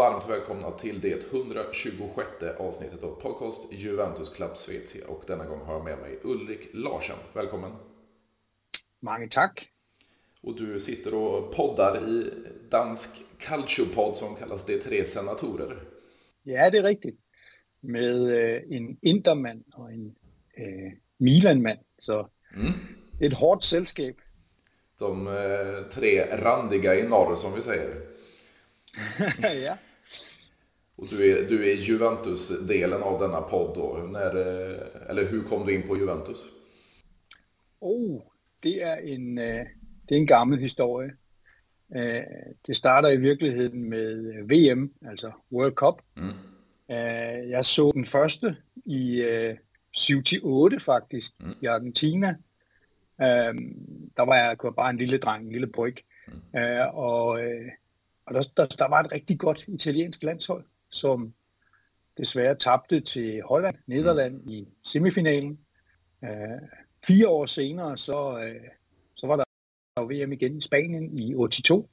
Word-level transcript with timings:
varmt 0.00 0.30
välkomna 0.30 0.70
till 0.70 1.00
det 1.00 1.32
126 1.32 2.28
avsnittet 2.58 3.04
av 3.04 3.20
podcast 3.20 3.72
Juventus 3.72 4.28
Club 4.28 4.56
Svezia. 4.56 5.06
Och 5.06 5.24
denna 5.26 5.46
gång 5.46 5.60
har 5.60 5.74
jag 5.74 5.84
med 5.84 5.98
mig 5.98 6.18
Ulrik 6.22 6.68
Larsen. 6.72 7.16
Välkommen! 7.32 7.72
Mange 9.00 9.28
tack! 9.28 9.68
Och 10.42 10.56
du 10.56 10.80
sitter 10.80 11.14
och 11.14 11.54
poddar 11.54 12.08
i 12.08 12.30
dansk 12.70 13.22
calciopodd 13.38 14.16
som 14.16 14.36
kallas 14.36 14.66
De 14.66 14.78
Tre 14.78 15.04
Senatorer. 15.04 15.82
Ja, 16.42 16.70
det 16.70 16.78
är 16.78 16.82
riktigt. 16.82 17.20
Med 17.80 18.14
øh, 18.14 18.62
en 18.70 18.98
Interman 19.02 19.64
och 19.74 19.92
en 19.92 20.16
øh, 20.58 20.92
Milanman. 21.18 21.78
Så 21.98 22.28
mm. 22.56 22.72
det 23.18 23.24
är 23.24 23.30
ett 23.30 23.38
hårt 23.38 23.62
sällskap. 23.62 24.16
De 24.98 25.26
eh, 25.26 25.90
tre 25.90 26.36
randiga 26.36 26.94
i 26.94 27.02
norr 27.02 27.36
som 27.36 27.54
vi 27.54 27.62
säger. 27.62 27.94
ja. 29.64 29.76
Och 31.00 31.06
du 31.10 31.30
är, 31.30 31.48
du 31.48 31.70
är 31.70 31.74
Juventus-delen 31.74 33.02
av 33.02 33.20
denna 33.20 33.40
podd 33.40 33.74
då. 33.74 34.08
När, 34.12 34.36
eh, 34.36 35.10
eller 35.10 35.24
hur 35.24 35.42
kom 35.42 35.66
du 35.66 35.74
in 35.74 35.82
på 35.82 35.96
Juventus? 35.96 36.38
Oh, 37.80 38.22
det 38.62 38.82
är 38.82 38.96
en, 38.96 39.38
øh, 39.38 39.66
det 40.08 40.14
är 40.14 40.18
en 40.18 40.26
gammal 40.26 40.58
historia. 40.58 41.10
Øh, 41.96 42.22
det 42.66 42.76
starter 42.76 43.08
i 43.08 43.16
virkeligheden 43.16 43.88
med 43.88 44.42
VM, 44.48 44.92
altså 45.06 45.32
World 45.50 45.74
Cup. 45.74 45.94
Mm. 46.16 46.34
Jeg 47.50 47.64
så 47.64 47.92
den 47.94 48.04
første 48.04 48.56
i 48.86 49.22
7-8 49.96 50.78
faktisk, 50.78 51.32
mm. 51.40 51.54
i 51.62 51.66
Argentina. 51.66 52.36
Der 54.16 54.24
var 54.24 54.34
jeg 54.34 54.56
bare 54.76 54.90
en 54.90 54.96
lille 54.96 55.18
dreng, 55.18 55.44
en 55.44 55.52
lille 55.52 55.66
bryg. 55.66 55.96
Mm. 56.26 56.34
Og 56.92 57.40
og 58.30 58.34
der, 58.34 58.42
der, 58.56 58.66
der 58.66 58.88
var 58.88 59.00
et 59.00 59.12
rigtig 59.12 59.38
godt 59.38 59.64
italiensk 59.68 60.22
landshold, 60.22 60.64
som 60.90 61.34
desværre 62.18 62.54
tabte 62.54 63.00
til 63.00 63.42
Holland, 63.42 63.76
Nederland 63.86 64.50
i 64.50 64.68
semifinalen. 64.82 65.58
Uh, 66.22 66.28
fire 67.06 67.28
år 67.28 67.46
senere, 67.46 67.98
så, 67.98 68.30
uh, 68.30 68.68
så 69.14 69.26
var 69.26 69.36
der 69.36 69.44
VM 70.02 70.32
igen 70.32 70.58
i 70.58 70.60
Spanien 70.60 71.18
i 71.18 71.34
82. 71.34 71.88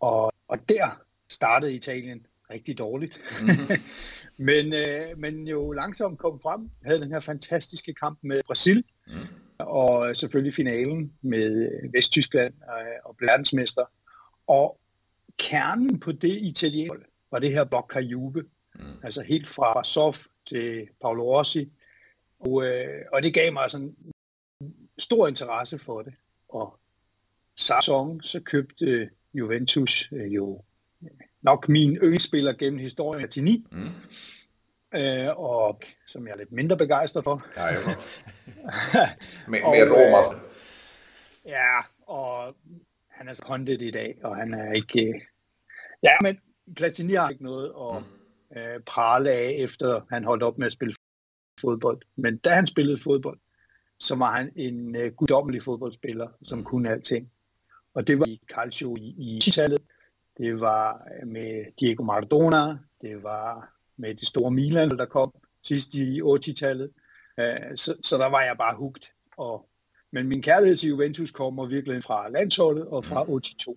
Og, 0.00 0.32
og 0.48 0.68
der 0.68 1.02
startede 1.28 1.74
Italien 1.74 2.26
rigtig 2.50 2.78
dårligt. 2.78 3.20
Mm-hmm. 3.40 3.76
men, 4.48 4.66
uh, 4.66 5.18
men 5.18 5.48
jo 5.48 5.72
langsomt 5.72 6.18
kom 6.18 6.40
frem, 6.40 6.70
havde 6.84 7.00
den 7.00 7.12
her 7.12 7.20
fantastiske 7.20 7.94
kamp 7.94 8.18
med 8.22 8.40
Brasil, 8.46 8.84
mm. 9.06 9.12
og 9.58 10.16
selvfølgelig 10.16 10.54
finalen 10.54 11.12
med 11.22 11.70
Vesttyskland 11.92 12.54
uh, 12.54 13.10
og 13.10 13.16
verdensmester. 13.20 13.84
Og, 14.46 14.80
kernen 15.38 16.00
på 16.00 16.12
det 16.12 16.36
italienske 16.42 17.09
var 17.30 17.38
det 17.38 17.52
her 17.52 17.64
Bocca 17.64 18.00
Juve. 18.00 18.44
Mm. 18.74 18.82
Altså 19.02 19.22
helt 19.22 19.48
fra 19.48 19.84
Sof 19.84 20.26
til 20.46 20.88
Paolo 21.00 21.22
Rossi. 21.22 21.72
Og, 22.40 22.66
øh, 22.66 23.04
og 23.12 23.22
det 23.22 23.34
gav 23.34 23.52
mig 23.52 23.70
sådan 23.70 23.96
stor 24.98 25.28
interesse 25.28 25.78
for 25.78 26.02
det. 26.02 26.14
Og 26.48 26.78
sæson 27.56 28.22
så 28.22 28.40
købte 28.40 29.10
Juventus 29.34 30.08
øh, 30.12 30.34
jo 30.34 30.62
nok 31.42 31.68
min 31.68 31.96
yndlingsspiller 31.96 32.52
gennem 32.52 32.78
historien 32.78 33.28
til 33.28 33.44
9. 33.44 33.66
Mm. 33.72 33.88
Øh, 34.94 35.38
og 35.38 35.80
som 36.06 36.26
jeg 36.26 36.32
er 36.32 36.36
lidt 36.36 36.52
mindre 36.52 36.76
begejstret 36.76 37.24
for. 37.24 37.46
Ja, 37.56 37.74
jo. 37.74 37.80
med, 39.50 39.60
med 39.60 39.90
Romas. 39.90 40.26
Øh, 40.34 40.40
ja, 41.46 41.78
og 42.06 42.56
han 43.08 43.28
er 43.28 43.32
så 43.32 43.42
håndtet 43.46 43.82
i 43.82 43.90
dag, 43.90 44.18
og 44.22 44.36
han 44.36 44.54
er 44.54 44.72
ikke... 44.72 45.26
Ja, 46.02 46.12
men 46.22 46.40
Platini 46.76 47.14
har 47.14 47.28
ikke 47.28 47.44
noget 47.44 47.72
at 47.80 48.02
mm. 48.02 48.58
øh, 48.58 48.80
prale 48.80 49.30
af, 49.30 49.54
efter 49.58 50.00
han 50.10 50.24
holdt 50.24 50.42
op 50.42 50.58
med 50.58 50.66
at 50.66 50.72
spille 50.72 50.94
fodbold. 51.60 52.00
Men 52.16 52.36
da 52.36 52.50
han 52.50 52.66
spillede 52.66 53.02
fodbold, 53.02 53.38
så 53.98 54.16
var 54.16 54.32
han 54.32 54.52
en 54.56 54.96
øh, 54.96 55.12
guddommelig 55.12 55.62
fodboldspiller, 55.62 56.28
som 56.42 56.58
mm. 56.58 56.64
kunne 56.64 56.90
alting. 56.90 57.30
Og 57.94 58.06
det 58.06 58.18
var 58.18 58.26
i 58.26 58.40
Calcio 58.52 58.96
i, 58.96 59.14
i 59.18 59.40
10-tallet, 59.44 59.82
det 60.38 60.60
var 60.60 61.08
med 61.26 61.64
Diego 61.80 62.02
Maradona, 62.02 62.78
det 63.00 63.22
var 63.22 63.72
med 63.96 64.14
det 64.14 64.28
store 64.28 64.50
Milan, 64.50 64.90
der 64.90 65.04
kom 65.04 65.34
sidst 65.62 65.94
i 65.94 66.20
80-tallet. 66.22 66.90
Øh, 67.40 67.76
så, 67.76 67.96
så 68.02 68.18
der 68.18 68.26
var 68.26 68.40
jeg 68.40 68.56
bare 68.58 68.76
hugt. 68.76 69.12
Og 69.36 69.70
men 70.12 70.28
min 70.28 70.42
kærlighed 70.42 70.76
til 70.76 70.88
Juventus 70.88 71.30
kommer 71.30 71.66
virkelig 71.66 72.04
fra 72.04 72.28
landsholdet 72.28 72.86
og 72.86 73.04
fra 73.04 73.24
82. 73.24 73.68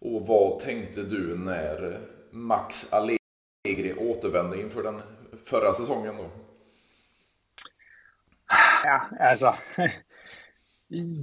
Och 0.00 0.26
vad 0.26 0.58
tänkte 0.58 1.02
du 1.02 1.38
när 1.38 2.00
Max 2.30 2.92
Allegri 2.92 3.94
återvände 3.94 4.60
inför 4.60 4.82
den 4.82 5.02
förra 5.44 5.72
säsongen 5.72 6.16
då? 6.16 6.30
Ja, 8.84 9.00
altså, 9.20 9.54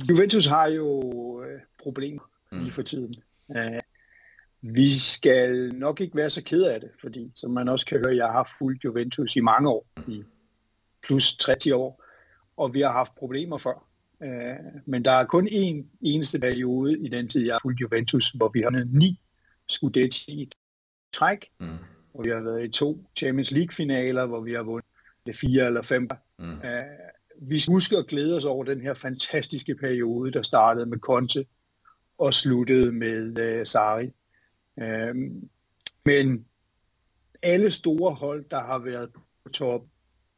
Juventus 0.09 0.47
har 0.47 0.67
jo 0.67 1.43
øh, 1.43 1.61
problemer 1.83 2.21
mm. 2.51 2.63
lige 2.63 2.73
for 2.73 2.81
tiden. 2.81 3.15
Uh, 3.49 3.79
vi 4.61 4.99
skal 4.99 5.73
nok 5.73 6.01
ikke 6.01 6.17
være 6.17 6.29
så 6.29 6.43
ked 6.43 6.63
af 6.63 6.81
det, 6.81 6.91
fordi 7.01 7.31
som 7.35 7.51
man 7.51 7.67
også 7.67 7.85
kan 7.85 7.99
høre, 8.05 8.15
jeg 8.15 8.31
har 8.31 8.53
fulgt 8.57 8.83
Juventus 8.83 9.35
i 9.35 9.39
mange 9.39 9.69
år, 9.69 9.85
i 10.07 10.23
plus 11.03 11.35
30 11.37 11.75
år 11.75 12.03
og 12.57 12.73
vi 12.73 12.81
har 12.81 12.91
haft 12.91 13.15
problemer 13.15 13.57
før. 13.57 13.87
Øh, 14.21 14.55
men 14.85 15.05
der 15.05 15.11
er 15.11 15.25
kun 15.25 15.47
én 15.47 15.85
eneste 16.01 16.39
periode 16.39 16.99
i 16.99 17.07
den 17.07 17.27
tid, 17.27 17.45
jeg 17.45 17.53
har 17.53 17.59
fulgt 17.63 17.81
Juventus, 17.81 18.29
hvor 18.29 18.51
vi 18.53 18.61
har 18.61 18.85
ni 18.85 19.19
Scudetti 19.69 20.31
i 20.31 20.49
træk, 21.13 21.45
mm. 21.59 21.67
hvor 22.11 22.23
vi 22.23 22.29
har 22.29 22.41
været 22.41 22.65
i 22.65 22.71
to 22.71 23.05
Champions 23.15 23.51
League-finaler, 23.51 24.25
hvor 24.25 24.41
vi 24.41 24.53
har 24.53 24.63
vundet 24.63 24.89
det 25.25 25.37
fire 25.37 25.65
eller 25.65 25.81
fem. 25.81 26.09
Mm. 26.39 26.51
Øh, 26.51 26.83
vi 27.41 27.63
husker 27.67 27.99
at 27.99 28.07
glæde 28.07 28.37
os 28.37 28.45
over 28.45 28.63
den 28.63 28.81
her 28.81 28.93
fantastiske 28.93 29.75
periode, 29.75 30.31
der 30.31 30.41
startede 30.41 30.85
med 30.85 30.99
Conte 30.99 31.45
og 32.17 32.33
sluttede 32.33 32.91
med 32.91 33.39
øh, 33.39 33.65
Sarri. 33.65 34.11
Øh, 34.79 35.15
men 36.05 36.45
alle 37.41 37.71
store 37.71 38.13
hold, 38.13 38.45
der 38.51 38.59
har 38.59 38.79
været 38.79 39.09
på 39.43 39.49
top, 39.49 39.81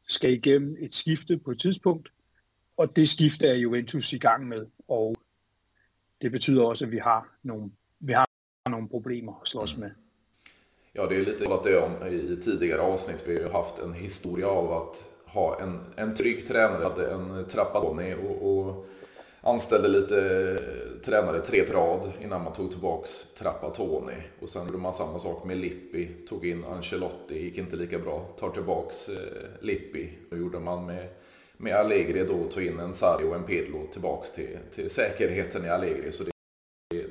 skal 0.08 0.32
igennem 0.32 0.76
et 0.80 0.94
skifte 0.94 1.38
på 1.38 1.50
et 1.50 1.60
tidspunkt, 1.60 2.08
og 2.76 2.96
det 2.96 3.08
skifte 3.08 3.46
er 3.46 3.54
Juventus 3.54 4.12
i 4.12 4.18
gang 4.18 4.48
med, 4.48 4.66
og 4.88 5.16
det 6.22 6.32
betyder 6.32 6.62
også, 6.62 6.84
at 6.84 6.90
vi 6.90 6.98
har 6.98 7.36
nogle, 7.42 7.70
vi 7.98 8.12
har 8.12 8.26
nogle 8.70 8.88
problemer 8.88 9.40
at 9.42 9.48
slås 9.48 9.74
mm. 9.74 9.80
med. 9.80 9.90
Ja, 10.92 11.06
det 11.06 11.16
är 11.16 11.24
lite 11.24 11.54
att 11.54 11.64
det 11.64 11.78
om 11.78 12.06
i 12.06 12.36
tidigare 12.44 12.80
avsnitt. 12.80 13.24
Vi 13.26 13.34
har 13.34 13.42
ju 13.42 13.48
haft 13.48 13.78
en 13.78 13.92
historia 13.92 14.48
av 14.48 14.72
att 14.72 15.04
ha 15.26 15.60
en, 15.60 15.80
en 15.96 16.14
trygg 16.14 16.48
tränare, 16.48 16.82
hade 16.82 17.10
en 17.10 17.44
Trappatoni 17.48 18.14
och, 18.14 18.58
och 18.58 18.86
anställde 19.40 19.88
lite 19.88 20.16
tränare 21.04 21.40
tre 21.40 21.64
rad 21.64 22.12
innan 22.22 22.44
man 22.44 22.52
tog 22.52 22.70
tillbaks 22.70 23.34
Trappatoni. 23.34 24.22
Och 24.40 24.50
sen 24.50 24.66
gjorde 24.66 24.78
man 24.78 24.92
samma 24.92 25.18
sak 25.18 25.44
med 25.44 25.56
Lippi, 25.56 26.08
tog 26.28 26.46
in 26.46 26.64
Ancelotti, 26.64 27.42
gick 27.42 27.58
inte 27.58 27.76
lika 27.76 27.98
bra, 27.98 28.28
tar 28.38 28.50
tillbaks 28.50 29.08
eh, 29.08 29.16
Lippi. 29.60 30.10
Då 30.30 30.36
gjorde 30.36 30.58
man 30.58 30.86
med 30.86 31.08
med 31.56 31.74
Allegri 31.74 32.24
då 32.24 32.48
tog 32.48 32.62
in 32.62 32.80
en 32.80 32.94
Sarri 32.94 33.24
och 33.24 33.34
en 33.34 33.44
Pirlo 33.44 33.86
tillbaks 33.92 34.32
till, 34.32 34.58
till 34.74 34.90
säkerheten 34.90 35.64
i 35.64 35.68
Allegri. 35.68 36.12
Så 36.12 36.24
det, 36.24 36.32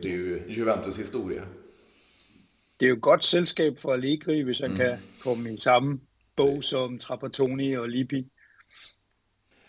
det 0.02 0.08
är 0.08 0.12
ju 0.12 0.42
Juventus 0.48 1.00
historia. 1.00 1.44
Det 2.78 2.86
är 2.86 2.90
ju 2.90 2.96
gott 2.96 3.24
sällskap 3.24 3.80
för 3.80 3.94
Allegri, 3.94 4.44
hvis 4.44 4.62
han 4.62 4.72
mm. 4.72 4.88
kan 4.88 4.98
komma 5.24 5.50
i 5.50 5.58
samma 5.58 5.98
bog 6.36 6.66
som 6.66 7.00
Trapattoni 7.00 7.78
och 7.78 7.90
Lippi. 7.90 8.26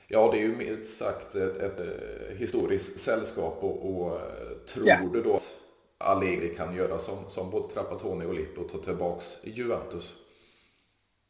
Ja, 0.08 0.30
det 0.32 0.38
är 0.38 0.42
ju 0.42 0.56
mer 0.56 0.82
sagt 0.82 1.34
ett, 1.34 1.56
ett, 1.56 1.80
ett 1.80 2.30
eh, 2.30 2.36
historiskt 2.36 2.98
sällskap 2.98 3.58
och, 3.60 3.96
och 3.96 4.16
eh, 4.16 4.58
tror 4.66 4.88
ja. 4.88 5.10
du 5.12 5.22
då 5.22 5.36
att 5.36 5.56
Allegri 5.98 6.54
kan 6.54 6.74
göra 6.74 6.98
som, 6.98 7.28
som 7.28 7.50
både 7.50 7.74
Trapattoni 7.74 8.26
och 8.26 8.34
Lippi 8.34 8.60
och 8.60 8.68
ta 8.68 8.78
tillbaks 8.78 9.44
Juventus? 9.44 10.14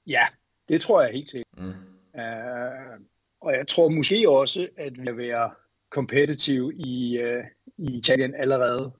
Ja, 0.04 0.28
det 0.66 0.78
tror 0.78 1.02
jag 1.02 1.12
helt 1.12 1.28
sikkert. 1.28 1.58
Mm. 1.58 1.70
Uh, 1.70 3.00
og 3.46 3.52
jeg 3.52 3.68
tror 3.68 3.88
måske 3.88 4.30
også, 4.30 4.68
at 4.76 4.98
vi 4.98 5.02
vil 5.02 5.16
være 5.16 5.50
competitive 5.90 6.74
i, 6.74 7.18
uh, 7.22 7.44
i 7.78 7.96
Italien 7.98 8.34
allerede 8.34 8.92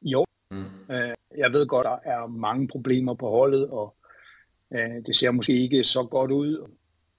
i 0.00 0.14
år. 0.14 0.28
Mm. 0.50 0.64
Uh, 0.88 1.38
jeg 1.38 1.52
ved 1.52 1.66
godt, 1.66 1.84
der 1.84 1.98
er 2.04 2.26
mange 2.26 2.68
problemer 2.68 3.14
på 3.14 3.28
holdet, 3.30 3.68
og 3.68 3.96
uh, 4.70 5.04
det 5.06 5.16
ser 5.16 5.30
måske 5.30 5.62
ikke 5.62 5.84
så 5.84 6.04
godt 6.04 6.30
ud. 6.30 6.70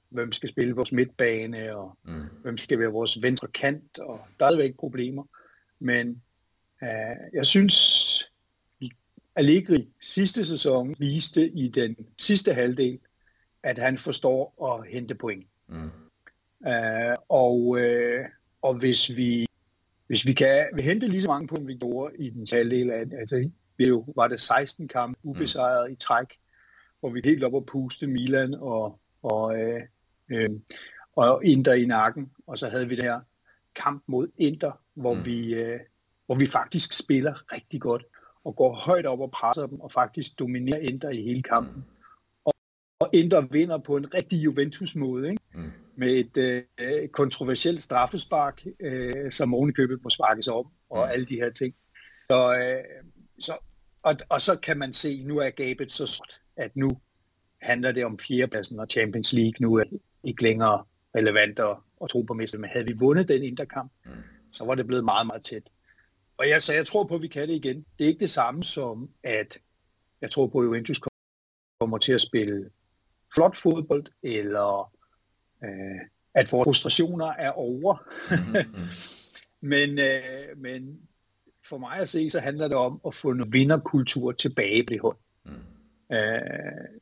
Hvem 0.10 0.32
skal 0.32 0.50
spille 0.50 0.76
vores 0.76 0.92
midtbane, 0.92 1.76
og 1.76 1.98
mm. 2.04 2.24
hvem 2.42 2.58
skal 2.58 2.80
være 2.80 2.92
vores 2.92 3.22
venstre 3.22 3.48
kant, 3.48 4.00
og 4.00 4.20
der 4.40 4.46
er 4.46 4.62
ikke 4.62 4.78
problemer. 4.78 5.24
Men 5.80 6.22
uh, 6.82 7.34
jeg 7.34 7.46
synes, 7.46 8.30
Allegri 9.36 9.88
sidste 10.02 10.46
sæson 10.46 10.96
viste 11.00 11.50
i 11.50 11.68
den 11.68 11.96
sidste 12.20 12.54
halvdel, 12.54 13.00
at 13.64 13.78
han 13.78 13.98
forstår 13.98 14.74
at 14.74 14.92
hente 14.92 15.16
point. 15.16 15.48
Mm. 15.68 15.90
Uh, 16.68 17.16
og, 17.30 17.60
uh, 17.68 18.26
og 18.62 18.74
hvis 18.74 19.18
vi 19.18 19.48
hvis 20.08 20.26
vi 20.26 20.34
kan 20.34 20.66
vi 20.76 20.82
hente 20.82 21.08
lige 21.08 21.22
så 21.22 21.28
mange 21.28 21.48
point, 21.48 21.68
vi 21.68 21.76
gjorde 21.76 22.18
i 22.18 22.30
den 22.30 22.48
halvdel 22.52 22.92
af, 22.92 23.06
altså 23.20 23.50
vi 23.78 23.88
jo, 23.88 24.06
var 24.16 24.28
det 24.28 24.42
16 24.42 24.88
kampe 24.88 25.20
ubesejret 25.24 25.90
mm. 25.90 25.94
i 25.94 25.96
træk, 25.96 26.40
hvor 27.00 27.10
vi 27.10 27.22
helt 27.24 27.44
op 27.44 27.54
og 27.54 27.66
puste 27.66 28.08
Milan 28.08 28.54
og, 28.54 29.00
og, 29.24 29.60
øh, 29.60 29.82
øh, 30.30 30.50
og 31.16 31.46
Inter 31.46 31.74
i 31.74 31.86
nakken, 31.86 32.32
og 32.48 32.58
så 32.58 32.70
havde 32.70 32.88
vi 32.88 32.96
det 32.96 33.04
her 33.04 33.20
kamp 33.76 34.04
mod 34.08 34.28
Inter, 34.38 34.72
hvor, 34.94 35.14
mm. 35.14 35.26
vi, 35.26 35.54
øh, 35.54 35.80
hvor 36.26 36.36
vi 36.36 36.46
faktisk 36.46 36.94
spiller 36.94 37.54
rigtig 37.54 37.82
godt, 37.82 38.06
og 38.44 38.56
går 38.56 38.74
højt 38.74 39.06
op 39.06 39.20
og 39.20 39.32
presser 39.32 39.68
dem, 39.68 39.80
og 39.80 39.92
faktisk 39.92 40.40
dominerer 40.40 40.80
Inter 40.80 41.10
i 41.10 41.22
hele 41.22 41.44
kampen. 41.44 41.76
Mm. 41.76 41.84
Og, 42.46 42.54
og 43.00 43.10
Inter 43.14 43.42
vinder 43.42 43.78
på 43.78 43.98
en 43.98 44.14
rigtig 44.14 44.44
Juventus-måde, 44.44 45.30
ikke? 45.30 45.43
Med 45.98 46.14
et 46.14 46.66
øh, 46.80 47.08
kontroversielt 47.08 47.84
straffespark, 47.84 48.64
øh, 48.80 49.32
som 49.32 49.54
ovenikøbet 49.54 50.04
må 50.04 50.10
sparkes 50.10 50.48
op, 50.48 50.66
og 50.90 51.06
mm. 51.06 51.12
alle 51.12 51.26
de 51.26 51.36
her 51.36 51.50
ting. 51.50 51.76
Så, 52.30 52.56
øh, 52.56 53.04
så, 53.40 53.58
og, 54.04 54.16
og 54.30 54.42
så 54.42 54.56
kan 54.56 54.78
man 54.78 54.94
se, 54.94 55.24
nu 55.24 55.38
er 55.38 55.50
gabet 55.50 55.92
så 55.92 56.06
stort, 56.06 56.40
at 56.58 56.76
nu 56.76 56.90
handler 57.62 57.92
det 57.92 58.06
om 58.06 58.20
fjerdepladsen, 58.20 58.80
og 58.80 58.88
Champions 58.90 59.34
League 59.34 59.54
nu 59.60 59.76
er 59.76 59.84
ikke 60.24 60.44
længere 60.44 60.84
relevant 61.16 61.60
at, 61.60 61.78
at 62.04 62.10
tro 62.10 62.22
på 62.22 62.34
mester. 62.34 62.58
Men 62.58 62.70
havde 62.70 62.88
vi 62.88 62.94
vundet 63.00 63.28
den 63.28 63.44
interkamp, 63.44 63.92
mm. 64.06 64.12
så 64.52 64.66
var 64.66 64.76
det 64.76 64.88
blevet 64.88 65.06
meget, 65.06 65.28
meget 65.28 65.44
tæt. 65.44 65.64
Og 66.38 66.50
jeg, 66.50 66.64
så 66.64 66.74
jeg 66.74 66.88
tror 66.88 67.04
på, 67.04 67.16
at 67.16 67.22
vi 67.22 67.28
kan 67.28 67.48
det 67.48 67.56
igen. 67.56 67.86
Det 68.00 68.06
er 68.06 68.08
ikke 68.08 68.20
det 68.20 68.30
samme 68.30 68.64
som, 68.64 69.10
at 69.24 69.58
jeg 70.22 70.32
tror 70.32 70.48
på, 70.48 70.60
at 70.60 70.66
Juventus 70.66 71.02
kommer 71.80 71.98
til 71.98 72.12
at 72.12 72.22
spille 72.22 72.70
flot 73.34 73.56
fodbold, 73.56 74.06
eller 74.24 74.93
øh, 75.64 76.00
at 76.34 76.52
vores 76.52 76.66
frustrationer 76.66 77.26
er 77.26 77.52
over. 77.52 78.08
Mm-hmm. 78.32 78.88
men, 79.72 80.00
øh, 80.00 80.58
men 80.58 81.00
for 81.70 81.78
mig 81.78 81.98
at 81.98 82.10
se, 82.10 82.30
så 82.30 82.40
handler 82.40 82.68
det 82.68 82.78
om 82.78 83.02
at 83.08 83.16
få 83.16 83.30
en 83.30 83.54
vinderkultur 83.54 84.32
tilbage 84.32 84.84
på 84.84 84.90
det 84.90 85.02
hold. 85.02 85.18
Mm. 85.46 86.16
Øh, 86.16 87.00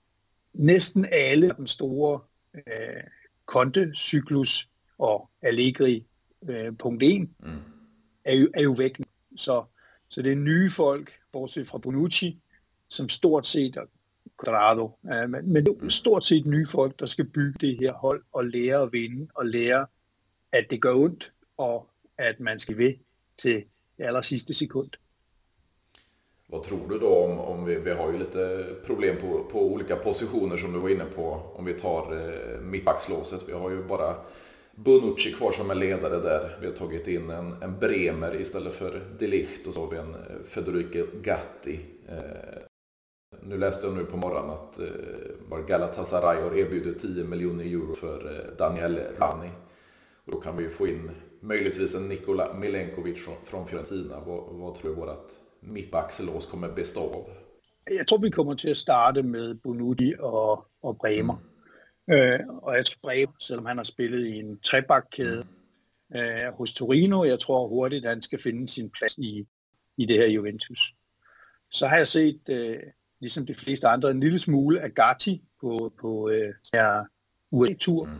næsten 0.53 1.05
alle 1.11 1.53
den 1.57 1.67
store 1.67 2.19
øh, 2.55 3.03
Conte, 3.45 3.91
Cyklus 3.95 4.69
og 4.97 5.29
Allegri 5.41 6.05
øh, 6.49 6.77
punkt 6.77 7.03
1 7.03 7.21
mm. 7.21 7.59
er, 8.25 8.33
jo, 8.33 8.49
er 8.53 8.61
jo 8.61 8.71
væk. 8.71 9.01
Så, 9.37 9.63
så 10.09 10.21
det 10.21 10.31
er 10.31 10.35
nye 10.35 10.71
folk, 10.71 11.11
bortset 11.31 11.67
fra 11.67 11.77
Bonucci, 11.77 12.41
som 12.89 13.09
stort 13.09 13.47
set, 13.47 13.77
øh, 14.47 15.29
men, 15.29 15.53
men 15.53 15.67
mm. 15.81 15.89
stort 15.89 16.25
set 16.25 16.45
nye 16.45 16.67
folk, 16.67 16.99
der 16.99 17.05
skal 17.05 17.25
bygge 17.25 17.57
det 17.61 17.77
her 17.79 17.93
hold 17.93 18.23
og 18.31 18.45
lære 18.45 18.81
at 18.81 18.93
vinde 18.93 19.27
og 19.35 19.45
lære, 19.45 19.85
at 20.51 20.65
det 20.69 20.81
gør 20.81 20.93
ondt, 20.93 21.31
og 21.57 21.87
at 22.17 22.39
man 22.39 22.59
skal 22.59 22.77
ved 22.77 22.93
til 23.37 23.63
det 23.97 24.05
aller 24.05 24.21
sidste 24.21 24.53
sekund. 24.53 24.89
Vad 26.51 26.63
tror 26.63 26.87
du 26.89 26.99
då 26.99 27.23
om, 27.23 27.39
om 27.39 27.65
vi, 27.65 27.75
vi 27.75 27.91
har 27.91 28.11
ju 28.11 28.17
lite 28.17 28.65
problem 28.85 29.17
på, 29.21 29.43
på 29.51 29.65
olika 29.65 29.95
positioner 29.95 30.57
som 30.57 30.73
du 30.73 30.79
var 30.79 30.89
inne 30.89 31.05
på. 31.05 31.41
Om 31.55 31.65
vi 31.65 31.73
tar 31.73 32.13
eh, 32.13 32.61
mittbackslåset. 32.61 33.41
Vi 33.47 33.53
har 33.53 33.69
ju 33.69 33.83
bara 33.83 34.15
Bonucci 34.75 35.31
kvar 35.31 35.51
som 35.51 35.69
är 35.69 35.75
ledare 35.75 36.19
där. 36.19 36.57
Vi 36.61 36.67
har 36.67 36.73
tagit 36.73 37.07
in 37.07 37.29
en, 37.29 37.63
en 37.63 37.79
Bremer 37.79 38.41
istället 38.41 38.73
för 38.73 39.01
Delicht 39.19 39.67
och 39.67 39.73
så 39.73 39.79
har 39.85 39.91
vi 39.91 39.97
en 39.97 40.13
eh, 40.13 40.19
Federico 40.47 41.05
Gatti. 41.21 41.79
Eh, 42.09 42.70
nu 43.43 43.57
läste 43.57 43.87
jag 43.87 43.95
nu 43.95 44.05
på 44.05 44.17
morgonen 44.17 44.49
att 44.49 44.79
eh, 44.79 45.65
Galatasaray 45.67 46.41
har 46.41 46.57
erbjudit 46.57 46.99
10 46.99 47.23
miljoner 47.23 47.65
euro 47.65 47.95
för 47.95 48.35
eh, 48.35 48.57
Daniel 48.57 48.99
Rani. 49.19 49.49
Och 50.25 50.31
då 50.31 50.39
kan 50.39 50.57
vi 50.57 50.63
ju 50.63 50.69
få 50.69 50.87
in 50.87 51.11
möjligtvis 51.39 51.95
en 51.95 52.09
Nikola 52.09 52.53
Milenkovic 52.53 53.25
från, 53.25 53.35
från 53.45 53.65
Fiorentina. 53.65 54.19
Vad, 54.19 54.43
vad 54.49 54.75
tror 54.75 54.89
du 54.89 54.95
vårt 54.95 55.31
mittbackslås 55.59 56.45
kommer 56.45 56.69
bestå 56.69 57.01
av? 57.01 57.29
Jeg 57.89 58.07
tror, 58.07 58.17
vi 58.17 58.29
kommer 58.29 58.55
til 58.55 58.69
at 58.69 58.77
starte 58.77 59.23
med 59.23 59.55
Bonucci 59.55 60.13
og, 60.19 60.67
og 60.83 60.97
Bremer. 60.97 61.35
Mm. 62.07 62.15
Øh, 62.15 62.39
og 62.61 62.75
jeg 62.75 62.85
tror, 62.85 62.99
Bremer, 63.01 63.33
selvom 63.39 63.65
han 63.65 63.77
har 63.77 63.83
spillet 63.83 64.27
i 64.27 64.39
en 64.39 64.59
trebakkæde 64.59 65.45
øh, 66.15 66.53
hos 66.53 66.73
Torino, 66.73 67.23
jeg 67.23 67.39
tror 67.39 67.67
hurtigt, 67.67 68.05
at 68.05 68.11
han 68.11 68.21
skal 68.21 68.41
finde 68.41 68.67
sin 68.67 68.89
plads 68.89 69.17
i, 69.17 69.47
i 69.97 70.05
det 70.05 70.17
her 70.17 70.27
Juventus. 70.27 70.93
Så 71.71 71.87
har 71.87 71.97
jeg 71.97 72.07
set, 72.07 72.41
øh, 72.49 72.79
ligesom 73.21 73.45
de 73.45 73.55
fleste 73.55 73.87
andre, 73.87 74.11
en 74.11 74.19
lille 74.19 74.39
smule 74.39 74.81
af 74.81 74.93
Gatti 74.93 75.43
på, 75.61 75.93
på 76.01 76.29
øh, 76.29 76.53
her 76.73 77.05
USA-tur. 77.51 78.05
Mm. 78.05 78.11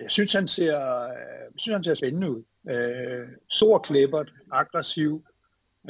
Jeg 0.00 0.10
synes, 0.10 0.32
han 0.32 0.48
ser, 0.48 0.78
jeg 0.78 1.50
synes, 1.56 1.74
han 1.74 1.84
ser 1.84 1.94
spændende 1.94 2.30
ud. 2.30 2.42
Øh, 2.70 3.28
stor 3.50 3.78
klippert, 3.78 4.32
aggressiv, 4.52 5.24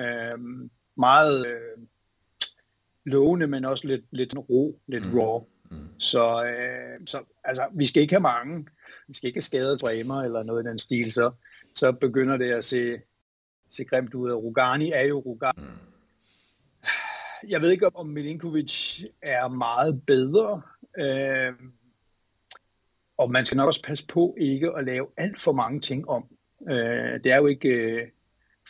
øh, 0.00 0.38
meget 0.96 1.46
øh, 1.46 1.86
lovende, 3.04 3.46
men 3.46 3.64
også 3.64 3.86
lidt, 3.86 4.04
lidt 4.10 4.34
ro, 4.36 4.80
lidt 4.86 5.12
mm. 5.12 5.18
raw. 5.18 5.44
Mm. 5.70 5.88
Så, 5.98 6.44
øh, 6.44 7.06
så 7.06 7.22
altså, 7.44 7.66
vi 7.74 7.86
skal 7.86 8.02
ikke 8.02 8.14
have 8.14 8.20
mange. 8.20 8.66
Vi 9.08 9.14
skal 9.14 9.26
ikke 9.26 9.36
have 9.36 9.42
skadet 9.42 9.80
Bremer 9.80 10.22
eller 10.22 10.42
noget 10.42 10.64
i 10.64 10.68
den 10.68 10.78
stil, 10.78 11.12
så, 11.12 11.30
så 11.74 11.92
begynder 11.92 12.36
det 12.36 12.52
at 12.52 12.64
se, 12.64 12.98
se 13.70 13.84
grimt 13.84 14.14
ud. 14.14 14.30
Og 14.30 14.44
Rugani 14.44 14.92
er 14.92 15.02
jo 15.02 15.18
Rugani. 15.18 15.62
Mm. 15.62 15.93
Jeg 17.48 17.60
ved 17.62 17.70
ikke, 17.70 17.96
om 17.96 18.06
Milinkovic 18.06 19.02
er 19.22 19.48
meget 19.48 20.02
bedre. 20.06 20.62
Øh, 20.98 21.52
og 23.16 23.30
man 23.30 23.46
skal 23.46 23.56
nok 23.56 23.66
også 23.66 23.82
passe 23.82 24.06
på 24.06 24.36
ikke 24.38 24.72
at 24.76 24.84
lave 24.84 25.06
alt 25.16 25.42
for 25.42 25.52
mange 25.52 25.80
ting 25.80 26.08
om. 26.08 26.24
Øh, 26.68 27.20
det 27.24 27.26
er 27.26 27.36
jo 27.36 27.46
ikke 27.46 27.68
øh, 27.68 28.08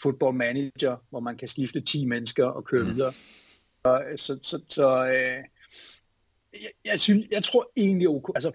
football 0.03 0.37
manager, 0.37 0.97
hvor 1.11 1.21
man 1.21 1.37
kan 1.37 1.49
skifte 1.49 1.81
10 1.81 2.06
mennesker 2.06 2.44
og 2.47 2.65
køre 2.65 2.82
mm. 2.82 2.91
videre. 2.91 3.12
Så, 3.85 4.05
så, 4.17 4.38
så, 4.43 4.61
så 4.69 5.06
øh, 5.06 5.44
jeg, 6.62 6.71
jeg, 6.85 7.00
synes, 7.00 7.26
jeg 7.31 7.43
tror 7.43 7.71
egentlig, 7.76 8.09
okay, 8.09 8.32
altså 8.35 8.53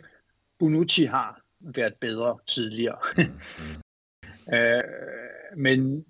Bonucci 0.60 1.04
har 1.04 1.42
været 1.60 1.94
bedre 1.96 2.38
tidligere. 2.48 2.98
Mm. 3.18 4.54
øh, 4.56 4.84
men 5.58 6.06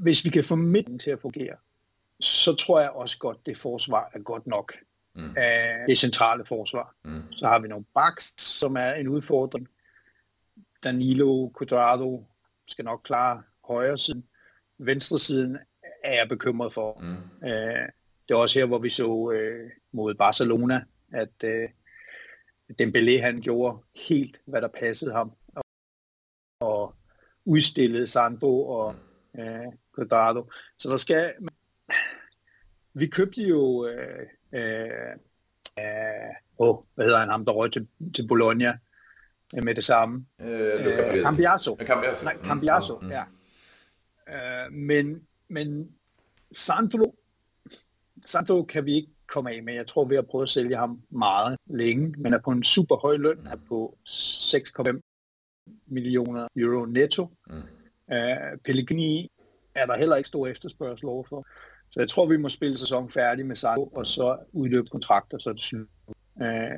hvis 0.00 0.24
vi 0.24 0.30
kan 0.30 0.44
få 0.44 0.54
midten 0.54 0.98
til 0.98 1.10
at 1.10 1.20
fungere, 1.20 1.56
så 2.20 2.54
tror 2.54 2.80
jeg 2.80 2.90
også 2.90 3.18
godt, 3.18 3.46
det 3.46 3.58
forsvar 3.58 4.10
er 4.14 4.18
godt 4.18 4.46
nok. 4.46 4.74
Mm. 5.14 5.34
Af 5.36 5.84
det 5.88 5.98
centrale 5.98 6.44
forsvar. 6.44 6.94
Mm. 7.04 7.32
Så 7.32 7.46
har 7.46 7.58
vi 7.58 7.68
nogle 7.68 7.84
backs, 7.94 8.32
som 8.36 8.76
er 8.76 8.92
en 8.92 9.08
udfordring. 9.08 9.68
Danilo 10.84 11.50
Quadrado 11.58 12.26
skal 12.68 12.84
nok 12.84 13.00
klare 13.04 13.42
højre 13.64 13.98
siden. 13.98 14.24
Venstre 14.78 15.18
siden 15.18 15.58
er 16.04 16.14
jeg 16.14 16.28
bekymret 16.28 16.72
for. 16.72 17.00
Mm. 17.00 17.48
Øh, 17.48 17.88
det 18.28 18.34
er 18.34 18.38
også 18.38 18.58
her, 18.58 18.66
hvor 18.66 18.78
vi 18.78 18.90
så 18.90 19.30
øh, 19.30 19.70
mod 19.92 20.14
Barcelona, 20.14 20.84
at 21.12 21.44
øh, 21.44 21.68
Dembélé 22.82 23.20
han 23.20 23.40
gjorde 23.40 23.78
helt, 23.94 24.40
hvad 24.44 24.62
der 24.62 24.68
passede 24.68 25.12
ham. 25.12 25.32
Og, 25.54 25.64
og 26.60 26.94
udstillede 27.44 28.06
Sandro 28.06 28.68
og 28.68 28.94
øh, 29.38 29.66
Quadrado. 29.94 30.50
Så 30.78 30.90
der 30.90 30.96
skal... 30.96 31.34
Vi 32.94 33.06
købte 33.06 33.42
jo... 33.42 33.86
Øh, 33.86 34.26
øh, 34.52 34.90
øh, 35.78 36.34
oh, 36.58 36.76
hvad 36.94 37.04
hedder 37.04 37.18
han, 37.18 37.28
ham 37.28 37.44
der 37.44 37.52
røg 37.52 37.72
til, 37.72 37.88
til 38.14 38.28
Bologna 38.28 38.78
øh, 39.56 39.64
med 39.64 39.74
det 39.74 39.84
samme. 39.84 40.26
Øh, 40.40 40.86
øh, 40.86 41.22
Cambiaso. 41.22 41.76
Cambiaso. 41.76 42.24
Nej, 42.24 42.36
Cambiaso, 42.44 42.98
mm. 42.98 43.10
ja. 43.10 43.22
Øh, 44.28 44.72
men, 44.72 45.26
men 45.48 45.90
Sandro, 46.52 47.14
Sandro 48.26 48.62
kan 48.62 48.86
vi 48.86 48.94
ikke 48.94 49.12
komme 49.26 49.50
af 49.50 49.62
med. 49.62 49.74
Jeg 49.74 49.86
tror, 49.86 50.04
vi 50.04 50.14
har 50.14 50.22
prøvet 50.22 50.46
at 50.46 50.50
sælge 50.50 50.76
ham 50.76 51.02
meget 51.10 51.56
længe, 51.66 52.14
men 52.18 52.34
er 52.34 52.38
på 52.38 52.50
en 52.50 52.64
super 52.64 52.96
høj 52.96 53.16
løn, 53.16 53.46
er 53.46 53.56
på 53.68 53.98
6,5 54.08 55.00
millioner 55.86 56.48
euro 56.56 56.84
netto. 56.84 57.30
Mm. 57.46 57.56
Uh, 58.12 58.58
Pellegrini 58.64 59.32
er 59.74 59.86
der 59.86 59.96
heller 59.96 60.16
ikke 60.16 60.28
stor 60.28 60.46
efterspørgsel 60.46 61.06
overfor. 61.06 61.46
Så 61.90 62.00
jeg 62.00 62.08
tror, 62.08 62.26
vi 62.26 62.36
må 62.36 62.48
spille 62.48 62.78
sæson 62.78 63.10
færdig 63.10 63.46
med 63.46 63.56
Sandro, 63.56 63.86
og 63.86 64.06
så 64.06 64.38
udløbe 64.52 64.88
kontrakter, 64.88 65.38
så 65.38 65.52
det 65.52 65.62
slut. 65.62 65.88
Uh, 66.34 66.46
øh, 66.46 66.70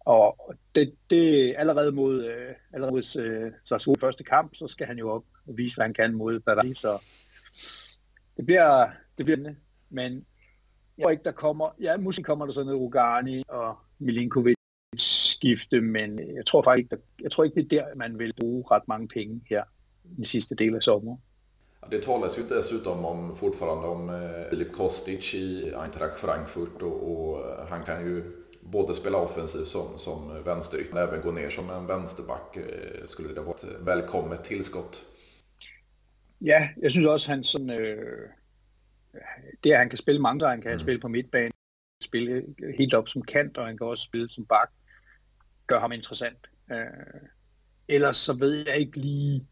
og 0.00 0.54
det, 0.74 0.94
det 1.10 1.54
allerede 1.58 1.92
mod, 1.92 2.24
øh, 2.24 2.54
allerede 2.72 2.92
mod 2.92 3.44
uh, 3.46 3.52
Sassuolo 3.64 4.00
første 4.00 4.24
kamp, 4.24 4.54
så 4.54 4.66
skal 4.66 4.86
han 4.86 4.98
jo 4.98 5.10
op 5.10 5.24
og 5.46 5.56
vise, 5.56 5.76
hvad 5.76 5.84
han 5.84 5.94
kan 5.94 6.14
mod 6.14 6.40
Paris. 6.40 6.78
Så 6.78 6.98
det 8.36 8.46
bliver, 8.46 8.90
det 9.18 9.24
bliver 9.24 9.54
men 9.90 10.26
jeg 10.98 11.04
tror 11.04 11.10
ikke, 11.10 11.24
der 11.24 11.32
kommer, 11.32 11.76
ja, 11.80 11.96
måske 11.96 12.22
kommer 12.22 12.46
der 12.46 12.52
sådan 12.52 12.66
noget 12.66 12.80
Rugani 12.80 13.42
og 13.48 13.76
Milinkovic 13.98 14.54
skifte, 14.96 15.80
men 15.80 16.18
jeg 16.18 16.46
tror 16.46 16.62
faktisk 16.62 16.78
ikke, 16.78 16.96
der, 16.96 17.02
jeg 17.22 17.30
tror 17.30 17.44
ikke, 17.44 17.54
det 17.54 17.72
er 17.72 17.84
der, 17.84 17.94
man 17.96 18.18
vil 18.18 18.32
bruge 18.40 18.64
ret 18.70 18.88
mange 18.88 19.08
penge 19.08 19.40
her 19.50 19.64
i 20.04 20.14
den 20.16 20.24
sidste 20.24 20.54
del 20.54 20.74
af 20.74 20.82
sommeren. 20.82 21.20
Det 21.90 22.02
talas 22.02 22.38
ju 22.38 22.42
dessutom 22.42 23.04
om, 23.04 23.36
fortfarande 23.36 23.88
om 23.88 24.10
eh, 24.10 24.50
Filip 24.50 24.72
Kostic 24.72 25.34
i 25.34 25.74
Eintracht 25.74 26.18
Frankfurt 26.18 26.82
och, 26.82 27.12
och, 27.12 27.50
eh, 27.50 27.66
han 27.66 27.84
kan 27.84 28.06
ju 28.06 28.22
både 28.60 28.94
spela 28.94 29.18
offensivt 29.18 29.68
som, 29.68 29.98
som 29.98 30.44
vänsterytter 30.44 30.94
men 30.94 31.02
även 31.02 31.22
gå 31.22 31.32
ner 31.32 31.50
som 31.50 31.70
en 31.70 31.86
vänsterback. 31.86 32.56
Eh, 32.56 33.06
skulle 33.06 33.34
det 33.34 33.40
vara 33.40 33.56
ett 33.56 33.64
välkommet 33.80 34.44
tillskott? 34.44 35.04
Ja, 36.40 36.68
jeg 36.82 36.90
synes 36.90 37.06
også, 37.06 37.30
han 37.30 37.44
sådan, 37.44 37.70
øh, 37.70 38.28
det 39.64 39.76
han 39.76 39.88
kan 39.88 39.98
spille 39.98 40.20
mange, 40.20 40.46
han 40.46 40.60
kan 40.60 40.72
mm. 40.72 40.80
spille 40.80 41.00
på 41.00 41.08
midtbanen, 41.08 41.52
spille 42.02 42.44
helt 42.78 42.94
op 42.94 43.08
som 43.08 43.22
kant, 43.22 43.58
og 43.58 43.66
han 43.66 43.78
kan 43.78 43.86
også 43.86 44.04
spille 44.04 44.30
som 44.30 44.46
bak, 44.46 44.70
gør 45.66 45.80
ham 45.80 45.92
interessant. 45.92 46.46
Øh, 46.72 47.28
ellers 47.88 48.16
så 48.16 48.32
ved 48.32 48.66
jeg 48.66 48.76
ikke 48.76 48.98
lige, 48.98 49.46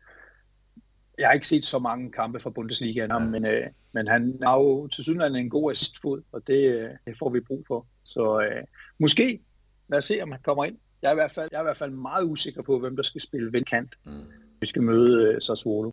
jeg 1.20 1.28
har 1.28 1.34
ikke 1.34 1.46
set 1.46 1.64
så 1.64 1.78
mange 1.78 2.10
kampe 2.10 2.40
fra 2.40 2.50
Bundesliga 2.50 3.06
ja. 3.10 3.18
men, 3.18 3.46
øh, 3.46 3.66
men 3.92 4.08
han 4.08 4.38
har 4.42 4.58
jo 4.58 4.86
til 4.86 5.04
synligheden 5.04 5.36
en 5.36 5.50
god 5.50 5.72
assistfod, 5.72 6.22
og 6.32 6.46
det, 6.46 6.74
øh, 6.74 6.90
det 7.06 7.18
får 7.18 7.30
vi 7.30 7.40
brug 7.40 7.64
for. 7.66 7.86
Så 8.04 8.40
øh, 8.40 8.64
måske, 8.98 9.40
lad 9.88 9.98
os 9.98 10.04
se, 10.04 10.20
om 10.22 10.30
han 10.30 10.40
kommer 10.44 10.64
ind. 10.64 10.76
Jeg 11.02 11.08
er, 11.08 11.12
i 11.12 11.14
hvert 11.14 11.32
fald, 11.34 11.48
jeg 11.52 11.58
er 11.58 11.62
i 11.62 11.64
hvert 11.64 11.76
fald 11.76 11.90
meget 11.90 12.24
usikker 12.24 12.62
på, 12.62 12.78
hvem 12.78 12.96
der 12.96 13.02
skal 13.02 13.20
spille 13.20 13.52
vendkant. 13.52 13.94
Mm. 14.06 14.24
Vi 14.60 14.66
skal 14.66 14.82
møde 14.82 15.34
øh, 15.34 15.40
Sassuolo. 15.40 15.92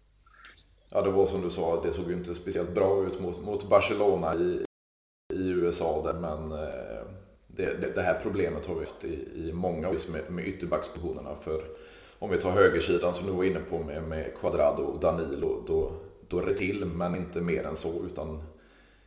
Ja, 0.95 1.01
det 1.01 1.13
var 1.13 1.25
som 1.25 1.41
du 1.41 1.49
sa, 1.49 1.61
det 1.83 1.95
såg 1.95 2.09
ju 2.09 2.15
inte 2.15 2.35
speciellt 2.35 2.73
bra 2.73 3.03
ut 3.07 3.21
mot, 3.21 3.43
mot 3.45 3.69
Barcelona 3.69 4.35
i, 4.35 4.65
i 5.33 5.49
USA 5.49 6.01
där, 6.03 6.13
men 6.13 6.51
eh, 6.51 7.03
det, 7.47 7.81
det, 7.81 7.95
det, 7.95 8.01
här 8.01 8.19
problemet 8.23 8.65
har 8.65 8.75
vi 8.75 8.79
haft 8.79 9.03
i, 9.03 9.27
i 9.35 9.51
många 9.53 9.89
år 9.89 10.11
med, 10.11 10.21
med 10.29 10.47
ytterbackspositionerna. 10.47 11.35
För 11.35 11.61
om 12.19 12.29
vi 12.29 12.37
tar 12.37 12.51
högersidan 12.51 13.13
som 13.13 13.27
du 13.27 13.33
var 13.33 13.43
inne 13.43 13.59
på 13.59 13.83
med, 13.83 14.03
med 14.03 14.37
Quadrado 14.39 14.83
och 14.83 14.99
Danilo, 14.99 15.63
då, 15.67 15.91
då 16.27 16.39
är 16.39 16.45
det 16.45 16.57
till, 16.57 16.85
men 16.85 17.15
inte 17.15 17.41
mer 17.41 17.63
än 17.63 17.75
så. 17.75 18.05
Utan 18.05 18.43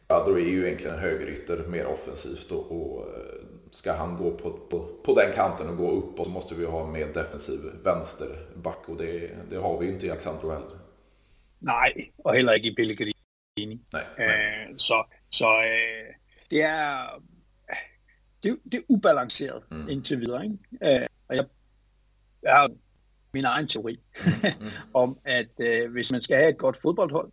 Quadrado 0.07 0.39
är 0.39 0.45
ju 0.45 0.67
egentligen 0.67 0.95
en 0.95 1.01
högerytter, 1.01 1.67
mer 1.69 1.87
offensivt. 1.87 2.51
Och, 2.51 2.73
och 2.73 3.03
eh, 3.03 3.41
ska 3.71 3.93
han 3.93 4.17
gå 4.17 4.31
på, 4.31 4.51
på, 4.51 4.89
på, 5.05 5.15
den 5.15 5.33
kanten 5.33 5.69
och 5.69 5.77
gå 5.77 5.91
upp 5.91 6.21
och 6.21 6.27
så 6.27 6.33
måste 6.33 6.55
vi 6.55 6.65
ha 6.65 6.87
mer 6.87 7.07
defensiv 7.07 7.61
vänsterback 7.85 8.89
och 8.89 8.97
det, 8.97 9.31
det 9.51 9.57
har 9.57 9.79
vi 9.79 9.87
ju 9.87 9.93
inte 9.93 10.07
i 10.07 10.11
Alexandro 10.11 10.51
heller. 10.51 10.81
Nej, 11.59 12.13
og 12.25 12.35
heller 12.35 12.53
ikke 12.53 12.69
i 12.69 12.75
Pellegrini. 12.75 13.13
Nej, 13.93 14.05
nej. 14.19 14.27
Øh, 14.27 14.79
så 14.79 15.05
så 15.31 15.47
øh, 15.47 16.15
det 16.51 16.63
er 16.63 17.23
det, 18.43 18.59
det 18.73 18.75
er 18.75 18.83
ubalanceret 18.89 19.63
mm. 19.71 19.89
indtil 19.89 20.21
videre. 20.21 20.45
Ikke? 20.45 20.57
Øh, 20.83 21.07
og 21.29 21.37
jeg, 21.37 21.45
jeg 22.43 22.53
har 22.53 22.71
min 23.33 23.45
egen 23.45 23.69
teori 23.69 24.01
mm. 24.27 24.31
Mm. 24.61 24.67
om, 25.03 25.19
at 25.25 25.51
øh, 25.61 25.93
hvis 25.93 26.13
man 26.13 26.23
skal 26.23 26.37
have 26.37 26.51
et 26.51 26.59
godt 26.59 26.79
fodboldhold, 26.83 27.33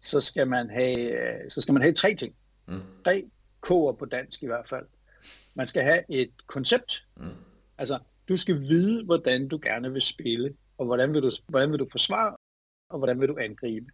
så 0.00 0.20
skal 0.20 0.48
man 0.48 0.70
have, 0.70 0.98
øh, 0.98 1.50
så 1.50 1.60
skal 1.60 1.72
man 1.72 1.82
have 1.82 1.94
tre 1.94 2.14
ting. 2.14 2.34
Mm. 2.68 2.80
Tre 3.04 3.24
K'er 3.66 3.92
på 3.92 4.06
dansk 4.10 4.42
i 4.42 4.46
hvert 4.46 4.68
fald. 4.68 4.86
Man 5.54 5.66
skal 5.66 5.82
have 5.82 6.02
et 6.08 6.30
koncept. 6.46 7.06
Mm. 7.16 7.24
Altså, 7.78 7.98
du 8.28 8.36
skal 8.36 8.60
vide, 8.60 9.04
hvordan 9.04 9.48
du 9.48 9.58
gerne 9.62 9.92
vil 9.92 10.02
spille, 10.02 10.54
og 10.78 10.86
hvordan 10.86 11.12
vil 11.12 11.22
du, 11.22 11.30
hvordan 11.48 11.70
vil 11.70 11.78
du 11.78 11.86
forsvare, 11.90 12.36
og 12.88 12.98
hvordan 12.98 13.20
vil 13.20 13.28
du 13.28 13.36
angribe. 13.40 13.86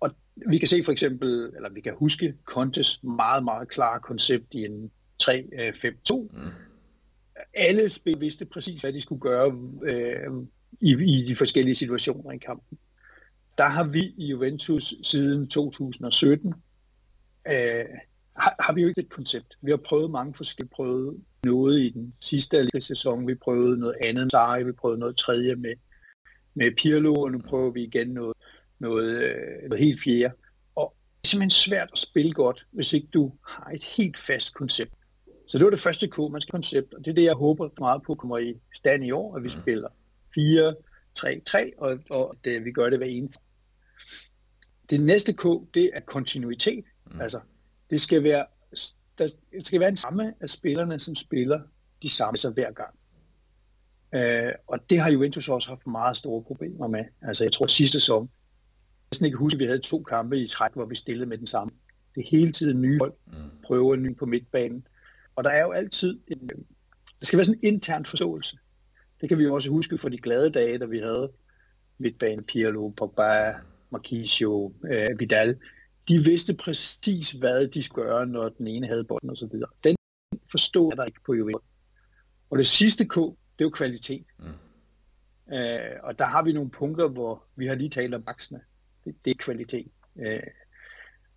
Og 0.00 0.10
vi 0.48 0.58
kan 0.58 0.68
se 0.68 0.84
for 0.84 0.92
eksempel, 0.92 1.52
eller 1.56 1.68
vi 1.68 1.80
kan 1.80 1.94
huske 1.94 2.34
Contes 2.44 3.02
meget, 3.02 3.44
meget 3.44 3.68
klare 3.68 4.00
koncept 4.00 4.54
i 4.54 4.64
en 4.64 4.90
3-5-2. 5.22 6.14
Mm. 6.14 6.50
Alle 7.54 7.90
spil 7.90 8.20
vidste 8.20 8.44
præcis, 8.44 8.80
hvad 8.80 8.92
de 8.92 9.00
skulle 9.00 9.20
gøre 9.20 9.58
øh, 9.82 10.30
i, 10.80 10.92
i 10.92 11.24
de 11.26 11.36
forskellige 11.36 11.74
situationer 11.74 12.30
i 12.30 12.38
kampen. 12.38 12.78
Der 13.58 13.68
har 13.68 13.84
vi 13.84 14.14
i 14.16 14.26
Juventus 14.26 14.94
siden 15.02 15.48
2017 15.48 16.54
øh, 17.46 17.84
har, 18.36 18.54
har 18.60 18.72
vi 18.72 18.82
jo 18.82 18.88
ikke 18.88 19.00
et 19.00 19.08
koncept. 19.08 19.58
Vi 19.62 19.70
har 19.70 19.76
prøvet 19.76 20.10
mange 20.10 20.34
forskellige 20.34 20.70
prøvet 20.70 21.20
noget 21.44 21.80
i 21.80 21.88
den 21.90 22.14
sidste 22.20 22.68
sæson. 22.80 23.26
Vi 23.26 23.34
prøvede 23.34 23.78
noget 23.78 23.96
andet 24.04 24.22
end 24.22 24.30
Sarri, 24.30 24.64
vi 24.64 24.72
prøvede 24.72 25.00
noget 25.00 25.16
tredje 25.16 25.54
med, 25.54 25.74
med 26.54 26.70
Pirlo, 26.76 27.14
og 27.14 27.32
nu 27.32 27.38
prøver 27.38 27.70
vi 27.70 27.82
igen 27.82 28.08
noget, 28.08 28.36
noget, 28.78 29.24
øh, 29.24 29.68
noget 29.68 29.84
helt 29.84 30.00
fjerde. 30.04 30.34
Og 30.74 30.94
det 30.96 31.26
er 31.26 31.28
simpelthen 31.28 31.50
svært 31.50 31.88
at 31.92 31.98
spille 31.98 32.32
godt, 32.32 32.66
hvis 32.70 32.92
ikke 32.92 33.08
du 33.14 33.32
har 33.46 33.70
et 33.74 33.84
helt 33.84 34.16
fast 34.26 34.54
koncept. 34.54 34.92
Så 35.48 35.58
det 35.58 35.64
var 35.64 35.70
det 35.70 35.80
første 35.80 36.08
K, 36.08 36.18
man 36.18 36.40
skal 36.40 36.52
koncept, 36.52 36.94
og 36.94 37.04
det 37.04 37.10
er 37.10 37.14
det, 37.14 37.24
jeg 37.24 37.34
håber 37.34 37.68
meget 37.78 38.02
på 38.02 38.14
kommer 38.14 38.38
i 38.38 38.54
stand 38.74 39.04
i 39.04 39.10
år, 39.10 39.36
at 39.36 39.42
vi 39.42 39.50
mm. 39.54 39.62
spiller 39.62 39.88
4-3-3, 40.38 41.70
og, 41.78 41.98
og 42.10 42.36
det, 42.44 42.64
vi 42.64 42.72
gør 42.72 42.90
det 42.90 42.98
hver 42.98 43.06
eneste. 43.06 43.38
Det 44.90 45.00
næste 45.00 45.32
K, 45.32 45.44
det 45.74 45.90
er 45.92 46.00
kontinuitet. 46.00 46.84
Mm. 47.06 47.20
Altså, 47.20 47.40
det 47.90 48.00
skal 48.00 48.22
være, 48.22 48.46
der 49.18 49.28
det 49.52 49.66
skal 49.66 49.80
være 49.80 49.88
en 49.88 49.96
samme 49.96 50.34
af 50.40 50.50
spillerne, 50.50 51.00
som 51.00 51.14
spiller 51.14 51.60
de 52.02 52.08
samme 52.08 52.38
så 52.38 52.50
hver 52.50 52.72
gang. 52.72 52.94
Øh, 54.14 54.52
og 54.66 54.90
det 54.90 55.00
har 55.00 55.10
Juventus 55.10 55.48
også 55.48 55.68
haft 55.68 55.86
meget 55.86 56.16
store 56.16 56.42
problemer 56.42 56.88
med. 56.88 57.04
Altså, 57.22 57.44
jeg 57.44 57.52
tror, 57.52 57.66
sidste 57.66 58.00
sæson, 58.00 58.30
jeg 59.10 59.18
kan 59.18 59.26
ikke 59.26 59.38
huske, 59.38 59.56
at 59.56 59.58
vi 59.58 59.64
havde 59.64 59.78
to 59.78 60.02
kampe 60.02 60.40
i 60.40 60.48
træk, 60.48 60.70
hvor 60.74 60.84
vi 60.84 60.94
stillede 60.94 61.26
med 61.26 61.38
den 61.38 61.46
samme. 61.46 61.72
Det 62.14 62.20
er 62.20 62.28
hele 62.30 62.52
tiden 62.52 62.82
nye 62.82 62.98
hold, 62.98 63.12
mm. 63.26 63.32
prøver 63.64 63.96
ny 63.96 64.16
på 64.16 64.26
midtbanen. 64.26 64.86
Og 65.36 65.44
der 65.44 65.50
er 65.50 65.60
jo 65.60 65.70
altid 65.70 66.18
en, 66.28 66.48
der 67.20 67.26
skal 67.26 67.36
være 67.36 67.44
sådan 67.44 67.60
en 67.62 67.74
intern 67.74 68.04
forståelse. 68.04 68.58
Det 69.20 69.28
kan 69.28 69.38
vi 69.38 69.44
jo 69.44 69.54
også 69.54 69.70
huske 69.70 69.98
fra 69.98 70.08
de 70.08 70.18
glade 70.18 70.50
dage, 70.50 70.78
da 70.78 70.84
vi 70.84 70.98
havde 70.98 71.32
midtbane, 71.98 72.42
Pirlo, 72.42 72.88
Pogba, 72.88 73.54
Marquisio, 73.90 74.74
øh, 74.90 75.18
Vidal. 75.18 75.58
De 76.08 76.18
vidste 76.18 76.54
præcis, 76.54 77.30
hvad 77.30 77.68
de 77.68 77.82
skulle 77.82 78.08
gøre, 78.08 78.26
når 78.26 78.48
den 78.48 78.66
ene 78.66 78.86
havde 78.86 79.04
bolden 79.04 79.30
osv. 79.30 79.48
Den 79.84 79.96
forstod 80.50 80.92
der 80.92 81.04
ikke 81.04 81.20
på 81.26 81.34
Juventus. 81.34 81.62
Og 82.50 82.58
det 82.58 82.66
sidste 82.66 83.04
K, 83.04 83.14
det 83.14 83.58
er 83.58 83.64
jo 83.64 83.70
kvalitet. 83.70 84.24
Mm. 84.38 85.54
Øh, 85.54 85.96
og 86.02 86.18
der 86.18 86.24
har 86.24 86.42
vi 86.42 86.52
nogle 86.52 86.70
punkter, 86.70 87.08
hvor 87.08 87.44
vi 87.56 87.66
har 87.66 87.74
lige 87.74 87.90
talt 87.90 88.14
om 88.14 88.24
aksene. 88.26 88.60
Det, 89.04 89.14
det 89.24 89.30
er 89.30 89.34
kvalitet. 89.34 89.86
Øh, 90.18 90.40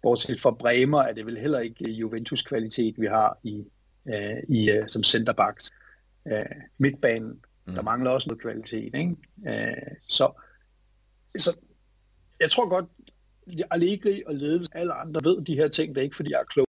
bortset 0.02 0.42
fra 0.42 0.52
Bremer 0.52 1.02
er 1.02 1.14
det 1.14 1.26
vel 1.26 1.38
heller 1.38 1.60
ikke 1.60 1.92
Juventus 1.92 2.42
kvalitet, 2.42 2.96
vi 2.98 3.06
har 3.06 3.40
i 3.44 3.66
øh, 4.06 4.44
i, 4.50 4.72
øh, 4.72 4.90
som 4.90 5.04
centerbacks. 5.04 5.72
Øh, 6.28 6.46
midtbanen, 6.78 7.44
mm. 7.66 7.74
der 7.74 7.82
mangler 7.82 8.12
også 8.12 8.30
noget 8.30 8.42
kvalitet. 8.42 8.96
Ikke? 8.96 9.16
Øh, 9.48 9.96
så, 10.10 10.32
så 11.38 11.58
jeg 12.40 12.52
tror 12.52 12.70
godt, 12.70 12.86
Allegri 13.72 14.24
og 14.26 14.36
ledelse, 14.36 14.70
alle 14.74 14.94
andre 14.94 15.22
ved 15.24 15.42
de 15.46 15.56
her 15.56 15.68
ting, 15.68 15.96
det 15.96 16.02
er 16.02 16.04
ikke 16.04 16.16
fordi 16.16 16.32
jeg 16.32 16.40
er 16.40 16.66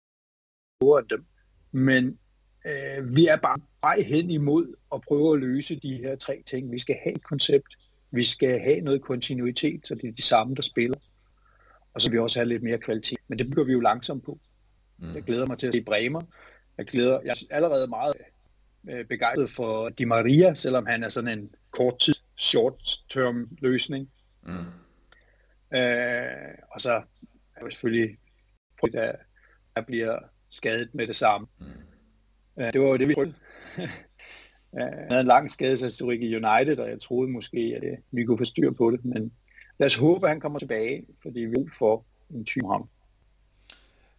klogere 0.81 0.99
end 0.99 1.09
dem, 1.09 1.25
men 1.71 2.19
øh, 2.65 3.15
vi 3.15 3.27
er 3.27 3.35
bare 3.35 3.59
vej 3.81 4.01
hen 4.01 4.31
imod 4.31 4.75
at 4.93 5.01
prøve 5.01 5.33
at 5.33 5.39
løse 5.39 5.79
de 5.79 5.97
her 5.97 6.15
tre 6.15 6.43
ting. 6.45 6.71
Vi 6.71 6.79
skal 6.79 6.97
have 7.03 7.15
et 7.15 7.23
koncept, 7.23 7.77
vi 8.11 8.23
skal 8.23 8.59
have 8.59 8.81
noget 8.81 9.01
kontinuitet, 9.01 9.87
så 9.87 9.95
det 9.95 10.09
er 10.09 10.11
de 10.11 10.21
samme, 10.21 10.55
der 10.55 10.61
spiller, 10.61 10.99
og 11.93 12.01
så 12.01 12.09
vil 12.09 12.17
vi 12.17 12.21
også 12.21 12.39
have 12.39 12.49
lidt 12.49 12.63
mere 12.63 12.77
kvalitet. 12.77 13.19
Men 13.27 13.39
det 13.39 13.47
bygger 13.47 13.63
vi 13.63 13.71
jo 13.71 13.79
langsomt 13.79 14.23
på. 14.23 14.39
Mm. 14.97 15.15
Jeg 15.15 15.23
glæder 15.23 15.45
mig 15.45 15.57
til 15.59 15.67
at 15.67 15.73
se 15.73 15.81
Bremer, 15.81 16.21
jeg 16.77 16.85
glæder, 16.85 17.19
jeg 17.21 17.35
er 17.49 17.55
allerede 17.55 17.87
meget 17.87 18.13
øh, 18.89 19.05
begejstret 19.05 19.51
for 19.55 19.89
Di 19.89 20.05
Maria, 20.05 20.55
selvom 20.55 20.85
han 20.85 21.03
er 21.03 21.09
sådan 21.09 21.39
en 21.39 21.55
kort 21.71 21.99
tid, 21.99 22.13
short-term 22.37 23.57
løsning. 23.61 24.09
Mm. 24.43 24.53
Øh, 25.77 26.55
og 26.71 26.81
så 26.81 27.01
er 27.55 27.63
det 27.63 27.73
selvfølgelig 27.73 28.17
at 28.83 29.15
jeg 29.75 29.85
bliver 29.85 30.19
skadet 30.49 30.89
med 30.93 31.07
det 31.07 31.15
samme. 31.15 31.47
Mm. 31.59 31.65
Øh, 32.63 32.73
det 32.73 32.81
var 32.81 32.87
jo 32.87 32.97
det, 32.97 33.07
vi 33.07 33.13
prøvede. 33.13 33.33
Han 34.73 35.07
havde 35.09 35.21
en 35.21 35.27
lang 35.27 35.51
skadeshistorik 35.51 36.21
i 36.21 36.35
United, 36.35 36.77
og 36.77 36.89
jeg 36.89 37.01
troede 37.01 37.31
måske, 37.31 37.73
at 37.75 37.81
det, 37.81 37.97
vi 38.11 38.23
kunne 38.23 38.37
få 38.37 38.45
styr 38.45 38.71
på 38.71 38.91
det, 38.91 39.05
men 39.05 39.33
lad 39.79 39.85
os 39.85 39.95
håbe, 39.95 40.25
at 40.25 40.29
han 40.29 40.39
kommer 40.39 40.59
tilbage, 40.59 41.05
fordi 41.21 41.39
vi 41.39 41.55
får 41.79 42.05
en 42.29 42.45
type 42.45 42.67
ham. 42.67 42.89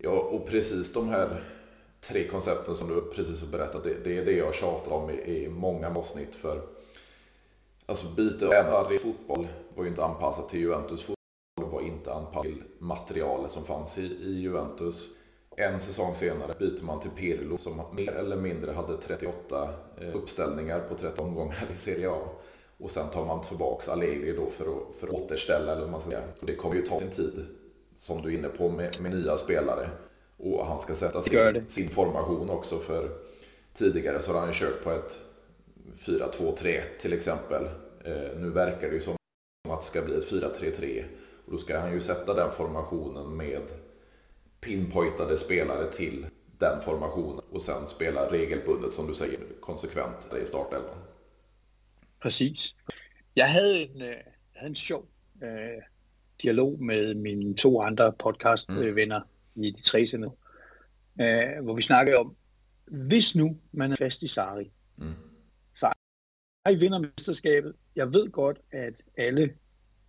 Ja, 0.02 0.08
och 0.08 0.48
precis 0.48 0.92
de 0.92 1.08
här 1.08 1.40
tre 2.08 2.28
koncepten 2.28 2.76
som 2.76 2.88
du 2.88 3.00
precis 3.00 3.40
har 3.40 3.48
berättat, 3.48 3.84
det, 3.84 4.04
det 4.04 4.18
är 4.18 4.24
det 4.24 4.32
jag 4.32 4.54
tjatat 4.54 4.92
om 4.92 5.10
i, 5.10 5.14
i 5.14 5.48
många 5.48 5.88
avsnitt. 5.98 6.34
För 6.34 6.62
alltså 7.86 8.14
byte 8.14 8.62
av 8.70 8.92
i 8.92 8.98
fotboll 8.98 9.48
var 9.76 9.84
ju 9.84 9.90
inte 9.90 10.04
anpassat 10.04 10.48
till 10.48 10.60
Juventus. 10.60 11.02
Fotboll 11.02 11.72
var 11.72 11.80
inte 11.80 12.12
anpassat 12.12 12.42
till 12.42 12.62
materialet 12.78 13.50
som 13.50 13.64
fanns 13.64 13.98
i, 13.98 14.02
i 14.02 14.40
Juventus. 14.40 15.08
En 15.56 15.80
säsong 15.80 16.14
senare 16.14 16.54
byter 16.58 16.84
man 16.84 17.00
till 17.00 17.10
Pirlo 17.10 17.58
som 17.58 17.82
mer 17.92 18.12
eller 18.12 18.36
mindre 18.36 18.72
hade 18.72 18.96
38 18.96 19.68
eh, 20.00 20.16
uppställningar 20.16 20.80
på 20.80 20.94
13 20.94 21.28
omgångar 21.28 21.68
i 21.72 21.74
Serie 21.74 22.10
A. 22.10 22.28
Och 22.78 22.90
sen 22.90 23.08
tar 23.08 23.26
man 23.26 23.42
tillbaks 23.42 23.88
Allegri 23.88 24.32
då 24.32 24.50
för 24.50 24.64
att, 24.64 24.94
för 25.00 25.06
att 25.06 25.12
återställa, 25.12 25.72
eller 25.72 25.86
man 25.86 26.00
ska 26.00 26.10
säga. 26.10 26.22
Och 26.40 26.46
det 26.46 26.54
kommer 26.54 26.74
ju 26.74 26.82
ta 26.82 26.98
sin 26.98 27.10
tid, 27.10 27.46
som 27.96 28.22
du 28.22 28.28
är 28.28 28.38
inne 28.38 28.48
på, 28.48 28.70
med, 28.70 29.00
med 29.00 29.14
nya 29.14 29.36
spelare. 29.36 29.88
Och 30.42 30.66
han 30.66 30.80
ska 30.80 30.94
sätta 30.94 31.22
sin, 31.22 31.64
sin 31.68 31.88
formation 31.88 32.50
också 32.50 32.78
för 32.78 33.10
tidigare 33.74 34.22
så 34.22 34.32
har 34.32 34.40
han 34.40 34.48
ju 34.48 34.54
kört 34.54 34.84
på 34.84 34.90
ett 34.90 35.18
4-2-3 35.96 36.80
till 36.98 37.12
exempel. 37.12 37.64
Eh, 38.04 38.38
nu 38.38 38.50
verkar 38.50 38.88
det 38.88 38.94
ju 38.94 39.00
som 39.00 39.16
att 39.68 39.80
det 39.80 39.86
ska 39.86 40.02
bli 40.02 40.14
ett 40.14 40.30
4-3-3 40.30 41.04
och 41.46 41.52
då 41.52 41.58
ska 41.58 41.78
han 41.78 41.92
ju 41.92 42.00
sätta 42.00 42.34
den 42.34 42.52
formationen 42.52 43.36
med 43.36 43.62
pinpointade 44.60 45.36
spelare 45.36 45.92
till 45.92 46.26
den 46.58 46.82
formationen 46.82 47.44
och 47.50 47.62
sen 47.62 47.86
spela 47.86 48.30
regelbundet 48.30 48.92
som 48.92 49.06
du 49.06 49.14
säger 49.14 49.40
konsekvent 49.60 50.28
i 50.42 50.46
startelvan. 50.46 50.98
Precis. 52.18 52.74
Jag 53.34 53.46
hade 53.46 53.82
en, 53.82 53.98
jag 53.98 54.06
hade 54.54 54.66
en 54.66 54.74
sjov 54.74 55.06
eh, 55.40 55.84
dialog 56.36 56.80
med 56.80 57.16
mina 57.16 57.54
två 57.54 57.82
andra 57.82 58.12
podcastvänner 58.12 59.16
mm 59.16 59.22
i 59.56 59.70
de 59.70 59.82
tre 59.82 60.06
sender, 60.06 60.30
øh, 61.20 61.64
hvor 61.64 61.74
vi 61.74 61.82
snakkede 61.82 62.16
om, 62.16 62.36
hvis 62.86 63.36
nu 63.36 63.58
man 63.72 63.92
er 63.92 63.96
fast 63.96 64.22
i 64.22 64.28
Sari, 64.28 64.72
mm. 64.96 65.14
Sari 65.74 66.76
vinder 66.78 66.98
mesterskabet. 66.98 67.74
Jeg 67.96 68.12
ved 68.12 68.30
godt, 68.30 68.58
at 68.70 68.94
alle 69.16 69.54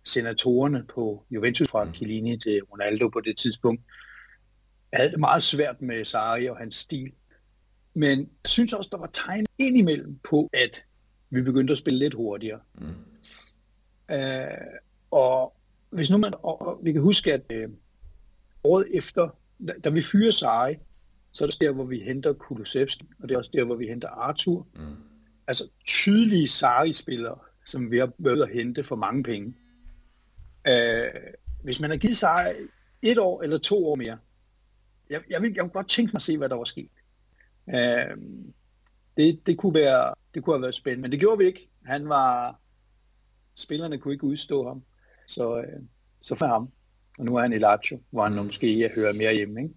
senatorerne 0.04 0.84
på 0.94 1.26
Juventus 1.30 1.68
fra 1.68 1.84
mm. 1.84 1.94
Chiellini 1.94 2.38
til 2.38 2.62
Ronaldo 2.62 3.08
på 3.08 3.20
det 3.20 3.38
tidspunkt, 3.38 3.82
havde 4.92 5.10
det 5.10 5.20
meget 5.20 5.42
svært 5.42 5.82
med 5.82 6.04
Sari 6.04 6.46
og 6.46 6.56
hans 6.58 6.76
stil. 6.76 7.12
Men 7.94 8.18
jeg 8.18 8.50
synes 8.50 8.72
også, 8.72 8.88
der 8.92 8.98
var 8.98 9.10
tegn 9.12 9.46
indimellem 9.58 10.18
på, 10.18 10.50
at 10.52 10.84
vi 11.30 11.42
begyndte 11.42 11.72
at 11.72 11.78
spille 11.78 11.98
lidt 11.98 12.14
hurtigere. 12.14 12.60
Mm. 12.74 12.94
Øh, 14.10 14.80
og 15.10 15.56
hvis 15.90 16.10
nu 16.10 16.16
man, 16.16 16.32
og 16.42 16.80
vi 16.82 16.92
kan 16.92 17.02
huske, 17.02 17.32
at 17.32 17.42
øh, 17.50 17.68
året 18.64 18.86
efter, 18.94 19.28
da, 19.84 19.90
vi 19.90 20.02
fyrer 20.02 20.30
Sari, 20.30 20.76
så 21.32 21.44
er 21.44 21.48
det 21.48 21.60
der, 21.60 21.72
hvor 21.72 21.84
vi 21.84 21.98
henter 21.98 22.32
Kulusevski, 22.32 23.08
og 23.22 23.28
det 23.28 23.34
er 23.34 23.38
også 23.38 23.50
der, 23.54 23.64
hvor 23.64 23.74
vi 23.74 23.86
henter 23.86 24.08
Arthur. 24.08 24.66
Mm. 24.74 24.96
Altså 25.46 25.68
tydelige 25.86 26.48
Sari-spillere, 26.48 27.38
som 27.66 27.90
vi 27.90 27.98
har 27.98 28.12
været 28.18 28.42
at 28.42 28.52
hente 28.52 28.84
for 28.84 28.96
mange 28.96 29.22
penge. 29.22 29.54
Øh, 30.68 31.10
hvis 31.62 31.80
man 31.80 31.90
har 31.90 31.96
givet 31.96 32.16
Sari 32.16 32.54
et 33.02 33.18
år 33.18 33.42
eller 33.42 33.58
to 33.58 33.86
år 33.86 33.94
mere, 33.94 34.18
jeg, 35.10 35.22
jeg, 35.30 35.42
vil, 35.42 35.52
jeg 35.56 35.64
vil 35.64 35.70
godt 35.70 35.88
tænke 35.88 36.10
mig 36.12 36.18
at 36.18 36.22
se, 36.22 36.38
hvad 36.38 36.48
der 36.48 36.56
var 36.56 36.64
sket. 36.64 36.90
Øh, 37.68 38.16
det, 39.16 39.46
det, 39.46 39.58
kunne 39.58 39.74
være, 39.74 40.14
det 40.34 40.44
kunne 40.44 40.54
have 40.54 40.62
været 40.62 40.74
spændende, 40.74 41.02
men 41.02 41.12
det 41.12 41.20
gjorde 41.20 41.38
vi 41.38 41.44
ikke. 41.44 41.68
Han 41.84 42.08
var, 42.08 42.60
spillerne 43.54 43.98
kunne 43.98 44.14
ikke 44.14 44.24
udstå 44.24 44.68
ham, 44.68 44.82
så, 45.28 45.58
øh, 45.58 45.82
så 46.22 46.34
for 46.34 46.46
ham. 46.46 46.68
Og 47.18 47.24
nu 47.24 47.36
er 47.36 47.42
han 47.42 47.52
i 47.52 47.58
Lazio, 47.58 48.00
hvor 48.10 48.22
han 48.22 48.44
måske 48.44 48.90
hører 48.94 49.12
mere 49.12 49.34
hjemme. 49.34 49.62
Ikke? 49.62 49.74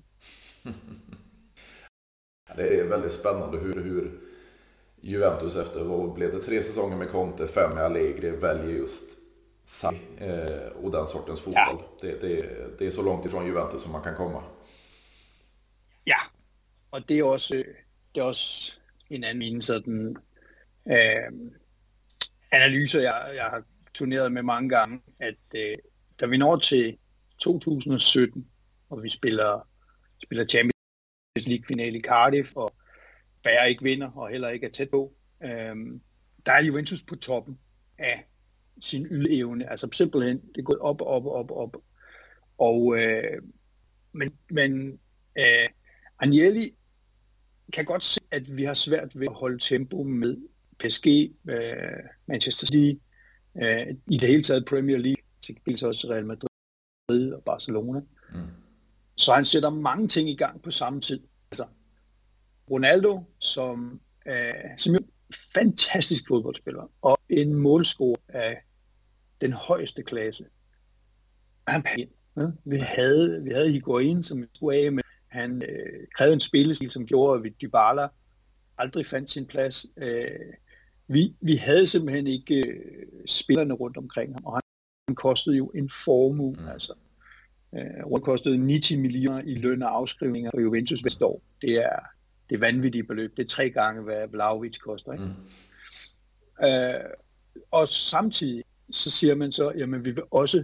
det 2.57 2.79
är 2.79 2.89
väldigt 2.89 3.11
spännande 3.11 3.57
hur, 3.57 3.83
hur 3.83 4.11
Juventus 5.01 5.55
efter, 5.55 5.83
vad 5.83 6.13
blev 6.13 6.31
det, 6.31 6.41
tre 6.41 6.63
säsonger 6.63 6.97
med 6.97 7.07
Conte, 7.07 7.47
fem 7.47 7.73
med 7.73 7.83
Allegri, 7.83 8.29
väljer 8.31 8.77
just 8.77 9.17
Sarri 9.65 9.99
eh, 10.17 10.67
och 10.83 10.91
den 10.91 11.07
sortens 11.07 11.41
fotboll. 11.41 11.83
Ja. 12.01 12.07
Det, 12.07 12.21
det, 12.21 12.79
det 12.79 12.87
är 12.87 12.91
så 12.91 13.01
långt 13.01 13.25
ifrån 13.25 13.47
Juventus 13.47 13.83
som 13.83 13.91
man 13.91 14.03
kan 14.03 14.15
komma. 14.15 14.43
Ja, 16.03 16.19
og 16.91 17.09
det 17.09 17.19
er 17.19 17.23
også, 17.23 17.63
det 18.15 18.21
er 18.21 18.23
også 18.23 18.73
en 19.09 19.23
anden 19.23 19.37
min 19.37 19.61
sådan, 19.61 20.17
øh, 20.87 21.51
analyser, 22.51 22.99
jeg, 22.99 23.31
jeg 23.35 23.45
har 23.45 23.63
turneret 23.93 24.31
med 24.31 24.43
mange 24.43 24.69
gange, 24.69 25.01
at 25.19 25.35
øh, 25.55 25.77
da 26.19 26.25
vi 26.25 26.37
når 26.37 26.57
til 26.57 26.97
2017, 27.39 28.47
og 28.89 29.03
vi 29.03 29.09
spiller, 29.09 29.67
spiller 30.23 30.45
Champions 30.45 31.47
League-finale 31.47 31.97
i 31.97 32.01
Cardiff, 32.01 32.49
og 32.55 32.75
Bayern 33.43 33.69
ikke 33.69 33.83
vinder, 33.83 34.11
og 34.11 34.29
heller 34.29 34.49
ikke 34.49 34.65
er 34.65 34.71
tæt 34.71 34.89
på, 34.89 35.17
Øhm, 35.43 36.01
der 36.45 36.51
er 36.51 36.63
Juventus 36.63 37.01
på 37.01 37.15
toppen 37.15 37.59
af 37.97 38.27
sin 38.81 39.05
ydeevne. 39.05 39.69
Altså 39.71 39.87
simpelthen, 39.91 40.37
det 40.37 40.57
er 40.57 40.63
gået 40.63 40.79
op, 40.79 41.01
op, 41.01 41.25
op, 41.25 41.51
op. 41.51 41.77
Og, 42.57 42.97
øh, 42.99 43.41
men, 44.11 44.37
men 44.49 44.99
øh, 45.37 45.69
Agnelli 46.19 46.75
kan 47.73 47.85
godt 47.85 48.03
se, 48.03 48.19
at 48.31 48.57
vi 48.57 48.63
har 48.63 48.73
svært 48.73 49.19
ved 49.19 49.27
at 49.27 49.33
holde 49.33 49.59
tempo 49.59 50.03
med 50.03 50.37
PSG, 50.79 51.07
øh, 51.49 52.03
Manchester 52.25 52.67
City, 52.67 52.99
øh, 53.63 53.87
i 54.11 54.17
det 54.17 54.29
hele 54.29 54.43
taget 54.43 54.65
Premier 54.65 54.97
League, 54.97 55.23
til 55.45 55.57
dels 55.65 55.83
også 55.83 56.07
Real 56.09 56.25
Madrid 56.25 56.46
og 57.09 57.43
Barcelona. 57.45 57.99
Mm. 58.33 58.39
Så 59.15 59.33
han 59.33 59.45
sætter 59.45 59.69
mange 59.69 60.07
ting 60.07 60.29
i 60.29 60.35
gang 60.35 60.61
på 60.61 60.71
samme 60.71 61.01
tid. 61.01 61.19
Altså, 61.51 61.65
Ronaldo, 62.71 63.23
som, 63.39 64.01
øh, 64.27 64.33
som 64.77 64.95
er 64.95 64.99
en 64.99 65.09
fantastisk 65.53 66.27
fodboldspiller, 66.27 66.91
og 67.01 67.17
en 67.29 67.53
målscorer 67.53 68.15
af 68.27 68.63
den 69.41 69.53
højeste 69.53 70.03
klasse. 70.03 70.45
Han 71.67 71.83
ja? 71.97 72.05
vi 72.65 72.77
havde, 72.77 73.43
vi 73.43 73.49
havde 73.49 73.71
Higuain, 73.71 74.23
som 74.23 74.41
vi 74.41 74.47
skulle 74.55 74.77
af 74.77 74.91
med. 74.91 75.03
Han 75.27 75.61
øh, 75.61 76.07
krævede 76.15 76.33
en 76.33 76.39
spillestil, 76.39 76.91
som 76.91 77.05
gjorde, 77.05 77.47
at 77.47 77.53
Dybala 77.61 78.07
aldrig 78.77 79.05
fandt 79.05 79.31
sin 79.31 79.45
plads. 79.45 79.85
Øh, 79.97 80.29
vi, 81.07 81.35
vi 81.41 81.55
havde 81.55 81.87
simpelthen 81.87 82.27
ikke 82.27 82.67
øh, 82.67 83.05
spillerne 83.27 83.73
rundt 83.73 83.97
omkring 83.97 84.33
ham, 84.33 84.45
og 84.45 84.53
han 84.53 84.61
kostede 85.15 85.57
jo 85.57 85.67
en 85.67 85.89
formue. 85.89 86.55
Mm. 86.59 86.67
Altså. 86.67 86.93
Øh, 87.75 88.05
rundt 88.05 88.25
kostede 88.25 88.57
90 88.57 88.91
millioner 88.91 89.41
i 89.41 89.55
løn 89.55 89.83
og 89.83 89.95
afskrivninger 89.95 90.51
for 90.53 90.61
Juventus 90.61 90.99
hvert 91.01 91.21
år. 91.21 91.41
Det 91.61 91.85
er, 91.85 91.99
det 92.49 92.61
vanvittigt 92.61 93.07
beløb. 93.07 93.37
Det 93.37 93.43
er 93.43 93.47
tre 93.47 93.69
gange, 93.69 94.01
hvad 94.01 94.27
Vlaovic 94.27 94.77
koster. 94.77 95.11
Ikke? 95.13 95.25
Mm. 95.25 96.65
Øh, 96.65 97.09
og 97.71 97.87
samtidig 97.87 98.63
så 98.91 99.09
siger 99.09 99.35
man 99.35 99.51
så, 99.51 99.71
jamen 99.77 100.05
vi 100.05 100.11
vil 100.11 100.23
også 100.31 100.63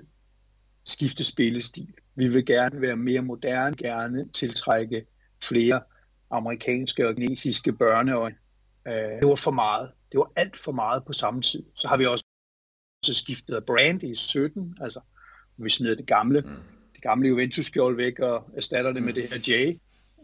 skifte 0.86 1.23
spillestil. 1.23 1.93
Vi 2.15 2.27
vil 2.27 2.45
gerne 2.45 2.82
være 2.82 2.95
mere 2.95 3.21
moderne, 3.21 3.75
gerne 3.75 4.29
tiltrække 4.29 5.06
flere 5.43 5.82
amerikanske 6.29 7.08
og 7.08 7.15
kinesiske 7.15 7.73
børneøjne. 7.73 8.36
Øh, 8.88 8.93
det 8.93 9.27
var 9.27 9.36
for 9.36 9.51
meget. 9.51 9.89
Det 10.12 10.17
var 10.17 10.32
alt 10.36 10.60
for 10.60 10.71
meget 10.71 11.06
på 11.06 11.13
samme 11.13 11.41
tid. 11.41 11.63
Så 11.75 11.88
har 11.88 11.97
vi 11.97 12.06
også 12.06 12.22
skiftet 13.12 13.66
brand 13.66 14.04
i 14.04 14.16
17, 14.16 14.78
altså 14.82 15.00
vi 15.58 15.70
smider 15.70 15.96
det 15.96 16.06
gamle, 16.06 16.42
mm. 16.42 16.50
det 16.94 17.02
gamle 17.02 17.28
Juventus-skjold 17.28 17.96
væk 17.96 18.20
og 18.20 18.50
erstatter 18.58 18.94
det 18.94 19.04
med 19.04 19.13
det 19.13 19.24
her 19.24 19.39
J. 19.48 19.78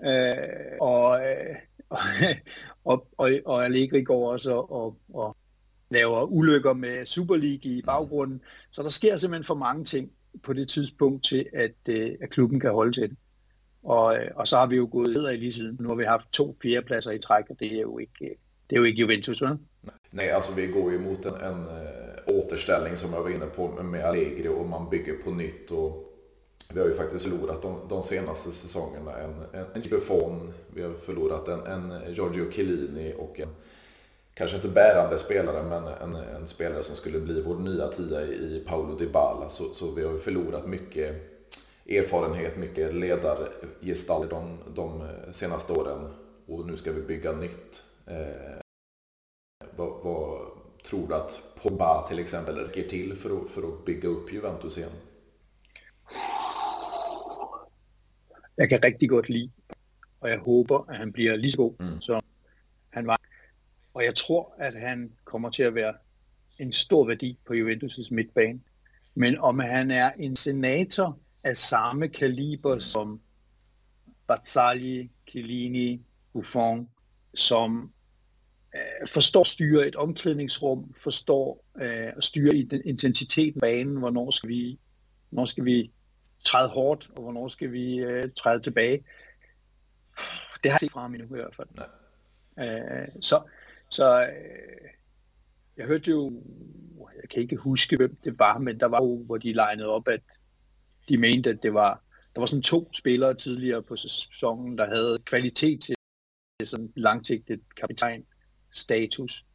Øh, 0.06 0.78
og, 0.82 1.22
øh, 1.22 1.56
og, 2.92 3.08
og, 3.18 3.32
og 3.46 3.66
Allegri 3.66 4.02
går 4.04 4.32
også 4.32 4.52
og, 4.52 4.72
og, 4.72 4.98
og 5.14 5.38
laver 5.90 6.24
ulykker 6.24 6.74
med 6.74 7.06
Super 7.06 7.36
League 7.36 7.72
i 7.72 7.82
baggrunden. 7.82 8.42
Så 8.72 8.84
der 8.84 8.90
sker 8.90 9.18
simpelthen 9.18 9.46
for 9.46 9.56
mange 9.56 9.86
ting 9.86 10.12
på 10.44 10.54
det 10.54 10.70
tidspunkt 10.70 11.26
til, 11.26 11.46
at, 11.54 11.76
øh, 11.90 12.12
at 12.22 12.30
klubben 12.30 12.60
kan 12.60 12.72
holde 12.72 12.92
til 12.92 13.10
det. 13.10 13.18
Og, 13.84 14.16
øh, 14.18 14.28
og 14.36 14.48
så 14.48 14.58
har 14.58 14.68
vi 14.68 14.76
jo 14.76 14.90
gået 14.92 15.14
ned 15.14 15.32
i 15.32 15.38
lige 15.38 15.54
siden. 15.54 15.78
Nu 15.80 15.88
har 15.88 15.96
vi 15.96 16.04
haft 16.04 16.32
to 16.32 16.58
fjerdepladser 16.62 17.12
i 17.12 17.20
træk, 17.20 17.44
og 17.50 17.56
det 17.60 17.74
er 17.74 17.82
jo 17.82 17.98
ikke, 17.98 18.36
det 18.70 18.76
er 18.76 18.80
jo 18.80 18.84
ikke 18.84 19.02
Juventus, 19.02 19.42
vel? 19.42 19.58
Nej, 20.10 20.32
alltså 20.32 20.54
vi 20.56 20.68
går 20.68 20.92
ju 20.92 21.00
mot 21.00 21.26
en, 21.26 21.36
en 21.36 21.68
eh, 21.68 22.38
återställning 22.38 22.98
som 22.98 23.14
jag 23.14 23.22
var 23.22 23.30
inne 23.30 23.46
på 23.46 23.68
med 23.68 24.06
Allegri 24.06 24.48
och 24.48 24.66
man 24.66 24.90
bygger 24.90 25.14
på 25.14 25.32
nytt. 25.32 25.72
Och 25.72 26.10
vi 26.74 26.80
har 26.80 26.88
ju 26.88 26.94
faktiskt 26.94 27.24
förlorat 27.24 27.62
de, 27.62 27.80
de 27.90 28.04
senaste 28.04 28.52
säsongerna 28.52 29.18
en, 29.18 29.66
en, 29.74 29.82
Buffon, 29.90 30.54
vi 30.74 30.84
har 30.84 30.94
förlorat 30.94 31.48
en, 31.48 31.60
en 31.60 32.14
Giorgio 32.14 32.52
Chiellini 32.52 33.16
och 33.18 33.40
en, 33.40 33.50
kanske 34.34 34.56
inte 34.56 34.70
bärande 34.70 35.18
spelare, 35.18 35.64
men 35.64 35.84
en, 35.88 36.16
en 36.16 36.48
spelare 36.48 36.84
som 36.84 36.96
skulle 36.96 37.20
bli 37.20 37.42
vår 37.42 37.56
nya 37.56 37.88
tia 37.88 38.22
i 38.22 38.64
Paulo 38.68 38.96
Dybala. 38.96 39.50
Så, 39.50 39.74
så 39.74 39.92
vi 39.92 40.04
har 40.04 40.14
ju 40.14 40.20
förlorat 40.20 40.68
mycket 40.68 41.16
erfarenhet, 41.90 42.58
mycket 42.58 42.96
ledargestalter 42.96 44.30
de, 44.30 44.58
de 44.76 45.02
eh, 45.02 45.32
senaste 45.32 45.74
åren. 45.74 46.14
Och 46.48 46.68
nu 46.68 46.78
ska 46.78 46.92
vi 46.92 47.02
bygga 47.02 47.32
nytt. 47.32 47.84
Eh, 48.06 48.60
Vad, 49.60 50.04
vad, 50.04 50.48
tror 50.84 51.08
du 51.08 51.16
att 51.16 51.42
Pogba 51.56 52.08
till 52.08 52.20
exempel 52.20 52.56
räcker 52.56 52.90
till 52.90 53.16
för 53.16 53.42
att, 53.42 53.52
för 53.52 53.68
att 53.68 53.86
bygga 53.86 54.10
upp 54.10 54.34
Juventus 54.34 54.78
igen? 54.78 54.92
Jeg 58.58 58.70
kan 58.70 58.84
rigtig 58.84 59.10
godt 59.10 59.30
lide, 59.30 59.52
og 60.20 60.30
jeg 60.30 60.40
håber, 60.40 60.90
at 60.90 60.98
han 60.98 61.12
bliver 61.12 61.36
lige 61.36 61.52
så 61.52 61.58
god, 61.58 61.74
mm. 61.80 62.02
som 62.02 62.22
han 62.90 63.08
var. 63.08 63.20
Og 63.94 64.04
jeg 64.04 64.16
tror, 64.16 64.54
at 64.58 64.74
han 64.80 65.12
kommer 65.24 65.50
til 65.50 65.64
at 65.64 65.76
være 65.76 65.94
en 66.60 66.74
stor 66.74 67.08
værdi 67.08 67.38
på 67.46 67.54
Juventus' 67.54 68.08
midtbane. 68.12 68.60
Men 69.16 69.38
om 69.38 69.60
han 69.60 69.92
er 69.92 70.12
en 70.20 70.36
senator 70.36 71.20
af 71.44 71.58
samme 71.58 72.08
kaliber 72.08 72.76
mm. 72.76 72.82
som 72.82 73.22
Bazzagli, 74.28 75.10
Chiellini, 75.28 76.02
Buffon, 76.34 76.90
som 77.34 77.92
øh, 78.76 79.08
forstår 79.08 79.42
at 79.42 79.48
styre 79.48 79.88
et 79.88 79.96
omklædningsrum, 79.96 80.94
forstår 80.94 81.66
øh, 81.82 82.08
at 82.18 82.24
styre 82.24 82.56
intensiteten 82.86 83.62
banen, 83.62 83.96
hvornår 83.98 84.32
skal 84.32 84.50
vi, 84.50 84.80
hvornår 85.30 85.46
skal 85.46 85.66
vi 85.66 85.92
træde 86.44 86.70
hårdt, 86.70 87.10
og 87.16 87.22
hvornår 87.22 87.48
skal 87.48 87.72
vi 87.72 87.98
øh, 87.98 88.24
træde 88.38 88.60
tilbage. 88.60 89.04
Det 90.64 90.72
har 90.72 90.74
jeg 90.74 90.80
set 90.80 90.92
fra 90.92 91.02
ham 91.02 91.16
endnu 91.16 91.36
i 91.36 91.40
hvert 91.40 91.56
fald. 91.56 91.70
Øh, 92.60 93.08
så 93.22 93.42
så 93.90 94.22
øh, 94.22 94.90
jeg 95.78 95.86
hørte 95.86 96.12
jo, 96.12 96.44
jeg 97.22 97.30
kan 97.30 97.42
ikke 97.42 97.56
huske, 97.56 97.98
hvem 97.98 98.18
det 98.26 98.40
var, 98.40 98.58
men 98.58 98.80
der 98.80 98.86
var 98.86 99.04
jo, 99.04 99.24
hvor 99.24 99.38
de 99.38 99.54
legnede 99.54 99.90
op, 99.90 100.08
at 100.08 100.22
de 101.10 101.18
mente, 101.18 101.50
at 101.50 101.64
det 101.64 101.74
var, 101.74 102.04
der 102.36 102.42
var 102.42 102.46
sådan 102.46 102.64
to 102.64 102.94
spillere 102.94 103.34
tidligere 103.34 103.84
på 103.84 103.96
sæsonen, 103.96 104.78
der 104.78 104.86
havde 104.86 105.20
kvalitet 105.26 105.82
til 105.82 105.96
sådan 106.66 106.94
langsigtet 106.96 107.62
kapitan 107.78 108.26
status. 108.72 109.46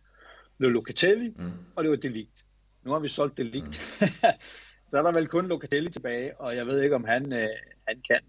Var 0.58 0.68
Locatelli, 0.68 1.34
mm. 1.36 1.52
og 1.76 1.84
det 1.84 1.90
var 1.90 1.96
Delict. 1.96 2.44
Nu 2.84 2.90
har 2.90 2.98
vi 2.98 3.08
solgt 3.08 3.36
Delict. 3.36 3.66
Mm. 3.66 4.06
så 4.90 4.98
er 4.98 5.02
der 5.02 5.12
vel 5.12 5.26
kun 5.26 5.48
Locatelli 5.48 5.90
tilbage, 5.90 6.40
og 6.40 6.56
jeg 6.56 6.66
ved 6.66 6.82
ikke, 6.82 6.96
om 6.96 7.04
han, 7.04 7.32
øh, 7.32 7.48
han 7.88 8.02
kan. 8.10 8.20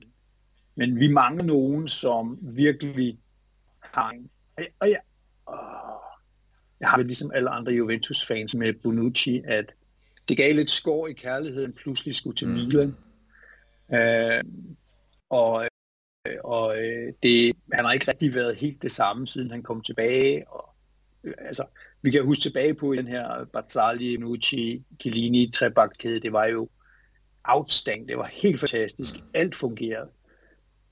Men 0.76 1.00
vi 1.00 1.08
mangler 1.08 1.46
nogen, 1.46 1.88
som 1.88 2.40
virkelig 2.56 3.20
har 3.80 4.10
en... 4.10 4.30
Og 4.58 4.90
jeg, 4.90 5.00
åh, 5.48 5.56
jeg 6.80 6.90
har 6.90 6.98
det 6.98 7.06
ligesom 7.06 7.32
alle 7.34 7.50
andre 7.50 7.72
Juventus-fans 7.72 8.56
med 8.56 8.74
Bonucci, 8.84 9.42
at 9.46 9.74
det 10.30 10.38
gav 10.38 10.56
lidt 10.56 10.72
skår 10.72 11.08
i 11.08 11.14
kærligheden, 11.14 11.74
pludselig 11.74 12.16
skulle 12.16 12.36
til 12.36 12.48
mm. 12.48 12.54
Milan. 12.54 12.96
Mm. 13.90 13.96
Øh, 13.96 14.44
og 15.30 15.68
og 16.44 16.78
øh, 16.78 17.14
det, 17.24 17.56
han 17.74 17.86
har 17.86 17.94
ikke 17.94 18.12
rigtig 18.12 18.34
været 18.34 18.56
helt 18.56 18.82
det 18.82 18.92
samme, 18.92 19.28
siden 19.28 19.52
han 19.52 19.64
kom 19.64 19.82
tilbage. 19.82 20.50
Og, 20.50 20.64
øh, 20.64 20.65
altså, 21.38 21.66
vi 22.02 22.12
kan 22.12 22.26
huske 22.26 22.42
tilbage 22.42 22.74
på 22.74 22.94
den 22.94 23.08
her 23.08 23.46
Bazzali, 23.54 24.18
Nucci, 24.18 24.84
Chiellini, 25.02 25.52
trebakkæde, 25.52 26.20
det 26.20 26.34
var 26.34 26.46
jo 26.46 26.70
outstanding, 27.44 28.10
det 28.10 28.18
var 28.18 28.26
helt 28.26 28.60
fantastisk, 28.60 29.16
alt 29.34 29.56
fungerede. 29.56 30.12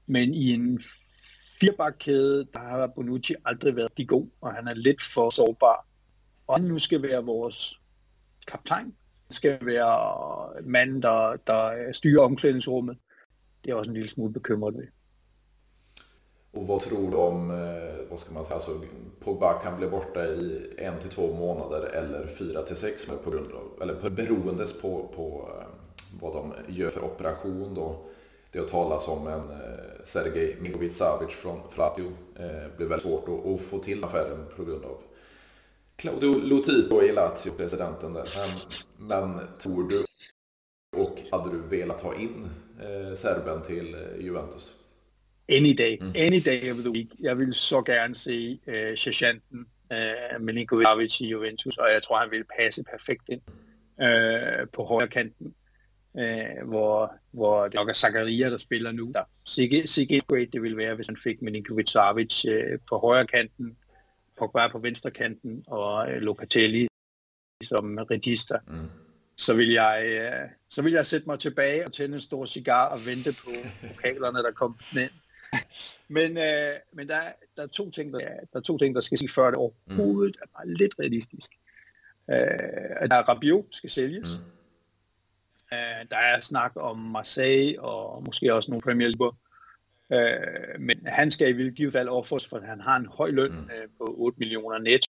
Men 0.05 0.33
i 0.33 0.53
en 0.53 0.83
firebakkæde, 1.59 2.47
der 2.53 2.59
har 2.59 2.87
Bonucci 2.87 3.35
aldrig 3.45 3.75
været 3.75 3.97
de 3.97 4.05
god, 4.05 4.27
og 4.41 4.53
han 4.53 4.67
er 4.67 4.73
lidt 4.73 5.01
for 5.13 5.29
sårbar. 5.29 5.87
Og 6.47 6.55
han 6.55 6.63
nu 6.63 6.79
skal 6.79 7.01
være 7.01 7.23
vores 7.23 7.79
kaptajn, 8.47 8.95
skal 9.29 9.59
være 9.61 10.61
manden, 10.63 11.01
der, 11.01 11.35
der 11.47 11.91
styrer 11.93 12.23
omklædningsrummet. 12.23 12.97
Det 13.63 13.71
er 13.71 13.75
også 13.75 13.91
en 13.91 13.95
lille 13.95 14.09
smule 14.09 14.33
bekymret 14.33 14.73
ved. 14.73 14.87
Och 16.53 16.67
vad 16.67 16.79
tror 16.79 17.11
du 17.11 17.17
om, 17.17 17.51
eh, 17.51 18.09
vad 18.09 18.19
ska 18.19 18.33
man 18.33 18.45
säga, 18.45 18.55
alltså 18.55 18.71
Pogba 19.19 19.53
kan 19.53 19.77
bli 19.77 19.87
borta 19.87 20.25
i 20.25 20.69
en 20.77 20.99
till 20.99 21.09
två 21.09 21.33
månader 21.33 21.81
eller 21.81 22.27
fyra 22.27 22.61
till 22.61 22.75
sex 22.75 23.05
på 23.23 23.31
grund 23.31 23.47
av, 23.51 23.81
eller 23.81 24.09
beroendes 24.09 24.81
på, 24.81 25.07
på 25.15 25.49
eh, 25.59 25.65
vad 26.21 26.33
de 26.33 26.53
gör 26.67 26.89
för 26.89 27.03
operation 27.03 27.73
då. 27.73 27.95
Det 28.51 28.59
har 28.59 28.67
talats 28.67 29.07
om 29.07 29.27
en 29.27 29.51
eh, 29.51 30.03
Sergej 30.03 30.57
Milovic 30.61 30.97
Savic 30.97 31.29
från 31.29 31.59
Fratio. 31.69 32.11
Det 32.37 32.77
blev 32.77 32.89
väldigt 32.89 33.07
svårt 33.07 33.29
att, 33.29 33.45
att 33.45 33.61
få 33.61 33.79
till 33.79 34.03
affären 34.03 34.45
på 34.55 34.63
grund 34.63 34.85
av 34.85 34.97
Claudio 35.95 36.39
Lotito 36.43 37.01
i 37.01 37.11
Lazio, 37.11 37.51
presidenten 37.57 38.13
där. 38.13 38.29
Men, 38.97 39.07
men 39.07 39.47
tror 39.59 39.89
du, 39.89 40.05
och 40.97 41.21
hade 41.31 41.49
du 41.49 41.77
velat 41.77 42.01
ha 42.01 42.15
in 42.15 42.49
eh, 42.81 43.15
serben 43.15 43.61
till 43.61 43.97
Juventus? 44.19 44.82
Any 45.49 45.73
day. 45.73 45.97
Mm. 46.01 46.11
Any 46.15 46.39
day 46.39 46.71
of 46.71 46.77
the 46.77 46.91
week. 46.91 47.07
Jeg 47.19 47.37
vil 47.37 47.53
så 47.53 47.81
gerne 47.81 48.15
se 48.15 48.59
uh, 48.67 48.97
sergeanten 48.97 49.65
uh, 49.91 50.41
Milinkovic 50.41 51.21
i 51.21 51.27
Juventus, 51.27 51.77
og 51.77 51.91
jeg 51.93 52.03
tror, 52.03 52.17
han 52.17 52.31
vil 52.31 52.43
passe 52.57 52.83
perfekt 52.83 53.29
ind 53.29 53.41
uh, 53.97 54.67
på 54.73 54.83
højre 54.83 55.07
kanten, 55.07 55.55
uh, 56.13 56.67
hvor, 56.67 57.13
hvor 57.31 57.63
det 57.63 57.73
nok 57.73 57.89
er 57.89 57.93
Zakaria, 57.93 58.49
der 58.49 58.57
spiller 58.57 58.91
nu. 58.91 59.11
Der. 59.13 59.23
Sikke, 59.45 59.87
sikke 59.87 60.21
great 60.27 60.53
det 60.53 60.61
ville 60.61 60.77
være, 60.77 60.95
hvis 60.95 61.07
han 61.07 61.17
fik 61.23 61.41
Milinkovic 61.41 61.89
Savic 61.89 62.45
uh, 62.47 62.79
på 62.89 62.97
højre 62.97 63.27
kanten, 63.27 63.77
Pogba 64.37 64.67
på 64.67 64.79
venstre 64.79 65.11
kanten, 65.11 65.63
og 65.67 66.07
uh, 66.07 66.15
Locatelli 66.15 66.87
som 67.63 67.97
register. 67.97 68.59
Mm 68.67 69.03
så 69.37 69.53
vil 69.53 69.69
jeg, 69.69 70.05
øh, 70.05 70.49
så 70.69 70.81
vil 70.81 70.93
jeg 70.93 71.05
sætte 71.05 71.27
mig 71.27 71.39
tilbage 71.39 71.85
og 71.85 71.93
tænde 71.93 72.15
en 72.15 72.21
stor 72.21 72.45
cigar 72.45 72.87
og 72.87 73.05
vente 73.05 73.29
på 73.43 73.51
pokalerne, 73.87 74.37
der 74.39 74.51
kommer 74.51 74.77
ind 74.91 75.09
men 76.17 76.37
øh, 76.37 76.73
men 76.91 77.07
der, 77.07 77.21
der, 77.57 77.63
er 77.63 77.67
to 77.67 77.91
ting, 77.91 78.13
der, 78.13 78.19
der 78.19 78.59
er 78.59 78.63
to 78.63 78.77
ting, 78.77 78.95
der 78.95 79.01
skal 79.01 79.17
sige 79.17 79.29
før 79.29 79.45
det 79.45 79.55
overhovedet 79.55 80.35
mm. 80.35 80.43
er 80.43 80.57
bare 80.57 80.69
lidt 80.69 80.93
realistisk. 80.99 81.51
Øh, 82.29 83.09
der 83.09 83.15
er 83.15 83.29
Rabiot 83.29 83.65
skal 83.71 83.89
sælges. 83.89 84.29
Mm. 84.37 85.75
Øh, 85.77 86.05
der 86.11 86.17
er 86.17 86.41
snak 86.41 86.71
om 86.75 86.97
Marseille 86.97 87.81
og 87.81 88.23
måske 88.25 88.53
også 88.53 88.71
nogle 88.71 88.81
Premier 88.81 89.07
League. 89.07 89.31
Øh, 90.13 90.79
men 90.79 90.99
han 91.05 91.31
skal 91.31 91.59
i 91.59 91.69
givet 91.69 91.93
fald 91.93 92.09
offers, 92.09 92.47
for 92.47 92.59
han 92.59 92.81
har 92.81 92.97
en 92.97 93.05
høj 93.05 93.29
løn 93.29 93.51
mm. 93.51 93.57
øh, 93.57 93.87
på 93.97 94.15
8 94.17 94.39
millioner 94.39 94.79
net. 94.79 95.05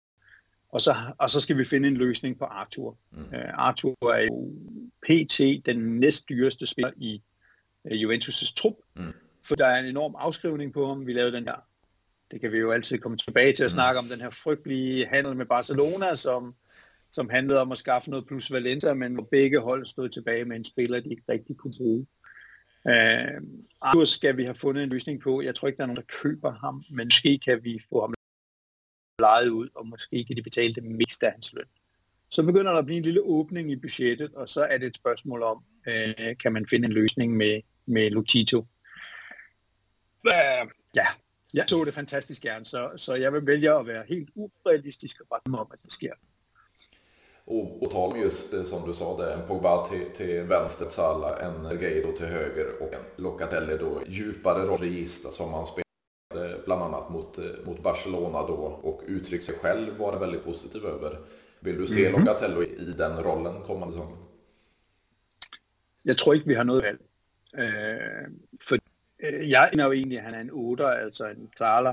Og 0.68 0.80
så, 0.80 0.94
og 1.18 1.30
så 1.30 1.40
skal 1.40 1.58
vi 1.58 1.64
finde 1.64 1.88
en 1.88 1.96
løsning 1.96 2.38
på 2.38 2.44
Arthur. 2.44 2.96
Mm. 3.10 3.34
Øh, 3.34 3.50
Arthur 3.54 4.12
er 4.12 4.22
jo 4.22 4.52
PT 5.02 5.66
den 5.66 6.00
næstdyreste 6.00 6.66
spiller 6.66 6.90
i 6.96 7.22
uh, 7.84 7.90
Juventus' 7.90 8.54
trup. 8.56 8.74
Mm 8.96 9.12
for 9.44 9.54
der 9.54 9.66
er 9.66 9.80
en 9.80 9.86
enorm 9.86 10.14
afskrivning 10.18 10.72
på 10.72 10.88
ham. 10.88 11.06
Vi 11.06 11.12
lavede 11.12 11.36
den 11.36 11.44
her, 11.44 11.64
det 12.30 12.40
kan 12.40 12.52
vi 12.52 12.58
jo 12.58 12.70
altid 12.70 12.98
komme 12.98 13.18
tilbage 13.18 13.52
til 13.52 13.64
at 13.64 13.70
mm. 13.70 13.74
snakke 13.74 13.98
om, 13.98 14.04
den 14.04 14.20
her 14.20 14.30
frygtelige 14.30 15.06
handel 15.06 15.36
med 15.36 15.46
Barcelona, 15.46 16.14
som, 16.14 16.54
som 17.10 17.30
handlede 17.30 17.60
om 17.60 17.72
at 17.72 17.78
skaffe 17.78 18.10
noget 18.10 18.26
plus 18.26 18.52
Valencia, 18.52 18.94
men 18.94 19.14
hvor 19.14 19.28
begge 19.30 19.60
hold 19.60 19.86
stod 19.86 20.08
tilbage 20.08 20.44
med 20.44 20.56
en 20.56 20.64
spiller, 20.64 21.00
de 21.00 21.10
ikke 21.10 21.22
rigtig 21.28 21.56
kunne 21.56 21.74
bruge. 21.76 22.06
Uh, 22.84 23.42
Arthur 23.80 24.04
skal 24.04 24.36
vi 24.36 24.44
have 24.44 24.54
fundet 24.54 24.82
en 24.82 24.88
løsning 24.88 25.20
på. 25.20 25.42
Jeg 25.42 25.54
tror 25.54 25.68
ikke, 25.68 25.76
der 25.76 25.82
er 25.82 25.86
nogen, 25.86 25.96
der 25.96 26.20
køber 26.22 26.52
ham, 26.52 26.84
men 26.90 27.06
måske 27.06 27.38
kan 27.38 27.64
vi 27.64 27.82
få 27.88 28.00
ham 28.00 28.14
lejet 29.18 29.48
ud, 29.48 29.68
og 29.74 29.86
måske 29.86 30.24
kan 30.24 30.36
de 30.36 30.42
betale 30.42 30.74
det 30.74 30.84
mest 30.84 31.22
af 31.22 31.32
hans 31.32 31.52
løn. 31.52 31.64
Så 32.30 32.42
begynder 32.42 32.72
der 32.72 32.78
at 32.78 32.86
blive 32.86 32.96
en 32.96 33.02
lille 33.02 33.22
åbning 33.22 33.72
i 33.72 33.76
budgettet, 33.76 34.34
og 34.34 34.48
så 34.48 34.60
er 34.60 34.78
det 34.78 34.86
et 34.86 34.96
spørgsmål 34.96 35.42
om, 35.42 35.64
uh, 35.86 36.36
kan 36.42 36.52
man 36.52 36.66
finde 36.70 36.86
en 36.86 36.92
løsning 36.92 37.36
med, 37.36 37.60
med 37.86 38.10
Lutito, 38.10 38.66
Uh, 40.26 40.70
ja, 40.94 41.06
jeg 41.54 41.64
så 41.68 41.84
det 41.84 41.94
fantastisk 41.94 42.42
gerne, 42.42 42.66
så, 42.66 42.90
så 42.96 43.14
jeg 43.14 43.32
vil 43.32 43.46
vælge 43.46 43.72
at 43.72 43.86
være 43.86 44.04
helt 44.08 44.30
urealistisk 44.34 45.20
og 45.20 45.26
bare 45.30 45.60
om, 45.60 45.68
at 45.72 45.78
det 45.82 45.92
sker. 45.92 46.12
Och, 47.44 47.82
och 47.82 47.90
tal 47.90 48.12
om 48.12 48.20
just 48.20 48.50
det 48.50 48.64
som 48.64 48.86
du 48.86 48.94
sa, 48.94 49.16
det, 49.16 49.32
en 49.32 49.46
Pogba 49.48 49.86
till, 49.86 50.06
till 50.14 50.42
vänster, 50.42 50.88
Salla, 50.88 51.38
en 51.38 51.80
Geido 51.80 52.12
till 52.12 52.26
höger 52.26 52.82
och 52.82 52.94
en 52.94 53.02
Locatelli 53.16 53.76
då 53.76 54.02
djupare 54.06 54.76
register 54.76 55.30
som 55.30 55.54
han 55.54 55.66
spelade 55.66 56.62
bland 56.64 56.82
annat 56.82 57.10
mot, 57.10 57.38
mot 57.64 57.82
Barcelona 57.82 58.46
då 58.46 58.80
och 58.82 59.02
uttryckt 59.06 59.44
sig 59.44 59.54
själv 59.54 59.96
var 59.98 60.12
det 60.12 60.18
väldigt 60.18 60.44
positiv 60.44 60.84
över. 60.84 61.18
Vill 61.60 61.78
du 61.78 61.86
se 61.86 62.06
mm 62.06 62.14
-hmm. 62.14 62.24
Locatelli 62.24 62.66
i 62.66 62.92
den 62.92 63.22
rollen 63.22 63.62
kommande 63.62 63.92
säsong? 63.92 64.16
Jeg 66.04 66.16
tror 66.16 66.34
ikke, 66.34 66.46
vi 66.46 66.54
har 66.54 66.64
noget 66.64 66.82
valg. 66.82 67.00
Øh, 67.54 68.30
for 68.60 68.74
øh, 68.74 68.80
jeg 69.48 69.68
mener 69.72 69.84
jo 69.84 69.92
egentlig, 69.92 70.18
at 70.18 70.24
han 70.24 70.34
er 70.34 70.40
en 70.40 70.50
8, 70.52 70.84
altså 70.84 71.26
en 71.26 71.50
klarer, 71.56 71.92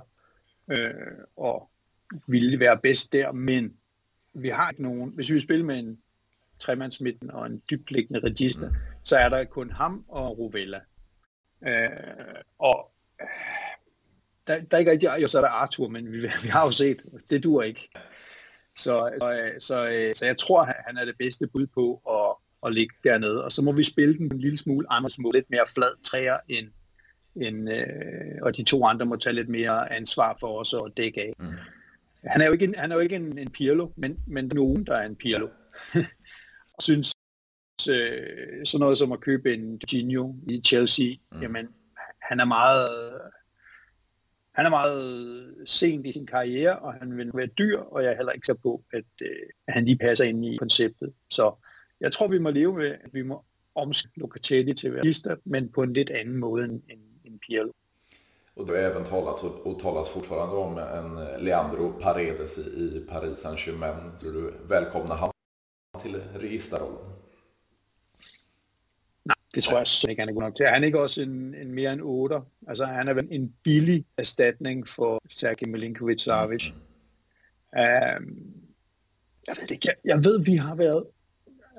øh, 0.72 0.92
og 1.38 1.70
ville 2.28 2.60
være 2.60 2.78
bedst 2.78 3.14
der, 3.14 3.32
men 3.32 3.74
vi 4.34 4.50
har 4.50 4.70
ikke 4.70 4.82
nogen, 4.82 5.12
hvis 5.16 5.32
vi 5.32 5.40
spiller 5.40 5.66
med 5.66 5.80
en 5.80 6.00
tremandsmidten 6.60 7.32
og 7.32 7.46
en 7.46 7.62
dybtliggende 7.70 8.20
register, 8.20 8.70
mm. 8.70 8.76
så 9.04 9.18
er 9.18 9.30
der 9.30 9.44
kun 9.44 9.72
ham 9.72 10.06
og 10.08 10.40
Rovella. 10.40 10.80
Øh, 11.68 11.90
og 12.60 12.92
øh, 13.22 13.28
der, 14.48 14.60
der 14.60 14.78
er 14.78 14.78
ikke 14.78 14.92
rigtig, 14.92 15.10
jo 15.22 15.28
så 15.28 15.38
er 15.38 15.42
der 15.42 15.50
Arthur, 15.50 15.88
men 15.88 16.12
vi, 16.12 16.20
vi 16.44 16.50
har 16.50 16.66
jo 16.66 16.72
set, 16.72 17.02
det 17.30 17.44
dur 17.44 17.62
ikke. 17.64 17.90
Så, 18.76 19.12
så, 19.20 19.52
så, 19.60 20.12
så 20.16 20.26
jeg 20.26 20.38
tror, 20.38 20.64
han 20.88 20.98
er 20.98 21.06
det 21.06 21.16
bedste 21.20 21.48
bud 21.48 21.68
på 21.68 22.02
at, 22.10 22.36
at 22.68 22.74
ligge 22.74 22.96
dernede, 23.04 23.44
og 23.44 23.54
så 23.54 23.62
må 23.62 23.72
vi 23.72 23.84
spille 23.84 24.18
den 24.18 24.34
en 24.34 24.40
lille 24.40 24.58
smule 24.58 24.88
anderledes, 24.90 25.34
lidt 25.34 25.50
mere 25.50 25.66
flad 25.76 26.04
træer 26.04 26.38
end 26.48 26.68
en, 27.36 27.68
øh, 27.68 28.42
og 28.42 28.58
de 28.58 28.64
to 28.64 28.86
andre 28.86 29.06
må 29.06 29.16
tage 29.16 29.34
lidt 29.34 29.50
mere 29.50 29.94
ansvar 29.94 30.38
for 30.40 30.60
os 30.60 30.74
og 30.74 30.98
dække 30.98 31.22
af. 31.22 31.34
Mm. 31.40 31.54
Han 32.24 32.42
er 32.42 32.46
jo 32.46 32.52
ikke 32.52 32.66
en, 32.66 32.76
han 32.76 32.92
er 32.92 32.96
jo 32.96 33.02
ikke 33.02 33.16
en, 33.16 33.38
en 33.38 33.52
Pirlo, 33.52 33.90
men, 33.96 34.20
men 34.28 34.52
nogen, 34.54 34.86
der 34.86 34.96
er 34.96 35.06
en 35.06 35.16
Pirlo. 35.16 35.48
synes 36.82 37.14
øh, 37.90 38.66
sådan 38.66 38.80
noget 38.80 38.98
som 38.98 39.12
at 39.12 39.20
købe 39.20 39.54
en 39.54 39.80
Gino 39.80 40.34
i 40.48 40.62
Chelsea, 40.66 41.16
mm. 41.32 41.42
jamen 41.42 41.68
han 42.22 42.40
er 42.40 42.46
meget 42.46 42.90
han 44.52 44.66
er 44.66 44.70
meget 44.70 45.56
sent 45.66 46.06
i 46.06 46.14
sin 46.14 46.26
karriere, 46.26 46.80
og 46.80 46.94
han 46.94 47.18
vil 47.18 47.32
være 47.34 47.48
dyr, 47.48 47.80
og 47.80 48.04
jeg 48.04 48.12
er 48.12 48.16
heller 48.16 48.32
ikke 48.32 48.46
så 48.46 48.54
på, 48.54 48.84
at, 48.94 49.06
øh, 49.22 49.28
at 49.68 49.74
han 49.74 49.86
lige 49.86 49.98
passer 49.98 50.26
ind 50.26 50.46
i 50.46 50.58
konceptet. 50.58 51.14
Så 51.30 51.56
jeg 52.02 52.12
tror, 52.12 52.28
vi 52.28 52.40
må 52.40 52.50
leve 52.50 52.74
med, 52.74 52.88
at 52.88 53.14
vi 53.14 53.22
må 53.22 53.46
omskrive 53.76 54.12
Locatelli 54.16 54.74
til 54.74 54.94
være 54.94 55.38
men 55.44 55.72
på 55.72 55.84
en 55.84 55.94
lidt 55.94 56.10
anden 56.10 56.38
måde 56.38 56.66
end, 56.66 56.82
end 56.90 57.00
in 57.40 57.56
Pirlo. 57.56 57.74
Och 58.54 58.66
det 58.66 58.74
har 58.74 58.80
även 58.80 59.04
talats 59.04 59.44
och 59.44 59.80
talas 59.80 60.10
fortfarande 60.10 60.56
om 60.56 60.78
en 60.78 61.44
Leandro 61.46 61.94
Paredes 62.02 62.58
i 62.58 63.06
Paris 63.10 63.40
Saint-Germain. 63.40 64.12
Så 64.18 64.32
du 64.32 64.54
välkomnar 64.68 65.16
han 65.16 65.32
till 66.00 66.22
registerrollen? 66.36 67.06
Nej, 69.24 69.36
det 69.54 69.64
tror 69.64 69.78
jeg 69.78 69.88
slet 69.88 70.10
ikke, 70.10 70.22
han 70.22 70.30
er 70.30 70.34
god 70.34 70.42
nok 70.42 70.56
til. 70.56 70.66
Han 70.66 70.84
er 70.84 70.86
ikke 70.86 71.02
også 71.02 71.22
en, 71.22 71.56
en 71.56 71.74
mere 71.74 71.94
end 71.94 72.02
8. 72.02 72.42
Altså, 72.68 72.86
han 72.86 73.08
er 73.08 73.24
en 73.32 73.54
billig 73.64 74.06
erstatning 74.18 74.88
for 74.90 75.22
Sergej 75.30 75.70
Milinkovic-Savic. 75.70 76.72
Mm. 76.72 76.80
Um, 77.80 78.54
jeg 79.48 79.56
ved 79.60 79.72
ikke, 79.72 79.88
jeg, 79.88 79.96
jeg 80.06 80.24
ved, 80.24 80.44
vi 80.46 80.56
har 80.56 80.76
været 80.76 81.04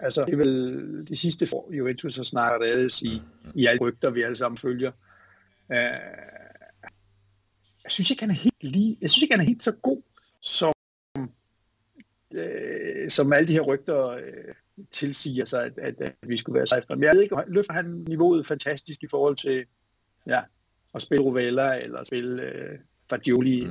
Altså, 0.03 0.25
det 0.25 0.33
er 0.33 0.37
vel 0.37 1.07
de 1.09 1.16
sidste 1.16 1.49
år, 1.53 1.70
Juventus 1.73 2.16
har 2.16 2.23
snakket 2.23 2.70
ellers 2.70 3.03
i, 3.03 3.23
mm. 3.44 3.51
i 3.55 3.66
alle 3.66 3.81
rygter, 3.81 4.11
vi 4.11 4.23
alle 4.23 4.37
sammen 4.37 4.59
følger. 4.59 4.92
Øh, 5.73 5.77
jeg 7.85 7.93
synes 7.93 8.11
ikke, 8.11 8.23
han 8.23 8.31
er 8.31 8.35
helt 8.35 8.63
lige, 8.63 8.99
jeg 9.01 9.11
synes 9.11 9.23
ikke, 9.23 9.35
han 9.35 9.41
er 9.41 9.49
helt 9.49 9.63
så 9.63 9.73
god, 9.73 10.03
som, 10.41 10.73
øh, 12.35 13.11
som 13.11 13.33
alle 13.33 13.49
de 13.49 13.53
her 13.53 13.61
rygter 13.61 14.07
øh, 14.07 14.55
tilsiger 14.91 15.45
sig, 15.45 15.65
at, 15.65 15.79
at, 15.79 16.01
at 16.01 16.15
vi 16.23 16.37
skulle 16.37 16.57
være 16.57 16.67
sig 16.67 16.79
efter. 16.79 16.95
Men 16.95 17.05
jeg 17.05 17.15
ved 17.15 17.23
ikke, 17.23 17.37
løfter 17.47 17.73
han 17.73 18.05
niveauet 18.09 18.47
fantastisk 18.47 19.03
i 19.03 19.09
forhold 19.11 19.37
til 19.37 19.65
ja, 20.27 20.41
at 20.95 21.03
spille 21.03 21.25
Rovella 21.25 21.81
eller 21.83 22.05
spille 22.05 22.43
øh, 22.43 22.79
Fagioli. 23.11 23.65
Mm. 23.65 23.71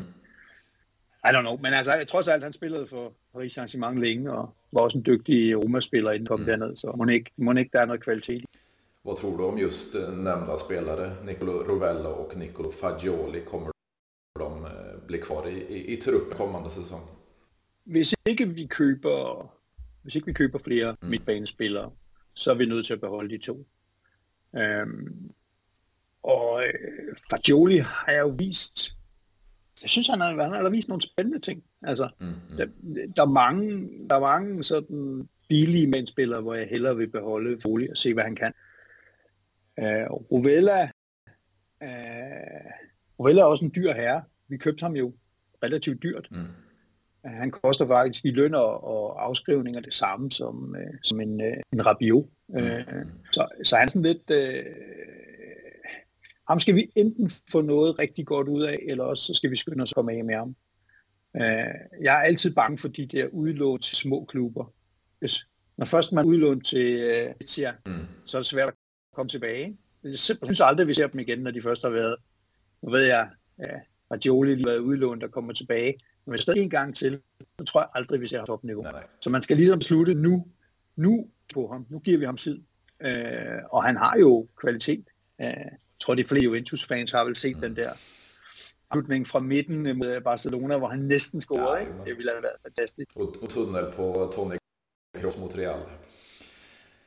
I 1.24 1.28
don't 1.28 1.42
know, 1.42 1.58
men 1.58 1.74
altså, 1.74 2.06
trods 2.08 2.28
alt, 2.28 2.44
han 2.44 2.54
spillede 2.54 2.88
for 2.88 3.14
Paris 3.34 3.58
Saint-Germain 3.58 4.00
længe, 4.00 4.32
og 4.32 4.56
var 4.72 4.82
også 4.82 4.98
en 4.98 5.06
dygtig 5.06 5.58
Roma-spiller 5.58 6.12
inden 6.12 6.28
kom 6.28 6.40
mm. 6.40 6.46
derned, 6.46 6.78
så 6.78 6.94
må 6.98 7.06
ikke, 7.06 7.32
må 7.38 7.54
ikke 7.54 7.72
der 7.74 7.82
er 7.82 7.86
noget 7.86 8.04
kvalitet. 8.04 8.46
Vad 9.02 9.18
tror 9.18 9.38
du 9.38 9.44
om 9.44 9.58
just 9.58 9.96
eh, 9.96 10.10
nämnda 10.10 10.58
spelare, 10.58 11.26
Nicolo 11.26 11.52
Rovella 11.52 12.10
och 12.10 12.38
Nicolo 12.38 12.72
Fagioli? 12.72 13.42
Kommer 13.46 13.72
de 14.40 14.66
eh, 14.66 15.08
bli 15.08 15.18
kvar 15.18 15.48
i, 15.48 15.52
i, 15.52 15.94
i 15.94 15.98
truppen 15.98 16.38
kommande 16.38 16.70
säsong? 16.70 17.08
Hvis 17.84 18.16
ikke 18.26 18.46
vi 18.46 18.68
køber, 18.68 19.50
hvis 20.02 20.16
ikke 20.16 20.26
vi 20.26 20.34
køber 20.34 20.60
flere 20.60 20.96
mm. 21.02 21.10
midtbanespillere, 21.10 21.92
så 22.34 22.52
er 22.52 22.56
vi 22.56 22.66
nødt 22.66 22.86
til 22.86 22.94
at 22.94 23.02
beholde 23.02 23.38
de 23.38 23.38
to. 23.38 23.68
Um, 24.52 25.32
og 26.24 26.64
øh, 26.64 27.16
Fagioli 27.30 27.78
har 27.78 28.12
jeg 28.12 28.22
jo 28.22 28.36
vist, 28.38 28.96
jeg 29.82 29.90
synes, 29.90 30.08
han 30.08 30.22
har, 30.22 30.44
han 30.44 30.54
har 30.54 30.70
vist 30.70 30.88
nogle 30.88 31.02
spændende 31.02 31.40
ting. 31.40 31.64
Altså, 31.82 32.10
mm, 32.20 32.28
mm. 32.28 32.58
Der, 32.58 32.66
der, 33.16 33.22
er 33.22 33.30
mange, 33.30 33.90
der 34.10 34.16
er 34.16 34.20
mange 34.20 34.64
sådan 34.64 35.30
billige 35.50 35.88
mandspillere, 35.88 36.42
hvor 36.42 36.54
jeg 36.54 36.68
hellere 36.68 36.98
vil 36.98 37.08
beholde 37.08 37.62
Foli 37.62 37.90
og 37.90 37.98
se, 37.98 38.14
hvad 38.14 38.24
han 38.24 38.36
kan. 38.36 38.54
Uh, 39.82 40.08
Rovella, 40.32 40.84
uh, 41.82 42.72
Rovella 43.20 43.42
er 43.42 43.46
også 43.46 43.65
en 43.65 43.72
dyr 43.76 43.94
herre. 43.94 44.24
Vi 44.48 44.58
købte 44.58 44.82
ham 44.82 44.96
jo 44.96 45.13
relativt 45.63 46.04
dyrt. 46.04 46.28
Mm. 46.32 46.38
Uh, 47.24 47.32
han 47.32 47.52
koster 47.52 47.88
faktisk 47.88 48.26
i 48.26 48.32
løn 48.32 48.54
og, 48.54 48.84
og 48.84 49.26
afskrivninger 49.26 49.82
det 49.82 49.94
samme 49.94 50.32
som, 50.32 50.76
uh, 50.78 50.96
som 51.04 51.22
en, 51.22 51.42
uh, 51.42 51.58
en 51.74 51.86
Rabiot. 51.86 52.26
Uh, 52.48 52.62
mm. 52.62 53.10
så, 53.32 53.48
så 53.63 53.76
han 53.76 53.88
er 53.88 53.92
sådan 53.92 54.02
lidt... 54.02 54.32
Uh, 54.32 54.65
ham 56.50 56.60
skal 56.60 56.76
vi 56.76 56.92
enten 56.96 57.32
få 57.52 57.62
noget 57.62 58.00
rigtig 58.00 58.26
godt 58.26 58.48
ud 58.48 58.63
af, 58.63 58.80
eller 58.88 59.04
også 59.04 59.24
så 59.24 59.34
skal 59.34 59.52
vi 59.52 59.58
skynde 59.58 59.84
os 59.84 59.92
at 59.92 59.96
komme 59.96 60.13
af 60.13 60.26
med 60.26 60.36
ham. 60.36 60.56
Uh, 61.34 62.04
jeg 62.04 62.15
er 62.15 62.22
altid 62.22 62.56
bange 62.56 62.78
for 62.78 62.88
de 62.88 63.06
der 63.06 63.28
udlån 63.28 63.80
til 63.80 63.98
små 63.98 64.26
klubber. 64.26 64.74
Hvis, 65.20 65.46
når 65.78 65.86
først 65.86 66.12
man 66.12 66.26
udlånt 66.26 66.65
til 66.65 67.24
uh, 67.28 67.94
mm. 67.94 68.06
så 68.26 68.38
er 68.38 68.42
det 68.42 68.48
svært 68.48 68.68
at 68.68 68.74
komme 69.19 69.29
tilbage. 69.29 69.77
Jeg 70.03 70.17
synes 70.17 70.62
aldrig, 70.62 70.88
vi 70.88 70.93
ser 70.93 71.08
dem 71.08 71.19
igen, 71.19 71.39
når 71.39 71.51
de 71.51 71.62
først 71.62 71.82
har 71.82 71.89
været, 71.89 72.15
nu 72.82 72.91
ved 72.91 73.01
jeg, 73.01 73.29
ja, 73.60 73.79
at 74.12 74.25
Jolie 74.25 74.55
lige 74.55 74.65
været 74.65 74.77
udlånt 74.77 75.23
og 75.23 75.32
kommer 75.32 75.53
tilbage. 75.53 75.99
Men 76.25 76.32
hvis 76.32 76.45
der 76.45 76.53
er 76.53 76.58
en 76.58 76.69
gang 76.69 76.95
til, 76.95 77.21
så 77.60 77.65
tror 77.65 77.82
jeg 77.82 77.89
aldrig, 77.93 78.21
vi 78.21 78.27
ser 78.27 78.45
topniveau. 78.45 78.84
Nej, 78.84 78.91
nej. 78.91 79.08
Så 79.21 79.29
man 79.29 79.41
skal 79.41 79.58
ligesom 79.58 79.82
slutte 79.82 80.13
nu, 80.13 80.47
nu 80.95 81.27
på 81.53 81.67
ham. 81.67 81.86
Nu 81.89 81.99
giver 81.99 82.17
vi 82.17 82.25
ham 82.25 82.38
tid. 82.38 82.62
Uh, 83.05 83.60
og 83.71 83.84
han 83.84 83.97
har 83.97 84.17
jo 84.19 84.47
kvalitet. 84.62 85.05
Uh, 85.39 85.45
jeg 85.45 85.77
tror, 85.99 86.15
de 86.15 86.23
flere 86.23 86.43
Juventus-fans 86.43 87.12
har 87.12 87.23
vel 87.23 87.36
set 87.36 87.55
mm. 87.55 87.62
den 87.62 87.75
der 87.75 87.91
slutning 88.93 89.27
fra 89.27 89.39
midten 89.39 89.82
med 89.84 90.21
Barcelona, 90.21 90.77
hvor 90.77 90.88
han 90.88 90.99
næsten 90.99 91.41
scorede. 91.41 91.77
Ja, 91.77 91.79
ikke? 91.79 91.93
Det 92.05 92.17
ville 92.17 92.32
have 92.32 92.43
været 92.43 92.55
fantastisk. 92.63 93.10
Og, 93.15 93.36
og 93.41 93.49
tunnel 93.49 93.86
på 93.95 94.32
Tony 94.36 94.55
Kroos 95.21 95.38
mod 95.38 95.58
Real. 95.58 95.79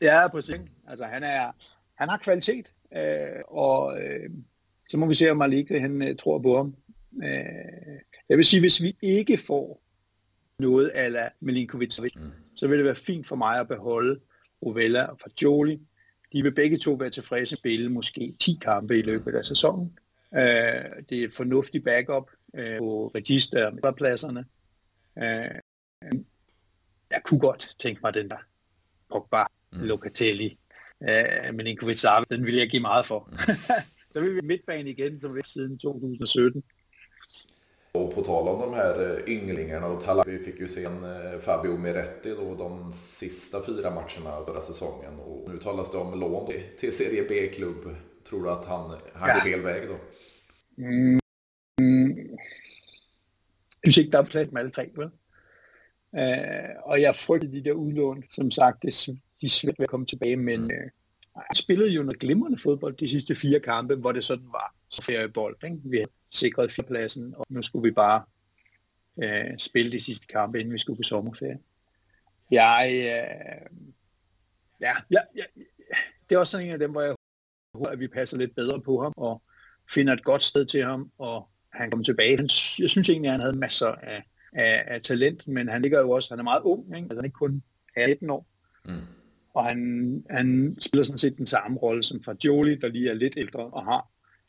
Ja, 0.01 0.29
præcis. 0.29 0.61
Altså, 0.88 1.05
han, 1.05 1.22
er, 1.22 1.53
han 2.03 2.09
har 2.09 2.17
kvalitet, 2.17 2.67
øh, 2.97 3.43
og 3.49 4.03
øh, 4.03 4.31
så 4.88 4.97
må 4.97 5.07
vi 5.07 5.15
se, 5.15 5.31
om 5.31 5.37
Malik 5.37 5.69
han 5.69 6.03
øh, 6.03 6.17
tror 6.17 6.38
på 6.38 6.57
ham. 6.57 6.75
Øh, 7.25 8.01
jeg 8.29 8.37
vil 8.37 8.45
sige, 8.45 8.61
hvis 8.61 8.83
vi 8.83 8.97
ikke 9.03 9.38
får 9.47 9.83
noget 10.59 10.88
af 10.88 11.31
Milinkovic, 11.41 11.97
mm. 12.17 12.31
så 12.57 12.67
vil 12.69 12.79
det 12.79 12.85
være 12.85 12.97
fint 12.97 13.29
for 13.29 13.37
mig 13.37 13.61
at 13.61 13.69
beholde 13.69 14.21
Rovella 14.62 15.03
og 15.03 15.19
Fagioli, 15.21 15.81
de 16.33 16.43
vil 16.43 16.55
begge 16.55 16.79
to 16.79 16.93
være 16.93 17.11
tilfredse 17.11 17.55
at 17.55 17.59
spille 17.59 17.88
måske 17.88 18.35
10 18.41 18.59
kampe 18.62 18.99
i 18.99 19.03
løbet 19.03 19.35
af 19.35 19.45
sæsonen. 19.45 19.99
Uh, 20.31 20.38
det 21.09 21.21
er 21.21 21.25
et 21.25 21.35
fornuftigt 21.35 21.85
backup 21.85 22.31
uh, 22.59 22.79
på 22.79 23.12
register 23.15 23.71
med 23.71 23.93
pladserne. 23.93 24.45
Uh, 25.17 25.59
jeg 27.11 27.21
kunne 27.25 27.41
godt 27.41 27.77
tænke 27.79 28.01
mig 28.05 28.15
den 28.15 28.29
der 28.31 28.37
Pogba, 29.11 29.45
mm. 29.73 29.79
Locatelli, 29.79 30.59
uh, 31.09 31.55
men 31.55 31.67
Inkovic 31.67 32.05
den 32.31 32.47
vil 32.47 32.55
jeg 32.55 32.69
give 32.69 32.83
meget 32.83 33.07
for. 33.07 33.29
Mm. 33.31 33.55
Så 34.12 34.21
vil 34.21 34.35
vi 34.35 34.41
midtbane 34.41 34.91
igen, 34.91 35.21
som 35.21 35.35
vi 35.35 35.41
siden 35.45 35.79
2017. 35.79 36.62
Och 37.93 38.15
på 38.15 38.23
tal 38.23 38.49
om 38.49 38.61
de 38.61 38.75
här 38.75 39.11
eh, 39.11 39.35
ynglingarna 39.35 39.87
och 39.87 40.05
talang, 40.05 40.25
vi 40.27 40.38
fick 40.38 40.61
ju 40.61 40.69
se 40.69 40.85
en 40.85 41.05
eh, 41.05 41.41
Fabio 41.41 41.77
Miretti 41.77 42.31
då 42.31 42.55
de 42.55 42.93
sista 42.93 43.62
fyra 43.62 43.91
matcherna 43.91 44.45
förra 44.47 44.61
säsongen 44.61 45.21
och 45.21 45.51
nu 45.51 45.59
talas 45.59 45.93
det 45.93 45.99
om 45.99 46.21
lån 46.21 46.51
till 46.79 46.93
Serie 46.93 47.25
B-klubb. 47.29 47.97
Tror 48.29 48.43
du 48.43 48.51
att 48.51 48.65
han, 48.65 48.91
han 49.15 49.29
ja. 49.29 49.35
går 49.35 49.41
fel 49.41 49.61
väg 49.61 49.88
då? 49.88 49.99
Mm. 50.83 51.21
Jeg 53.85 53.93
synes 53.93 53.99
ikke, 53.99 54.12
der 54.12 54.19
er 54.19 54.31
plads 54.31 54.53
med 54.53 54.61
alle 54.61 54.71
tre, 54.71 54.91
vel? 54.97 55.11
Uh, 56.12 56.91
og 56.91 57.01
jeg 57.01 57.17
frygter 57.17 57.49
de 57.49 57.65
der 57.65 57.73
udlån, 57.73 58.25
som 58.31 58.51
sagt, 58.51 58.83
det, 58.83 58.95
de 59.43 59.47
er 59.47 59.51
svært 59.51 59.79
ved 59.79 59.85
at 59.85 59.91
komme 59.91 60.07
tilbage, 60.07 60.37
men 60.37 60.71
øh, 60.71 60.91
han 61.37 61.55
spillede 61.55 61.91
jo 61.91 62.03
noget 62.03 62.21
glimrende 62.21 62.59
fodbold 62.59 62.97
de 62.97 63.09
sidste 63.09 63.35
fire 63.35 63.61
kampe, 63.61 63.95
hvor 63.95 64.13
det 64.13 64.25
sådan 64.25 64.49
var 64.53 64.75
feriebold. 65.03 65.57
Ikke? 65.65 65.77
Vi 65.85 65.97
havde 65.97 66.11
sikret 66.31 66.73
fjerdepladsen, 66.73 67.35
og 67.37 67.47
nu 67.49 67.63
skulle 67.63 67.89
vi 67.89 67.91
bare 67.91 68.23
øh, 69.23 69.59
spille 69.59 69.93
de 69.93 70.01
sidste 70.01 70.27
kampe, 70.27 70.61
inden 70.61 70.75
vi 70.75 70.79
skulle 70.79 70.97
på 70.97 71.03
sommerferie. 71.03 71.59
Jeg, 72.51 72.89
øh, 72.91 73.79
ja, 74.81 74.93
ja, 75.11 75.21
ja, 75.37 75.45
det 76.29 76.35
er 76.35 76.39
også 76.39 76.51
sådan 76.51 76.67
en 76.67 76.73
af 76.73 76.79
dem, 76.79 76.91
hvor 76.91 77.01
jeg 77.01 77.15
håber, 77.75 77.91
at 77.91 78.01
vi 78.01 78.09
passer 78.09 78.39
lidt 78.39 78.55
bedre 78.55 78.81
på 78.81 79.03
ham, 79.03 79.13
og 79.17 79.43
finder 79.91 80.13
et 80.13 80.25
godt 80.25 80.43
sted 80.43 80.67
til 80.67 80.85
ham, 80.85 81.11
og 81.19 81.49
han 81.73 81.91
kommer 81.91 82.05
tilbage. 82.05 82.37
Han, 82.37 82.49
jeg 82.79 82.91
synes 82.91 83.09
egentlig, 83.09 83.29
at 83.29 83.33
han 83.33 83.41
havde 83.41 83.57
masser 83.57 83.89
af, 83.89 84.25
af, 84.53 84.85
af 84.87 85.03
talent, 85.03 85.49
men 85.49 85.69
han 85.69 85.83
ligger 85.83 86.01
jo 86.01 86.11
også, 86.11 86.29
han 86.31 86.39
er 86.39 86.43
meget 86.43 86.63
ung, 86.63 86.87
ikke? 86.87 86.97
altså 86.97 87.15
han 87.15 87.19
er 87.19 87.25
ikke 87.25 87.35
kun 87.35 87.63
18 87.97 88.31
år. 88.31 88.47
Mm. 88.85 89.22
Og 89.55 89.65
han, 89.65 90.25
han 90.31 90.77
spiller 90.81 91.05
sådan 91.05 91.19
set 91.19 91.38
den 91.38 91.47
samme 91.47 91.79
rolle 91.79 92.03
som 92.03 92.23
Fagioli, 92.23 92.75
der 92.75 92.88
lige 92.88 93.11
er 93.11 93.15
lidt 93.15 93.35
ældre 93.37 93.61
og 93.61 93.85
har 93.85 94.09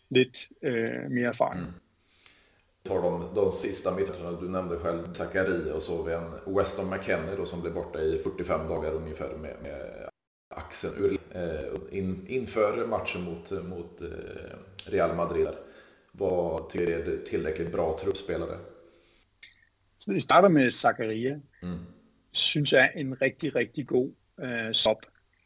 lidt 0.10 0.50
øh, 0.62 1.12
mere 1.12 1.28
erfaring. 1.28 1.62
Mm. 1.62 1.74
tar 2.84 3.02
de, 3.02 3.36
de 3.36 3.52
sista 3.52 3.92
mittfältarna, 3.92 4.32
du 4.32 4.50
nämnde 4.50 4.80
själv 4.80 5.14
Zakaria 5.14 5.74
och 5.74 5.84
så 5.84 6.08
en 6.10 6.56
Weston 6.56 6.90
McKennie 6.90 7.36
då 7.36 7.46
som 7.46 7.62
blev 7.62 7.74
borta 7.74 8.02
i 8.02 8.20
45 8.24 8.68
dagar 8.68 8.92
ungefär 8.92 9.38
med, 9.38 9.56
med 9.62 10.08
axeln 10.50 10.94
ur, 10.98 11.18
eh, 11.32 11.98
in, 12.00 12.26
inför 12.28 12.88
matchen 12.88 13.24
mot, 13.24 13.52
mot 13.52 14.02
eh, 14.02 14.92
Real 14.92 15.16
Madrid. 15.16 15.48
Vad 16.12 16.70
tycker 16.70 17.06
du 17.06 17.14
är 17.14 17.26
tillräckligt 17.26 17.72
bra 17.72 18.00
truppspelare? 18.02 18.58
Så 19.98 20.14
vi 20.14 20.22
starter 20.22 20.50
med 20.50 20.72
Zakaria. 20.72 21.40
Mm. 21.62 21.80
Synes 22.32 22.74
jeg 22.74 22.92
er 22.94 23.00
en 23.00 23.22
rigtig, 23.22 23.56
rigtig 23.56 23.88
god 23.88 24.12
øh, 24.40 24.74
stop. 24.74 25.06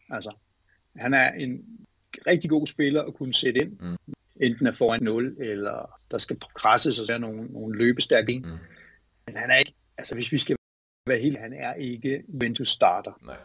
Altså, 0.10 0.32
han 0.96 1.14
er 1.14 1.32
en 1.32 1.66
rigtig 2.28 2.50
god 2.50 2.68
spiller 2.68 3.04
at 3.04 3.14
kunne 3.14 3.34
sætte 3.34 3.60
ind. 3.60 3.80
Mm 3.80 4.14
enten 4.40 4.68
er 4.68 4.72
foran 4.72 5.04
0, 5.04 5.38
eller 5.40 6.00
der 6.12 6.18
skal 6.18 6.38
presses 6.60 7.00
og 7.00 7.06
så 7.06 7.14
er 7.14 7.18
nogle, 7.18 7.46
nogle 7.46 7.78
løbestærke 7.78 8.40
Mm. 8.40 8.58
Men 9.28 9.36
han 9.36 9.50
er 9.50 9.56
ikke, 9.56 9.74
altså 9.98 10.14
hvis 10.14 10.32
vi 10.32 10.38
skal 10.38 10.56
være 11.08 11.20
helt, 11.20 11.38
han 11.38 11.54
er 11.54 11.74
ikke 11.74 12.24
Juventus 12.34 12.70
starter. 12.70 13.12
Nej. 13.26 13.38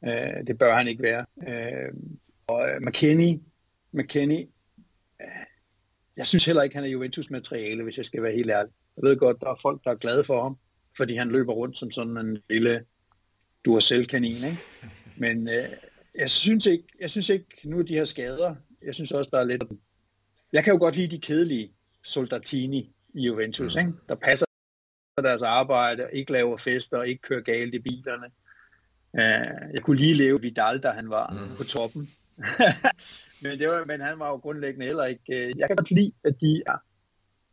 Uh, 0.00 0.46
det 0.46 0.58
bør 0.58 0.74
han 0.74 0.88
ikke 0.88 1.02
være. 1.02 1.26
Uh, 1.36 2.00
og 2.46 2.68
uh, 2.76 2.86
McKenny, 2.86 3.40
McKenny, 3.92 4.40
uh, 5.20 5.46
jeg 6.16 6.26
synes 6.26 6.44
heller 6.44 6.62
ikke, 6.62 6.74
han 6.74 6.84
er 6.84 6.88
Juventus 6.88 7.30
materiale, 7.30 7.82
hvis 7.82 7.96
jeg 7.96 8.04
skal 8.04 8.22
være 8.22 8.32
helt 8.32 8.50
ærlig. 8.50 8.72
Jeg 8.96 9.02
ved 9.02 9.16
godt, 9.16 9.40
der 9.40 9.50
er 9.50 9.58
folk, 9.62 9.84
der 9.84 9.90
er 9.90 9.94
glade 9.94 10.24
for 10.24 10.42
ham, 10.42 10.58
fordi 10.96 11.16
han 11.16 11.28
løber 11.28 11.52
rundt 11.52 11.78
som 11.78 11.90
sådan 11.90 12.16
en 12.16 12.38
lille 12.50 12.84
Duracell-kanin, 13.64 14.36
ikke? 14.36 14.58
Men 15.16 15.48
uh, 15.48 15.64
jeg 16.14 16.30
synes 16.30 16.66
ikke, 16.66 16.84
jeg 17.00 17.10
synes 17.10 17.28
ikke, 17.28 17.46
nu 17.64 17.78
er 17.78 17.82
de 17.82 17.94
her 17.94 18.04
skader, 18.04 18.54
jeg 18.82 18.94
synes 18.94 19.12
også, 19.12 19.30
der 19.32 19.38
er 19.38 19.44
lidt 19.44 19.62
jeg 20.54 20.64
kan 20.64 20.72
jo 20.72 20.78
godt 20.78 20.96
lide 20.96 21.16
de 21.16 21.20
kedelige 21.20 21.72
soldatini 22.04 22.94
i 23.14 23.26
Juventus, 23.26 23.74
mm. 23.74 23.80
ikke? 23.80 23.92
der 24.08 24.14
passer 24.14 24.46
deres 25.22 25.42
arbejde, 25.42 26.08
ikke 26.12 26.32
laver 26.32 26.56
fester, 26.56 27.02
ikke 27.02 27.22
kører 27.22 27.40
galt 27.40 27.74
i 27.74 27.78
bilerne. 27.78 28.26
Uh, 29.12 29.74
jeg 29.74 29.82
kunne 29.82 29.96
lige 29.96 30.14
leve 30.14 30.40
Vidal, 30.40 30.78
da 30.78 30.90
han 30.90 31.10
var 31.10 31.30
mm. 31.30 31.56
på 31.56 31.64
toppen. 31.64 32.10
men, 33.42 33.58
det 33.58 33.68
var, 33.68 33.84
men 33.84 34.00
han 34.00 34.18
var 34.18 34.28
jo 34.28 34.36
grundlæggende 34.36 34.86
heller 34.86 35.04
ikke... 35.04 35.24
Uh, 35.28 35.58
jeg 35.58 35.68
kan 35.68 35.76
godt 35.76 35.90
lide, 35.90 36.12
at 36.24 36.40
de 36.40 36.62
er... 36.66 36.76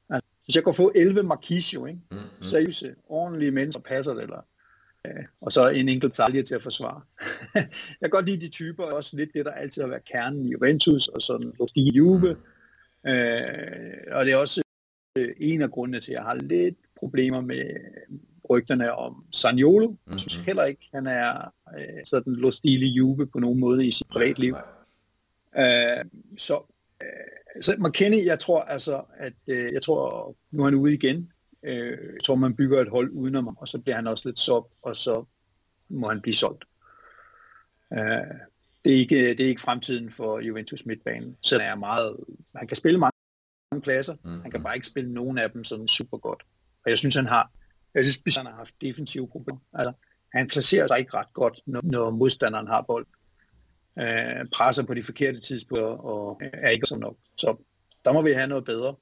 Altså, 0.09 0.29
hvis 0.45 0.55
jeg 0.55 0.63
kan 0.63 0.73
få 0.73 0.91
11 0.95 1.23
Marquisio, 1.23 1.85
ikke? 1.85 1.99
Mm. 2.11 2.17
Mm. 2.17 2.43
seriøse, 2.43 2.95
ordentlige 3.05 3.51
mennesker, 3.51 3.81
passer 3.81 4.13
det, 4.13 4.23
eller 4.23 4.41
og 5.41 5.51
så 5.51 5.69
en 5.69 5.89
enkelt 5.89 6.13
talje 6.13 6.43
til 6.43 6.55
at 6.55 6.63
forsvare. 6.63 7.01
jeg 7.55 7.69
kan 8.01 8.09
godt 8.09 8.25
lide 8.25 8.41
de 8.41 8.49
typer, 8.49 8.83
også 8.83 9.17
lidt 9.17 9.33
det, 9.33 9.45
der 9.45 9.51
altid 9.51 9.81
har 9.81 9.89
været 9.89 10.05
kernen 10.05 10.45
i 10.45 10.51
Juventus, 10.51 11.07
og 11.07 11.21
sådan 11.21 11.53
Rostigi 11.59 11.91
Juve, 11.91 12.35
Øh, 13.07 14.03
og 14.11 14.25
det 14.25 14.33
er 14.33 14.37
også 14.37 14.63
øh, 15.17 15.29
en 15.37 15.61
af 15.61 15.71
grundene 15.71 15.99
til, 15.99 16.11
at 16.11 16.15
jeg 16.15 16.23
har 16.23 16.35
lidt 16.35 16.75
problemer 16.95 17.41
med 17.41 17.63
rygterne 18.49 18.93
om 18.93 19.25
Saniolo. 19.31 19.87
Mm-hmm. 19.87 20.11
Jeg 20.11 20.19
synes 20.19 20.35
heller 20.35 20.63
ikke, 20.63 20.89
han 20.93 21.07
er 21.07 21.53
øh, 21.77 22.05
sådan 22.05 22.33
lustile 22.33 22.85
juve 22.85 23.27
på 23.27 23.39
nogen 23.39 23.59
måde 23.59 23.87
i 23.87 23.91
sit 23.91 24.07
privatliv. 24.07 24.55
Øh, 25.57 26.05
så 26.37 26.73
øh, 27.01 27.61
så 27.61 27.75
McKinney, 27.79 28.25
jeg 28.25 28.39
tror 28.39 28.61
altså, 28.61 29.01
at 29.17 29.33
øh, 29.47 29.73
jeg 29.73 29.81
tror, 29.81 30.35
nu 30.51 30.61
er 30.61 30.67
han 30.67 30.75
ude 30.75 30.93
igen. 30.93 31.31
Øh, 31.63 32.13
jeg 32.13 32.23
tror, 32.23 32.35
man 32.35 32.55
bygger 32.55 32.81
et 32.81 32.89
hold 32.89 33.11
udenom 33.11 33.45
ham, 33.45 33.57
og 33.59 33.67
så 33.67 33.79
bliver 33.79 33.95
han 33.95 34.07
også 34.07 34.29
lidt 34.29 34.39
sop, 34.39 34.69
og 34.81 34.95
så 34.95 35.25
må 35.89 36.09
han 36.09 36.21
blive 36.21 36.35
solgt. 36.35 36.65
Øh, 37.93 37.99
det, 38.85 38.93
er 38.93 38.97
ikke, 38.97 39.29
det 39.29 39.39
er 39.39 39.47
ikke 39.47 39.61
fremtiden 39.61 40.11
for 40.11 40.39
Juventus 40.39 40.85
midtbane. 40.85 41.35
Så 41.41 41.57
er 41.57 41.75
meget, 41.75 42.17
han 42.55 42.67
kan 42.67 42.77
spille 42.77 42.99
mange 42.99 43.11
pladser, 43.83 44.15
mm-hmm. 44.23 44.41
han 44.41 44.51
kan 44.51 44.63
bare 44.63 44.75
ikke 44.75 44.87
spille 44.87 45.13
nogen 45.13 45.37
af 45.37 45.51
dem 45.51 45.63
sådan 45.63 45.87
super 45.87 46.17
godt. 46.17 46.43
Og 46.85 46.89
jeg 46.89 46.97
synes, 46.97 47.15
han 47.15 47.25
har, 47.25 47.51
jeg 47.93 48.05
synes, 48.05 48.37
han 48.37 48.45
har 48.45 48.55
haft 48.55 48.73
defensive 48.81 49.27
problemer. 49.27 49.59
Altså, 49.73 49.93
han 50.33 50.47
placerer 50.47 50.87
sig 50.87 50.99
ikke 50.99 51.13
ret 51.13 51.33
godt, 51.33 51.59
når, 51.65 51.81
når 51.83 52.09
modstanderen 52.09 52.67
har 52.67 52.81
bold. 52.81 53.07
Øh, 53.99 54.45
presser 54.53 54.83
på 54.83 54.93
de 54.93 55.03
forkerte 55.03 55.39
tidspunkter 55.39 55.87
og 55.87 56.41
er 56.41 56.69
ikke 56.69 56.87
så 56.87 56.95
nok. 56.95 57.17
Så 57.37 57.55
der 58.05 58.13
må 58.13 58.21
vi 58.21 58.31
have 58.31 58.47
noget 58.47 58.65
bedre. 58.65 58.95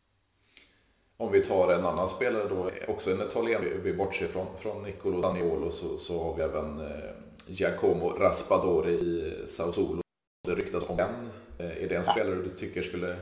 Om 1.22 1.32
vi 1.32 1.42
tar 1.44 1.74
en 1.74 1.86
annan 1.86 2.08
spelare 2.08 2.50
då, 2.50 2.72
också 2.88 3.12
en 3.12 3.28
italien, 3.28 3.84
vi 3.84 3.94
bortser 3.94 4.28
från, 4.28 4.58
från 4.58 4.84
Nicolo 4.84 5.22
Zaniolo 5.22 5.72
så, 5.72 5.98
så 5.98 6.24
har 6.24 6.36
vi 6.36 6.44
även 6.44 6.80
eh, 6.80 7.12
Giacomo 7.48 8.10
Raspadori 8.10 8.94
i 8.94 9.48
Sassuolo. 9.48 10.02
Det 10.48 10.56
ryktas 10.56 10.90
om 10.90 11.00
en. 11.00 11.30
Eh, 11.60 11.84
är 11.84 11.90
det 11.90 11.96
en 11.96 12.04
spelare 12.04 12.36
du 12.36 12.50
tycker 12.50 12.82
skulle 12.82 13.16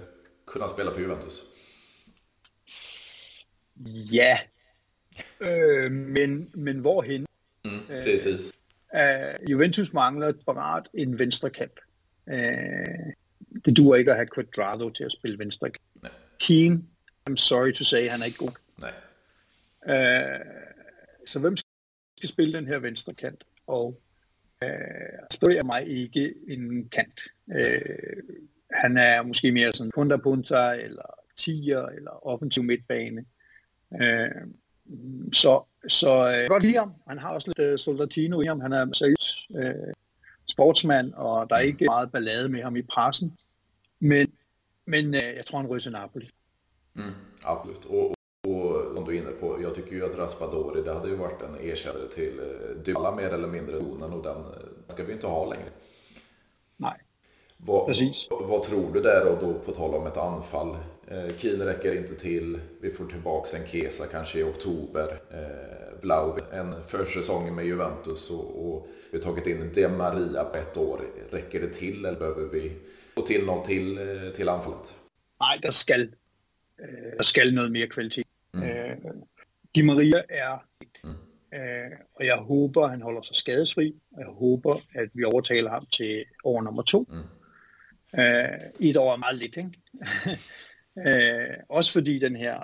kunna 0.48 0.68
spela 0.68 0.92
för 0.92 1.02
Juventus? 1.02 1.44
Ja, 4.12 4.38
øh, 5.42 5.92
men, 5.92 6.52
men 6.54 6.80
hvorhen? 6.80 7.26
Mm, 7.66 7.80
precis. 7.88 8.54
Uh, 8.94 9.50
Juventus 9.50 9.94
mangler 9.94 10.34
parat 10.46 10.88
en 10.94 11.20
venstre 11.20 11.50
kant. 11.50 11.80
Uh, 12.28 13.14
det 13.66 13.78
duer 13.78 13.96
ikke 13.96 14.12
at 14.12 14.18
have 14.18 14.28
Quadrado 14.36 14.90
til 14.90 15.04
at 15.04 15.12
spille 15.12 15.40
venstre 15.40 15.70
kant. 15.70 16.14
Keane, 16.40 16.84
I'm 17.28 17.38
sorry 17.38 17.74
to 17.74 17.84
say, 17.84 18.10
han 18.10 18.22
er 18.22 18.26
ikke 18.26 18.38
god. 18.38 18.52
Nej. 18.78 18.94
Uh, 19.86 20.46
så 21.26 21.40
hvem 21.40 21.56
skal 22.18 22.30
spille 22.30 22.58
den 22.58 22.68
her 22.68 22.80
venstre 22.80 23.14
kant? 23.14 23.44
Og 23.68 24.02
uh, 24.66 24.70
spørger 25.32 25.64
mig 25.64 25.88
ikke 25.88 26.34
en 26.48 26.90
kant. 26.90 27.20
Uh, 27.48 28.36
han 28.72 28.98
er 28.98 29.24
måske 29.24 29.52
mere 29.52 29.74
sådan 29.74 30.20
punta, 30.24 30.72
eller 30.72 31.20
tiger, 31.38 31.86
eller 31.86 32.28
offensiv 32.28 32.64
midtbane. 32.64 33.26
Uh, 33.90 34.52
så, 35.34 35.64
så 35.88 36.32
øh, 36.32 36.48
godt 36.48 36.64
lide 36.64 36.78
ham. 36.78 36.94
Han 37.08 37.18
har 37.18 37.34
også 37.34 37.48
lidt 37.48 37.60
øh, 37.60 37.80
soldatino 37.80 38.42
i 38.42 38.46
ham. 38.46 38.62
Han 38.62 38.74
er 38.74 38.94
seriøs 38.94 39.48
øh, 39.56 39.94
sportsmand, 40.46 41.14
og 41.14 41.50
der 41.50 41.56
er 41.56 41.60
ikke 41.60 41.86
meget 41.86 42.12
ballade 42.12 42.50
med 42.50 42.64
ham 42.64 42.76
i 42.76 42.82
pressen. 42.82 43.38
Men, 44.00 44.34
men 44.86 45.16
øh, 45.16 45.36
jeg 45.36 45.46
tror, 45.46 45.58
han 45.58 45.68
ryger 45.68 45.82
til 45.82 45.92
Napoli. 45.92 46.30
Mm, 46.98 47.12
absolut. 47.44 47.86
Och, 47.86 48.06
och 48.48 48.96
som 48.96 49.06
du 49.06 49.18
är 49.18 49.22
inne 49.22 49.32
på, 49.32 49.62
jag 49.62 49.76
tycker 49.76 49.92
ju 49.92 50.06
att 50.06 50.18
Raspadori, 50.18 50.82
det 50.82 50.94
hade 50.94 51.10
ju 51.10 51.16
varit 51.16 51.42
en 51.42 51.70
ersättare 51.70 52.08
till 52.08 52.40
eh, 52.40 52.76
Dybala 52.86 53.16
mer 53.16 53.30
eller 53.30 53.48
mindre 53.48 53.80
donen 53.80 54.14
och 54.14 54.24
den 54.24 54.46
ska 54.88 55.04
vi 55.04 55.14
inte 55.14 55.28
ha 55.28 55.46
längre. 55.46 55.70
Nej, 56.78 57.02
vad, 57.60 57.88
precis. 57.88 58.28
Vad, 58.30 58.64
tror 58.64 58.94
du 58.94 59.02
där 59.02 59.32
och 59.32 59.38
då 59.42 59.54
på 59.54 59.72
tal 59.72 59.96
om 59.96 60.08
ett 60.08 60.18
anfall? 60.18 60.78
Eh, 61.08 61.38
Kiel 61.38 61.62
räcker 61.62 61.98
inte 61.98 62.16
till. 62.16 62.60
Vi 62.82 62.92
får 62.92 63.06
tillbaka 63.06 63.58
en 63.58 63.68
Kesa 63.68 64.06
kanske 64.12 64.40
i 64.40 64.44
oktober. 64.44 65.22
Eh, 65.32 66.00
Blau, 66.02 66.38
en 66.52 66.84
försäsong 66.84 67.56
med 67.56 67.66
Juventus 67.66 68.32
och, 68.32 68.68
och 68.68 68.88
vi 69.12 69.18
har 69.18 69.24
tagit 69.24 69.48
in 69.48 69.72
De 69.74 69.88
Maria 69.88 70.44
på 70.44 70.58
ett 70.58 70.78
år. 70.78 71.02
Räcker 71.30 71.62
det 71.62 71.74
till 71.74 72.06
eller 72.06 72.20
behöver 72.20 72.46
vi 72.46 72.72
få 73.16 73.22
till 73.22 73.46
något 73.46 73.66
till, 73.66 73.98
eh, 73.98 74.32
till 74.36 74.50
anfallet? 74.50 74.92
Nej, 75.40 75.60
der 75.62 75.72
skal, 75.72 76.08
øh, 76.82 77.12
der 77.18 77.24
skal 77.24 77.54
noget 77.54 77.72
mere 77.72 77.88
kvalitet. 77.88 78.28
Mm. 78.54 78.64
Øh, 78.64 78.98
Di 79.76 79.82
Maria 79.82 80.22
er 80.30 80.66
mm. 81.04 81.10
øh, 81.54 81.92
og 82.16 82.26
jeg 82.26 82.36
håber, 82.36 82.88
han 82.88 83.02
holder 83.02 83.22
sig 83.22 83.36
skadesfri, 83.36 83.96
og 84.12 84.20
jeg 84.20 84.30
håber, 84.30 84.80
at 84.96 85.10
vi 85.14 85.24
overtaler 85.24 85.70
ham 85.70 85.86
til 85.86 86.26
år 86.44 86.62
nummer 86.62 86.84
to. 86.84 87.08
Mm. 87.10 88.20
Øh, 88.20 88.60
et 88.80 88.98
år 88.98 89.14
er 89.14 89.18
meget 89.18 89.38
lidt, 89.38 89.58
ikke? 89.58 89.72
Øh, 91.08 91.58
også 91.70 91.92
fordi 91.92 92.20
den 92.20 92.36
her 92.36 92.60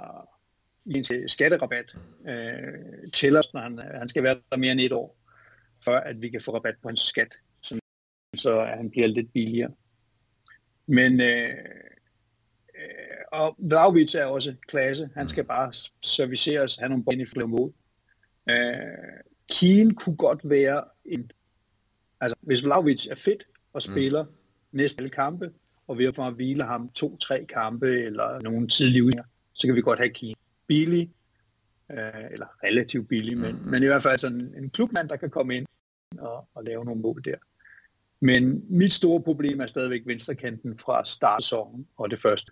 skatterabat 1.27 1.95
øh, 2.27 3.11
tæller, 3.13 3.41
når 3.53 3.61
han, 3.61 3.79
han 3.99 4.09
skal 4.09 4.23
være 4.23 4.39
der 4.51 4.57
mere 4.57 4.71
end 4.71 4.79
et 4.79 4.91
år, 4.91 5.17
for 5.83 5.91
at 5.91 6.21
vi 6.21 6.29
kan 6.29 6.41
få 6.41 6.55
rabat 6.55 6.75
på 6.81 6.87
hans 6.87 7.01
skat, 7.01 7.33
så, 7.61 7.79
så 8.35 8.65
han 8.65 8.89
bliver 8.89 9.07
lidt 9.07 9.33
billigere. 9.33 9.71
Men 10.87 11.21
øh, 11.21 11.53
og 13.33 13.55
Vlaovic 13.57 14.15
er 14.15 14.25
også 14.25 14.55
klasse. 14.67 15.09
Han 15.15 15.29
skal 15.29 15.43
bare 15.43 15.73
serviceres, 16.01 16.75
have 16.75 16.89
nogle 16.89 17.03
benefit 17.03 17.49
mål. 17.49 17.73
Øh, 18.49 18.55
Keen 19.51 19.95
kunne 19.95 20.15
godt 20.15 20.41
være 20.43 20.83
en... 21.05 21.31
Altså, 22.21 22.35
hvis 22.41 22.63
Vlaovic 22.63 23.07
er 23.07 23.15
fedt 23.15 23.43
og 23.73 23.81
spiller 23.81 24.23
mm. 24.23 24.29
næste 24.71 24.99
alle 24.99 25.09
kampe, 25.09 25.51
og 25.87 25.97
ved 25.97 26.05
at 26.05 26.33
hvile 26.33 26.63
ham 26.63 26.89
to-tre 26.89 27.45
kampe 27.45 27.87
eller 27.87 28.41
nogle 28.41 28.67
tidlige 28.67 29.03
udganger, 29.03 29.29
så 29.53 29.67
kan 29.67 29.75
vi 29.75 29.81
godt 29.81 29.99
have 29.99 30.09
Kine. 30.09 30.35
Billig, 30.67 31.11
øh, 31.91 31.97
eller 32.31 32.47
relativt 32.63 33.07
billig, 33.07 33.37
men, 33.37 33.55
mm. 33.55 33.69
men 33.69 33.83
i 33.83 33.85
hvert 33.85 34.03
fald 34.03 34.19
sådan 34.19 34.53
en 34.57 34.69
klubmand, 34.69 35.09
der 35.09 35.15
kan 35.15 35.29
komme 35.29 35.55
ind 35.57 35.65
og, 36.17 36.47
og 36.53 36.63
lave 36.63 36.85
nogle 36.85 37.01
mål 37.01 37.23
der. 37.25 37.35
Men 38.19 38.65
mit 38.69 38.93
store 38.93 39.21
problem 39.21 39.61
er 39.61 39.67
stadigvæk 39.67 40.01
venstrekanten 40.05 40.79
fra 40.79 41.05
startsæsonen 41.05 41.87
og 41.97 42.11
det 42.11 42.21
første 42.21 42.51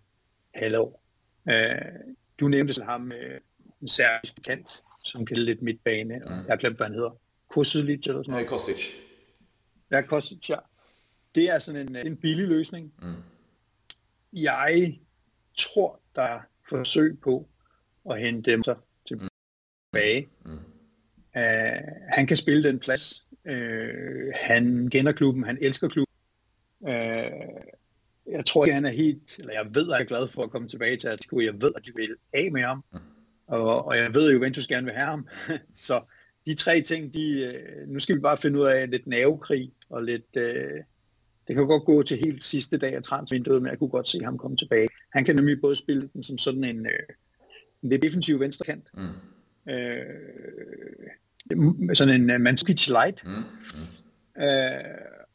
halvår. 0.54 1.04
Øh, 1.50 2.16
du 2.40 2.48
nævnte 2.48 2.74
selv 2.74 2.86
ham, 2.86 3.12
øh, 3.12 3.40
en 3.82 3.88
særlig 3.88 4.44
kant, 4.44 4.68
som 5.06 5.26
kan 5.26 5.38
lidt 5.38 5.62
midtbane, 5.62 6.20
mm. 6.20 6.32
jeg 6.32 6.46
har 6.50 6.56
glemt, 6.56 6.78
hvad 6.78 6.88
han 6.88 6.96
hedder. 6.96 7.20
Kosilic 7.48 8.08
eller 8.08 8.24
sådan 8.24 8.32
noget. 8.32 8.44
Ja, 8.44 8.50
Kostic. 8.50 8.94
Ja, 9.92 10.02
Kostic, 10.02 10.50
ja. 10.50 10.58
Det 11.36 11.50
er 11.50 11.60
sådan 11.60 11.88
en, 11.88 11.96
en 11.96 12.18
billig 12.18 12.48
løsning. 12.48 12.94
Mm. 13.02 13.14
Jeg 14.34 15.00
tror, 15.58 16.00
der 16.16 16.22
er 16.22 16.40
forsøg 16.70 17.20
på 17.24 17.50
at 18.10 18.20
hente 18.20 18.52
dem 18.52 18.64
sig 18.64 18.76
tilbage. 19.08 20.30
Mm. 20.46 20.52
Uh, 21.36 21.88
han 22.10 22.28
kan 22.28 22.38
spille 22.38 22.64
den 22.64 22.80
plads. 22.80 23.26
Uh, 23.46 24.32
han 24.36 24.90
kender 24.90 25.12
klubben, 25.12 25.44
han 25.44 25.58
elsker 25.62 25.88
klubben. 25.88 26.16
Uh, 26.80 26.92
jeg 28.28 28.46
tror 28.46 28.66
ikke, 28.66 28.74
han 28.74 28.86
er 28.86 28.92
helt, 28.92 29.36
eller 29.40 29.54
jeg 29.54 29.66
ved, 29.76 29.84
at 29.84 29.90
jeg 29.90 30.02
er 30.02 30.08
glad 30.08 30.28
for 30.28 30.42
at 30.42 30.50
komme 30.50 30.68
tilbage 30.68 30.98
til 30.98 31.08
Atletico. 31.08 31.40
Jeg 31.40 31.62
ved, 31.62 31.72
at 31.76 31.86
de 31.86 31.92
vil 31.96 32.16
af 32.34 32.52
med 32.52 32.62
ham. 32.62 32.84
Mm. 32.94 33.00
Og, 33.48 33.86
og 33.86 33.98
jeg 33.98 34.14
ved, 34.14 34.30
at 34.30 34.34
Juventus 34.34 34.68
gerne 34.68 34.86
vil 34.86 34.96
have 34.96 35.08
ham. 35.08 35.28
så 35.88 36.02
de 36.46 36.54
tre 36.54 36.82
ting, 36.82 37.14
de, 37.14 37.54
nu 37.88 38.00
skal 38.00 38.16
vi 38.16 38.22
bare 38.22 38.38
finde 38.38 38.60
ud 38.60 38.66
af 38.66 38.90
lidt 38.90 39.08
nervekrig 39.08 39.72
og 39.90 40.04
lidt, 40.04 40.36
det 41.48 41.56
kan 41.56 41.68
godt 41.68 41.86
gå 41.86 42.04
til 42.04 42.18
helt 42.18 42.44
sidste 42.44 42.78
dag 42.78 42.96
af 42.96 43.04
transvinduet, 43.04 43.62
men 43.62 43.70
jeg 43.70 43.80
kunne 43.80 43.90
godt 43.90 44.10
se 44.10 44.24
ham 44.24 44.38
komme 44.38 44.58
tilbage. 44.58 44.88
Han 45.14 45.26
kan 45.26 45.36
nemlig 45.36 45.62
både 45.62 45.76
spille 45.76 46.10
den 46.14 46.24
som 46.24 46.38
sådan 46.38 46.64
en, 46.64 46.86
øh, 46.86 47.16
en 47.84 47.90
lidt 47.90 48.02
defensiv 48.02 48.40
venstrekant, 48.40 48.92
mm. 48.94 49.10
øh, 49.72 50.06
sådan 51.93 52.22
en 52.22 52.32
uh, 52.36 52.41
Mandzukic 52.41 52.88
light, 52.88 53.26
mm. 53.26 53.32
Mm. 53.32 53.43
Øh, 54.43 54.84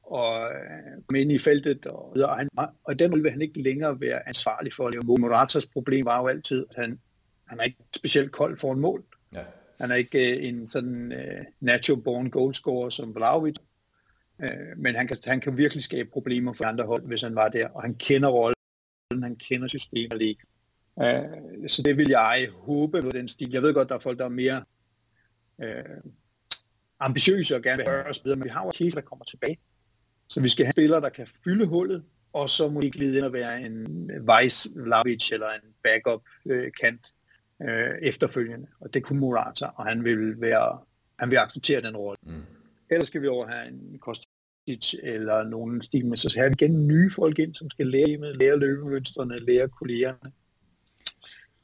og 0.06 0.50
øh, 0.50 1.02
komme 1.06 1.20
ind 1.20 1.32
i 1.32 1.38
feltet, 1.38 1.86
og, 1.86 2.16
og, 2.16 2.36
han, 2.36 2.48
og 2.84 2.98
den 2.98 3.12
vil 3.12 3.30
han 3.30 3.42
ikke 3.42 3.62
længere 3.62 4.00
være 4.00 4.28
ansvarlig 4.28 4.72
for 4.74 4.86
at 4.86 4.92
lave 4.92 5.04
mål. 5.04 5.34
Problem 5.72 6.04
var 6.04 6.20
jo 6.20 6.26
altid, 6.26 6.66
at 6.70 6.76
han, 6.76 6.98
han 7.46 7.60
er 7.60 7.64
ikke 7.64 7.78
specielt 7.96 8.32
kold 8.32 8.58
for 8.58 8.72
en 8.72 8.80
mål. 8.80 9.04
Ja. 9.34 9.42
Han 9.80 9.90
er 9.90 9.94
ikke 9.94 10.38
uh, 10.38 10.48
en 10.48 10.66
sådan 10.66 11.12
uh, 11.12 11.44
natural 11.60 12.02
born 12.02 12.30
goalscorer 12.30 12.90
som 12.90 13.14
Vlaovic, 13.14 13.56
Øh, 14.42 14.78
men 14.78 14.94
han 14.94 15.08
kan, 15.08 15.16
han 15.24 15.40
kan 15.40 15.56
virkelig 15.56 15.82
skabe 15.82 16.10
problemer 16.10 16.52
for 16.52 16.64
andre 16.64 16.84
hold, 16.84 17.06
hvis 17.06 17.22
han 17.22 17.34
var 17.34 17.48
der, 17.48 17.68
og 17.68 17.82
han 17.82 17.94
kender 17.94 18.28
rollen, 18.28 19.22
han 19.22 19.36
kender 19.36 19.68
systemet 19.68 20.18
lige. 20.18 20.36
Øh, 21.02 21.68
så 21.68 21.82
det 21.82 21.96
vil 21.96 22.08
jeg 22.08 22.48
håbe 22.52 23.02
på 23.02 23.10
den 23.10 23.28
stil. 23.28 23.50
Jeg 23.50 23.62
ved 23.62 23.74
godt, 23.74 23.88
der 23.88 23.94
er 23.94 23.98
folk, 23.98 24.18
der 24.18 24.24
er 24.24 24.28
mere 24.28 24.64
øh, 25.62 25.84
ambitiøse 27.00 27.56
og 27.56 27.62
gerne 27.62 27.76
vil 27.76 27.92
høre 27.92 28.04
os 28.04 28.18
bedre, 28.18 28.36
men 28.36 28.44
vi 28.44 28.48
har 28.48 28.64
jo 28.64 28.72
en 28.80 28.90
der 28.90 29.00
kommer 29.00 29.24
tilbage. 29.24 29.58
Så 30.28 30.40
vi 30.40 30.48
skal 30.48 30.66
have 30.66 30.72
spillere, 30.72 31.00
der 31.00 31.08
kan 31.08 31.26
fylde 31.44 31.66
hullet, 31.66 32.04
og 32.32 32.50
så 32.50 32.68
må 32.68 32.80
de 32.80 32.90
glide 32.90 33.16
ind 33.16 33.24
og 33.24 33.32
være 33.32 33.62
en 33.62 34.10
Weiss 34.28 34.68
Lavic 34.76 35.32
eller 35.32 35.48
en 35.48 35.74
backup 35.82 36.22
øh, 36.46 36.70
kant 36.80 37.12
øh, 37.62 37.98
efterfølgende. 38.02 38.66
Og 38.80 38.94
det 38.94 39.02
kunne 39.02 39.20
Morata, 39.20 39.66
og 39.76 39.86
han 39.86 40.04
vil 40.04 40.40
være 40.40 40.78
han 41.18 41.30
vil 41.30 41.36
acceptere 41.36 41.80
den 41.80 41.96
rolle. 41.96 42.18
Mm. 42.22 42.42
Ellers 42.90 43.06
skal 43.06 43.22
vi 43.22 43.28
over 43.28 43.46
have 43.46 43.68
en 43.68 43.98
Kostic 43.98 44.94
eller 45.02 45.44
nogen 45.44 45.82
stil 45.82 46.06
med, 46.06 46.16
så 46.16 46.28
skal 46.28 46.50
vi 46.50 46.54
igen 46.58 46.88
nye 46.88 47.10
folk 47.10 47.38
ind, 47.38 47.54
som 47.54 47.70
skal 47.70 47.86
lære 47.86 48.18
med, 48.18 48.34
lære 48.34 48.58
løbemønstrene, 48.58 49.38
lære 49.38 49.68
kollegerne. 49.68 50.32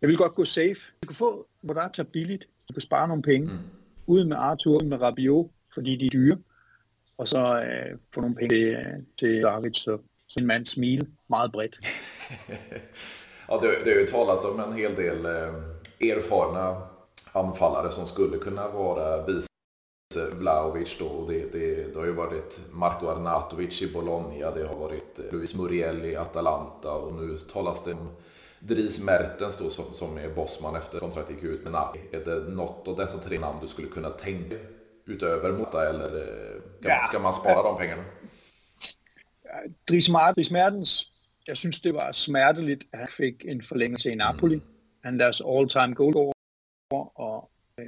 Jeg 0.00 0.08
vil 0.08 0.16
godt 0.16 0.34
gå 0.34 0.44
safe. 0.44 0.80
Du 1.02 1.06
kan 1.06 1.16
få 1.16 1.48
Morata 1.62 2.02
billigt, 2.02 2.44
du 2.68 2.74
kan 2.74 2.80
spare 2.80 3.08
nogle 3.08 3.22
penge, 3.22 3.52
mm. 3.52 3.58
uden 4.06 4.28
med 4.28 4.36
Arthur, 4.36 4.84
med 4.84 5.00
Rabiot, 5.00 5.50
fordi 5.74 5.96
de 5.96 6.06
er 6.06 6.10
dyre, 6.10 6.38
og 7.22 7.28
så 7.28 7.62
øh, 7.62 7.98
få 8.14 8.20
nogle 8.20 8.36
penge 8.36 8.48
til, 8.48 8.64
øh, 8.64 9.02
til 9.18 9.42
David, 9.42 9.74
så, 9.74 9.98
en 10.38 10.46
mand 10.46 10.66
smil 10.66 11.08
meget 11.30 11.52
bredt. 11.52 11.76
ja, 13.50 13.54
det, 13.62 13.70
det 13.84 14.10
har 14.10 14.38
ju 14.44 14.62
om 14.62 14.72
en 14.72 14.78
hel 14.78 14.96
del 14.96 15.26
øh, 15.26 15.48
eh, 16.00 16.10
erfarna 16.10 16.74
anfallare 17.34 17.92
som 17.92 18.06
skulle 18.06 18.38
kunna 18.38 18.62
vara 18.62 19.26
vice 19.26 19.48
Vlaovic 20.32 20.98
då. 20.98 21.06
Och 21.06 21.30
det, 21.30 21.52
det, 21.52 21.92
det 21.92 21.98
har 21.98 22.06
ju 22.06 22.12
varit 22.12 22.60
Marco 22.72 23.06
Arnatovic 23.06 23.82
i 23.82 23.92
Bologna, 23.92 24.50
det 24.50 24.68
har 24.68 24.76
varit 24.76 25.20
Luis 25.32 25.54
Muriel 25.54 26.04
i 26.04 26.16
Atalanta 26.16 26.92
och 26.92 27.12
nu 27.14 27.38
talas 27.38 27.84
det 27.84 27.92
om 27.92 28.08
Dries 28.58 29.04
Mertens 29.04 29.56
då 29.56 29.70
som, 29.70 29.84
som 29.92 30.18
är 30.18 30.28
bossman 30.28 30.76
efter 30.76 30.98
kontraktet 30.98 31.36
gick 31.36 31.44
ut 31.44 31.62
med 31.62 31.72
Napoli. 31.72 32.00
Är 32.12 32.24
det 32.24 32.54
något 32.54 32.88
av 32.88 32.96
dessa 32.96 33.18
tre 33.18 33.38
namn 33.38 33.58
du 33.60 33.68
skulle 33.68 33.88
kunna 33.88 34.10
tänka 34.10 34.56
utöver 35.06 35.52
Mota 35.58 35.88
eller 35.88 36.10
ska, 36.80 36.88
ja. 36.88 37.00
ska 37.08 37.18
man 37.18 37.32
spara 37.32 37.68
de 37.68 37.78
pengarna? 37.78 38.04
Dries, 39.88 40.10
Dries 40.36 40.50
Mertens, 40.50 41.12
jeg 41.46 41.56
synes 41.56 41.80
det 41.80 41.94
var 41.94 42.12
smerteligt, 42.12 42.84
at 42.92 42.98
han 42.98 43.08
fik 43.16 43.44
en 43.44 43.62
forlængelse 43.68 44.10
i 44.10 44.14
Napoli. 44.14 44.54
Mm. 44.54 44.62
Han 45.04 45.18
deres 45.18 45.42
all-time 45.46 45.94
goal 45.94 46.32
og 47.14 47.50
øh, 47.78 47.86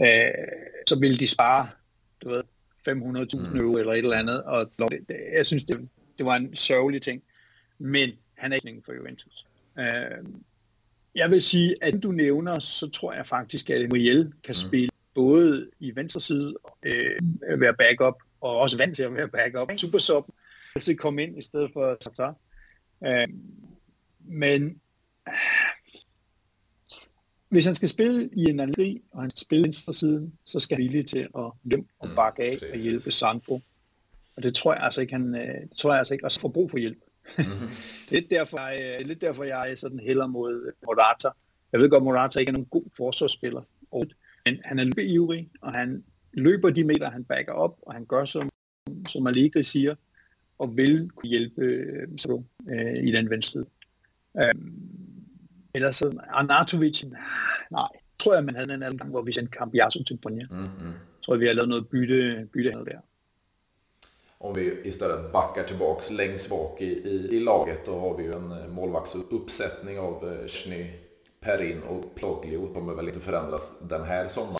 øh, 0.00 0.32
så 0.86 0.98
ville 1.00 1.18
de 1.18 1.28
spare, 1.28 1.68
du 2.22 2.28
ved, 2.28 2.42
500.000 2.88 3.50
mm. 3.50 3.58
euro 3.58 3.76
eller 3.76 3.92
et 3.92 3.98
eller 3.98 4.16
andet, 4.16 4.42
og 4.42 4.70
det, 4.78 5.08
det, 5.08 5.16
jeg 5.36 5.46
synes, 5.46 5.64
det, 5.64 5.88
det 6.18 6.26
var 6.26 6.36
en 6.36 6.56
sørgelig 6.56 7.02
ting. 7.02 7.22
Men 7.78 8.10
han 8.34 8.52
er 8.52 8.56
ikke 8.56 8.82
for 8.84 8.92
Juventus. 8.92 9.46
Øh, 9.78 10.24
jeg 11.14 11.30
vil 11.30 11.42
sige, 11.42 11.76
at 11.80 12.02
du 12.02 12.12
nævner, 12.12 12.58
så 12.58 12.90
tror 12.90 13.12
jeg 13.12 13.26
faktisk, 13.26 13.70
at 13.70 13.88
Muriel 13.90 14.32
kan 14.44 14.50
mm. 14.50 14.68
spille 14.68 14.90
både 15.18 15.70
i 15.80 15.96
venstre 15.96 16.20
side, 16.20 16.54
øh, 16.82 17.60
være 17.60 17.74
backup, 17.74 18.14
og 18.40 18.58
også 18.58 18.76
vant 18.76 18.96
til 18.96 19.02
at 19.02 19.14
være 19.14 19.28
backup. 19.28 19.72
Super 19.76 19.98
sub, 19.98 20.24
altså 20.74 20.94
komme 20.94 21.22
ind 21.22 21.38
i 21.38 21.42
stedet 21.42 21.70
for 21.72 21.96
Sata. 22.00 22.32
Øh, 23.06 23.28
men 24.20 24.80
hvis 27.48 27.66
han 27.66 27.74
skal 27.74 27.88
spille 27.88 28.30
i 28.32 28.44
en 28.50 28.60
anden 28.60 29.02
og 29.10 29.20
han 29.20 29.30
skal 29.30 29.40
spille 29.40 29.64
venstre 29.64 29.94
siden, 29.94 30.34
så 30.44 30.60
skal 30.60 30.76
han 30.76 30.84
villige 30.84 31.02
til 31.02 31.18
at 31.18 31.52
løbe 31.64 31.86
og 31.98 32.08
mm, 32.08 32.14
bakke 32.14 32.42
af 32.42 32.58
og 32.72 32.78
hjælpe 32.78 33.10
Sandro. 33.10 33.60
Og 34.36 34.42
det 34.42 34.54
tror 34.54 34.74
jeg 34.74 34.82
altså 34.82 35.00
ikke, 35.00 35.12
han, 35.12 35.34
øh, 35.34 35.60
det 35.60 35.78
tror 35.78 35.90
jeg 35.90 35.98
altså 35.98 36.14
ikke, 36.14 36.24
også 36.24 36.40
får 36.40 36.48
brug 36.48 36.70
for 36.70 36.78
hjælp. 36.78 36.98
Mm-hmm. 37.38 37.68
det 38.10 38.18
er 38.18 38.28
derfor, 38.30 38.58
jeg, 38.58 39.06
lidt 39.06 39.20
derfor, 39.20 39.44
jeg 39.44 39.70
er 39.70 39.76
sådan 39.76 39.98
heller 40.00 40.26
mod 40.26 40.72
Morata. 40.86 41.28
Jeg 41.72 41.80
ved 41.80 41.90
godt, 41.90 42.04
Morata 42.04 42.38
ikke 42.40 42.50
er 42.50 42.52
nogen 42.52 42.68
god 42.70 42.84
forsvarsspiller, 42.96 43.62
men 44.50 44.60
han 44.64 44.78
er 44.78 44.84
løbeivrig, 44.84 45.48
og 45.60 45.72
han 45.72 46.04
løber 46.32 46.70
de 46.70 46.84
meter, 46.84 47.10
han 47.10 47.24
backer 47.24 47.52
op, 47.52 47.78
og 47.82 47.94
han 47.94 48.04
gør, 48.04 48.24
som, 48.24 48.50
som 49.08 49.26
Allegri 49.26 49.64
siger, 49.64 49.94
og 50.58 50.76
vil 50.76 51.10
kunne 51.10 51.28
hjælpe 51.28 51.62
øh, 51.62 52.08
øh, 52.68 53.08
i 53.08 53.12
den 53.12 53.30
venstre. 53.30 53.64
Um, 54.34 54.98
Ellers 55.74 55.96
så 55.96 56.20
Arnautovic, 56.28 57.04
nej, 57.70 57.88
tror 58.18 58.34
jeg, 58.34 58.44
man 58.44 58.54
havde 58.54 58.74
en 58.74 58.82
anden 58.82 58.98
gang, 58.98 59.10
hvor 59.10 59.22
vi 59.22 59.32
sendte 59.32 59.58
Cambiasso 59.58 60.02
til 60.04 60.16
Bonja. 60.22 60.46
Mm-hmm. 60.50 60.92
Tror 61.22 61.34
jeg, 61.34 61.40
vi 61.40 61.46
har 61.46 61.52
lavet 61.52 61.68
noget 61.68 61.88
bytte, 61.88 62.48
bytte 62.52 62.70
der. 62.70 63.00
Om 64.40 64.56
vi 64.56 64.70
istället 64.84 65.32
backar 65.32 65.62
tillbaks 65.62 66.10
längst 66.10 66.50
bak 66.50 66.80
i, 66.80 66.84
i, 66.84 67.36
i 67.36 67.40
laget 67.40 67.86
då 67.86 67.98
har 68.00 68.16
vi 68.16 68.24
ju 68.24 68.32
en 68.32 68.52
eh, 68.52 68.68
målvaktsuppsättning 68.68 69.98
av 69.98 70.32
eh, 70.32 70.46
Schnee, 70.46 70.90
Perin 71.40 71.82
och 71.82 72.14
Ploglio. 72.14 72.74
kommer 72.74 72.94
väl 72.94 73.08
inte 73.08 73.20
förändras 73.20 73.78
den 73.80 74.04
här 74.04 74.28
sommaren 74.28 74.58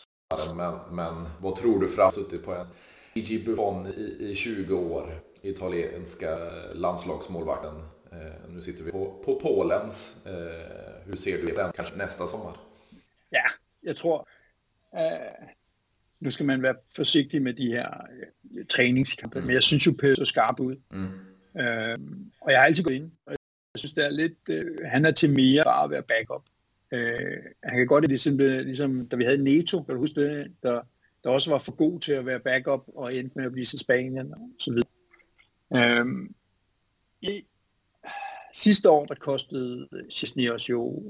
men, 0.56 0.74
men 0.90 1.28
vad 1.40 1.56
tror 1.56 1.80
du 1.80 1.88
fram 1.88 2.12
suttit 2.12 2.44
på 2.44 2.54
en 2.54 2.66
Gigi 3.14 3.44
Buffon 3.44 3.86
i, 3.86 4.30
i 4.30 4.34
20 4.34 4.74
år, 4.74 5.14
italienska 5.42 6.38
landslagsmålvakten. 6.74 7.74
Eh, 8.12 8.50
nu 8.50 8.62
sitter 8.62 8.84
vi 8.84 8.92
på, 8.92 9.22
på 9.24 9.40
Polens. 9.40 10.26
Eh, 10.26 10.32
hur 11.04 11.16
ser 11.16 11.38
du 11.38 11.46
den 11.46 11.72
kanske 11.72 11.96
nästa 11.96 12.26
sommar? 12.26 12.56
Ja, 13.30 13.50
jeg 13.82 13.96
tror, 13.96 14.28
uh, 14.92 15.48
nu 16.20 16.30
skal 16.30 16.46
man 16.46 16.62
være 16.62 16.74
forsigtig 16.96 17.42
med 17.42 17.54
de 17.54 17.66
her 17.66 17.88
uh, 17.88 18.66
træningskampe, 18.66 19.40
mm. 19.40 19.46
men 19.46 19.54
jeg 19.54 19.62
synes 19.62 19.86
jo, 19.86 19.92
Pøs 19.92 20.18
så 20.18 20.24
skarp 20.24 20.60
ud. 20.60 20.76
Mm. 20.90 21.04
Uh, 21.54 21.98
og 22.40 22.50
jeg 22.50 22.60
har 22.60 22.66
altid 22.66 22.84
gået 22.84 22.94
ind, 22.94 23.10
og 23.26 23.32
jeg 23.32 23.78
synes, 23.78 23.92
det 23.92 24.04
er 24.04 24.10
lidt, 24.10 24.48
uh, 24.48 24.86
han 24.86 25.04
er 25.04 25.10
til 25.10 25.30
mere 25.30 25.64
bare 25.64 25.84
at 25.84 25.90
være 25.90 26.02
backup. 26.02 26.42
Uh, 26.92 27.44
han 27.64 27.78
kan 27.78 27.86
godt 27.86 28.10
det 28.10 28.20
simpelthen, 28.20 28.64
ligesom 28.64 29.08
da 29.08 29.16
vi 29.16 29.24
havde 29.24 29.44
Neto, 29.44 29.82
kan 29.82 29.94
du 29.94 30.00
huske 30.00 30.20
det, 30.20 30.52
der, 30.62 30.82
der 31.24 31.30
også 31.30 31.50
var 31.50 31.58
for 31.58 31.72
god 31.72 32.00
til 32.00 32.12
at 32.12 32.26
være 32.26 32.40
backup 32.40 32.84
og 32.86 33.14
endte 33.14 33.32
med 33.36 33.44
at 33.44 33.52
blive 33.52 33.64
til 33.64 33.78
Spanien 33.78 34.34
og 34.34 34.50
så 34.58 34.72
videre. 34.72 36.04
Uh, 36.04 36.28
i, 37.20 37.46
Sidste 38.58 38.90
år, 38.90 39.06
der 39.06 39.14
kostede 39.14 39.88
Chesney 40.10 40.50
os 40.50 40.68
jo, 40.68 41.02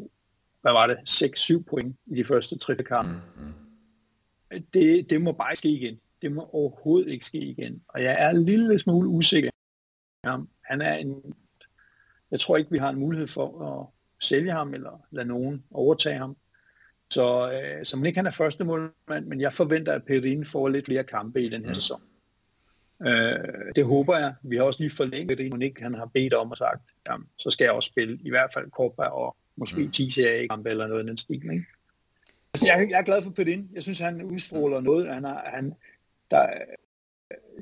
hvad 0.61 0.73
var 0.73 0.87
det, 0.87 0.97
6-7 1.09 1.63
point 1.63 1.97
i 2.07 2.15
de 2.15 2.25
første 2.25 2.59
tre 2.59 2.77
kampe. 2.77 3.23
Mm, 3.37 3.45
mm. 3.45 4.63
Det, 4.73 5.11
det 5.11 5.23
må 5.23 5.33
bare 5.33 5.57
ske 5.57 5.69
igen. 5.69 6.01
Det 6.23 6.33
må 6.33 6.49
overhovedet 6.53 7.13
ikke 7.13 7.27
ske 7.27 7.39
igen. 7.39 7.83
Og 7.89 8.03
jeg 8.03 8.17
er 8.19 8.31
en 8.31 8.45
lille 8.45 8.79
smule 8.79 9.09
usikker. 9.09 9.51
Ja, 10.25 10.37
han 10.65 10.81
er 10.83 10.95
en, 10.95 11.35
jeg 12.31 12.41
tror 12.41 12.57
ikke, 12.57 12.71
vi 12.71 12.79
har 12.79 12.91
en 12.91 12.99
mulighed 12.99 13.29
for 13.29 13.63
at 13.63 13.87
sælge 14.21 14.53
ham, 14.53 14.75
eller 14.75 15.07
lade 15.11 15.29
nogen 15.29 15.65
overtage 15.71 16.19
ham. 16.19 16.37
Så, 17.11 17.53
øh, 17.53 17.99
man 17.99 18.07
ikke 18.07 18.19
han 18.19 18.27
er 18.27 18.31
første 18.31 18.65
målmand, 18.65 19.27
men 19.27 19.41
jeg 19.41 19.55
forventer, 19.55 19.93
at 19.93 20.05
Perin 20.05 20.47
får 20.47 20.69
lidt 20.69 20.85
flere 20.85 21.05
kampe 21.05 21.43
i 21.43 21.49
den 21.49 21.63
her 21.63 21.69
mm. 21.69 21.75
sæson. 21.75 22.03
Øh, 23.07 23.73
det 23.77 23.85
håber 23.85 24.19
jeg. 24.19 24.35
Vi 24.43 24.57
har 24.57 24.63
også 24.63 24.83
lige 24.83 24.97
forlænget 24.97 25.39
det, 25.39 25.63
ikke 25.63 25.83
han 25.83 25.95
har 25.95 26.07
bedt 26.07 26.35
om 26.35 26.51
og 26.51 26.57
sagt, 26.57 26.83
jamen, 27.09 27.27
så 27.37 27.51
skal 27.51 27.65
jeg 27.65 27.73
også 27.73 27.87
spille 27.87 28.19
i 28.25 28.31
hvert 28.31 28.51
fald 28.55 28.71
Copa 28.71 29.03
og 29.03 29.37
måske 29.57 29.81
mm. 29.81 29.91
10 29.91 30.11
kampe 30.51 30.71
eller 30.71 30.87
noget 30.87 31.01
af 31.01 31.07
den 31.07 31.17
stil. 31.17 31.53
Ikke? 31.53 31.65
Jeg, 32.63 32.87
jeg 32.91 32.99
er 32.99 33.03
glad 33.03 33.23
for 33.23 33.31
Pedin. 33.31 33.71
Jeg 33.75 33.83
synes, 33.83 33.99
han 33.99 34.23
udstråler 34.23 34.81
noget. 34.81 35.15
Han 35.15 35.25
er, 35.25 35.41
han, 35.45 35.75
der, 36.31 36.49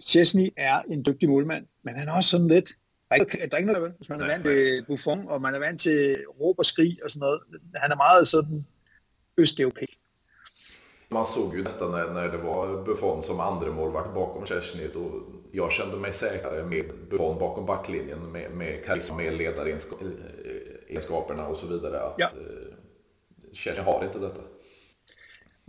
Chesney 0.01 0.49
er 0.57 0.83
en 0.83 1.05
dygtig 1.07 1.29
målmand, 1.29 1.67
men 1.83 1.95
han 1.95 2.09
er 2.09 2.13
også 2.13 2.31
sådan 2.31 2.49
lidt, 2.49 2.71
der 3.09 3.17
er 3.17 3.21
ikke, 3.21 3.39
der 3.39 3.49
er 3.53 3.57
ikke 3.57 3.73
noget, 3.73 3.95
hvis 3.99 4.09
man 4.09 4.21
er 4.21 4.27
vant 4.27 4.45
til 4.45 4.85
Buffon, 4.87 5.29
og 5.29 5.43
man 5.43 5.55
er 5.55 5.59
vant 5.59 5.81
til 5.81 6.17
råb 6.41 6.59
og 6.59 6.67
skrig 6.67 6.99
og 7.05 7.11
sådan 7.11 7.21
noget. 7.21 7.41
Han 7.75 7.93
er 7.93 7.97
meget 7.97 8.29
sådan 8.29 8.67
østeuropæisk. 9.39 9.99
Man 11.11 11.27
såg 11.27 11.57
ju 11.57 11.63
detta 11.63 11.85
när, 11.85 12.13
när 12.13 12.29
det 12.29 12.39
var 12.39 12.85
Buffon 12.85 13.23
som 13.23 13.41
andra 13.41 13.71
målvakt 13.71 14.15
bakom 14.15 14.47
Chesney. 14.47 14.89
Då 14.95 15.23
jag 15.53 15.73
kände 15.73 15.97
mig 15.97 16.15
säkrare 16.15 16.65
med 16.65 16.85
Buffon 17.11 17.39
bakom 17.39 17.67
backlinjen 17.67 18.33
med, 18.33 18.51
med 18.51 18.85
karisma, 18.85 19.17
med 19.17 19.33
ledaregenskaperna 19.33 21.47
och 21.47 21.57
så 21.57 21.67
vidare. 21.67 22.01
Att 22.01 22.15
ja. 22.19 22.29
Chesney 23.53 23.85
har 23.85 24.05
inte 24.05 24.19
detta. 24.19 24.41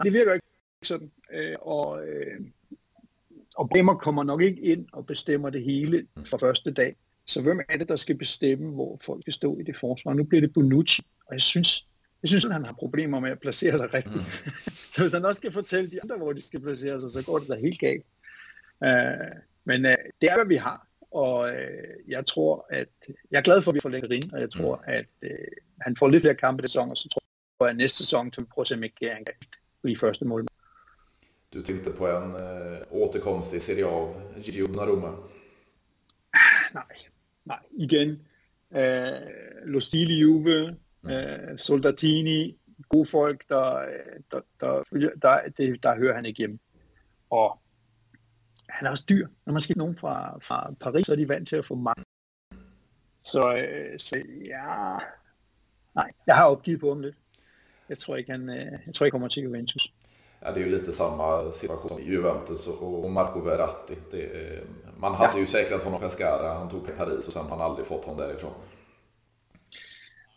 Det 0.03 0.13
virker 0.13 0.33
ikke 0.33 0.47
sådan, 0.83 1.11
og, 1.59 1.99
og 3.55 3.69
Bremer 3.69 3.93
kommer 3.93 4.23
nok 4.23 4.41
ikke 4.41 4.61
ind 4.61 4.87
og 4.93 5.05
bestemmer 5.05 5.49
det 5.49 5.63
hele 5.63 6.07
fra 6.25 6.37
første 6.37 6.71
dag. 6.71 6.95
Så 7.27 7.41
hvem 7.41 7.59
er 7.69 7.77
det, 7.77 7.89
der 7.89 7.95
skal 7.95 8.17
bestemme, 8.17 8.73
hvor 8.73 8.97
folk 9.01 9.23
skal 9.23 9.33
stå 9.33 9.57
i 9.57 9.63
det 9.63 9.77
forsvar? 9.79 10.13
Nu 10.13 10.23
bliver 10.23 10.41
det 10.41 10.53
Bonucci, 10.53 11.05
og 11.25 11.33
jeg 11.33 11.41
synes, 11.41 11.87
jeg 12.21 12.29
synes, 12.29 12.45
at 12.45 12.53
han 12.53 12.65
har 12.65 12.73
problemer 12.73 13.19
med 13.19 13.31
at 13.31 13.39
placere 13.39 13.77
sig 13.77 13.93
rigtigt. 13.93 14.15
Mm. 14.15 14.51
så 14.91 15.01
hvis 15.01 15.13
han 15.13 15.25
også 15.25 15.39
skal 15.39 15.51
fortælle 15.51 15.91
de 15.91 16.01
andre, 16.01 16.17
hvor 16.17 16.33
de 16.33 16.41
skal 16.41 16.61
placere 16.61 16.99
sig, 16.99 17.09
så 17.09 17.25
går 17.25 17.39
det 17.39 17.47
da 17.47 17.55
helt 17.55 17.79
galt. 17.79 18.05
Uh, 18.81 19.37
men 19.63 19.85
uh, 19.85 19.91
det 20.21 20.29
er, 20.31 20.35
hvad 20.35 20.45
vi 20.45 20.55
har. 20.55 20.87
Og 21.11 21.39
uh, 21.39 22.11
jeg 22.11 22.25
tror, 22.25 22.67
at 22.69 22.89
jeg 23.31 23.37
er 23.37 23.41
glad 23.41 23.61
for, 23.61 23.71
at 23.71 23.75
vi 23.75 23.79
får 23.79 23.89
Lækkerin, 23.89 24.33
og 24.33 24.39
jeg 24.39 24.51
tror, 24.51 24.75
mm. 24.75 24.93
at 24.93 25.05
uh, 25.23 25.29
han 25.81 25.95
får 25.99 26.09
lidt 26.09 26.23
flere 26.23 26.35
kampe 26.35 26.63
i 26.63 26.67
sæson, 26.67 26.89
og 26.89 26.97
så 26.97 27.09
tror 27.09 27.65
jeg, 27.65 27.69
at 27.69 27.77
næste 27.77 27.97
sæson 27.97 28.31
til 28.31 28.45
prøve 28.45 28.63
at 28.63 28.67
se, 28.67 28.75
om 28.75 28.83
ikke 28.83 29.09
han 29.09 29.25
kan 29.25 29.35
blive 29.81 29.97
første 29.97 30.25
mål. 30.25 30.47
Du 31.53 31.61
tänkte 31.61 31.91
på 31.91 32.07
en 32.07 32.33
uh, 32.33 33.01
återkomst 33.01 33.53
i 33.53 33.59
Serie 33.59 33.85
A 33.85 34.41
Gigi 34.41 34.59
Donnarumma? 34.59 35.07
Nej, 36.73 36.83
nej. 37.47 37.59
Igen. 37.71 38.09
Uh, 38.69 39.67
Lo 39.71 39.79
Stili 39.79 40.19
Juve, 40.19 40.77
øh, 41.05 41.57
Soldatini, 41.59 42.57
gode 42.89 43.05
folk, 43.05 43.49
der, 43.49 43.85
der, 44.31 44.41
der, 44.59 44.83
der, 45.21 45.49
det, 45.57 45.83
der 45.83 45.95
hører 45.95 46.15
han 46.15 46.25
ikke 46.25 46.37
hjemme. 46.37 46.59
Og 47.29 47.59
han 48.69 48.87
er 48.87 48.91
også 48.91 49.05
dyr. 49.09 49.27
Når 49.45 49.53
man 49.53 49.61
skal 49.61 49.77
nogen 49.77 49.95
fra, 49.95 50.39
fra 50.41 50.73
Paris, 50.79 51.05
så 51.05 51.11
er 51.11 51.15
de 51.15 51.29
vant 51.29 51.47
til 51.47 51.55
at 51.55 51.65
få 51.65 51.75
mange. 51.75 52.03
Så, 53.25 53.57
øh, 53.57 53.99
så 53.99 54.23
ja, 54.45 54.97
nej, 55.95 56.11
jeg 56.27 56.35
har 56.35 56.45
opgivet 56.45 56.79
på 56.79 56.89
ham 56.89 57.01
lidt. 57.01 57.15
Jeg 57.89 57.97
tror 57.97 58.15
ikke, 58.15 58.31
han, 58.31 58.49
øh, 58.49 58.79
jeg 58.85 58.93
tror 58.93 59.05
ikke, 59.05 59.13
kommer 59.13 59.27
til 59.27 59.43
Juventus. 59.43 59.93
Ja, 60.39 60.51
det 60.51 60.59
är 60.59 60.65
ju 60.65 60.71
lite 60.71 60.91
samma 60.91 61.51
situation 61.51 61.99
i 61.99 62.03
Juventus 62.03 62.67
och 62.67 63.11
Marco 63.11 63.41
Verratti. 63.41 63.95
Det, 64.11 64.63
man 64.97 65.15
hade 65.15 65.33
ja. 65.33 65.39
ju 65.39 65.47
säkrat 65.47 65.83
honom 65.83 65.99
Pescara, 66.01 66.53
han 66.53 66.69
tog 66.69 66.97
Paris 66.97 67.27
och 67.27 67.33
sen 67.33 67.43
har 67.43 67.49
han 67.49 67.61
aldrig 67.61 67.87
fått 67.87 68.05
honom 68.05 68.21
därifrån. 68.21 68.53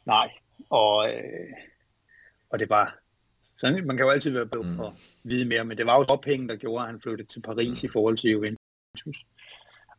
Nej, 0.05 0.29
og, 0.71 1.15
øh, 1.15 1.53
og 2.51 2.59
det 2.59 2.71
var, 2.71 2.99
så 3.57 3.83
man 3.85 3.97
kan 3.97 4.07
jo 4.07 4.11
altid 4.11 4.31
være 4.31 4.47
bedre 4.47 4.65
mm. 4.65 4.81
at 4.81 4.93
vide 5.23 5.45
mere, 5.45 5.65
men 5.65 5.79
det 5.79 5.87
var 5.87 5.99
jo 5.99 6.05
ophængen, 6.09 6.49
der 6.49 6.57
gjorde, 6.57 6.83
at 6.83 6.91
han 6.91 7.01
flyttede 7.01 7.29
til 7.29 7.43
Paris 7.43 7.83
mm. 7.83 7.87
i 7.87 7.93
forhold 7.93 8.17
til 8.17 8.31
Juventus. 8.31 9.27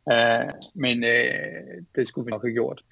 Uh, 0.06 0.50
men 0.74 1.04
uh, 1.04 1.84
det 1.94 2.08
skulle 2.08 2.24
vi 2.24 2.30
nok 2.30 2.42
have 2.42 2.52
gjort. 2.52 2.84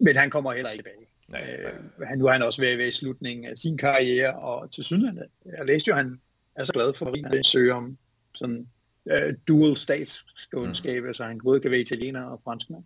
Men 0.00 0.16
han 0.16 0.30
kommer 0.30 0.52
heller 0.52 0.70
ikke 0.70 0.82
tilbage. 0.82 1.06
Nej, 1.28 1.56
nej. 1.98 2.12
Uh, 2.12 2.18
nu 2.18 2.26
er 2.26 2.32
han 2.32 2.42
også 2.42 2.60
ved, 2.60 2.76
ved 2.76 2.88
i 2.88 2.92
slutningen 2.92 3.46
af 3.46 3.58
sin 3.58 3.78
karriere, 3.78 4.34
og 4.34 4.72
til 4.72 4.84
synligheden, 4.84 5.22
jeg 5.44 5.66
læste 5.66 5.88
jo, 5.88 5.94
han 5.94 6.20
er 6.60 6.64
så 6.64 6.72
glad 6.72 6.94
for, 6.98 7.06
at 7.06 7.34
han 7.34 7.44
søger 7.44 7.74
om 7.74 7.98
sådan 8.34 8.66
uh, 9.06 9.34
dual 9.48 9.76
statsskånskab, 9.76 11.02
mm. 11.02 11.14
så 11.14 11.24
han 11.24 11.40
både 11.44 11.60
kan 11.60 11.70
være 11.70 11.80
italiener 11.80 12.22
og 12.22 12.40
franskmand. 12.44 12.84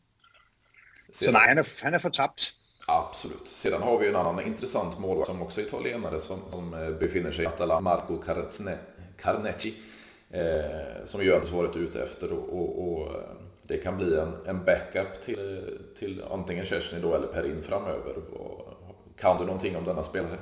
Så 1.12 1.31
nej, 1.31 1.47
han 1.49 1.59
er, 1.59 1.64
han 1.83 1.95
er 1.95 1.99
fortabt. 1.99 2.55
Absolut. 2.89 3.49
Sedan 3.49 3.83
har 3.83 3.99
vi 3.99 4.09
en 4.09 4.16
annan 4.16 4.47
intressant 4.47 4.99
målvakt 4.99 5.27
som 5.27 5.43
också 5.43 5.61
är 5.61 5.64
italienare 5.64 6.20
som, 6.20 6.41
som 6.51 6.75
eh, 6.75 6.91
befinner 6.91 7.33
sig 7.33 7.45
i 7.45 7.47
Atalanta, 7.47 7.81
Marco 7.81 8.22
Carnecci. 9.22 9.75
Eh, 10.31 11.05
som 11.05 11.20
har 11.20 11.57
varit 11.57 11.77
ute 11.77 12.03
efter 12.03 12.33
och, 12.33 12.59
och, 12.59 12.93
och, 12.93 13.14
eh, 13.14 13.20
det 13.62 13.77
kan 13.77 13.97
bli 13.97 14.16
en, 14.16 14.33
en 14.47 14.64
backup 14.64 15.20
till, 15.20 15.79
till 15.99 16.22
antingen 16.31 16.64
Kerstin 16.64 17.03
då 17.03 17.14
eller 17.14 17.27
Perin 17.27 17.62
framöver. 17.62 18.14
Kan 19.20 19.39
du 19.39 19.47
någonting 19.47 19.77
om 19.77 19.85
denna 19.85 20.03
spelare? 20.03 20.39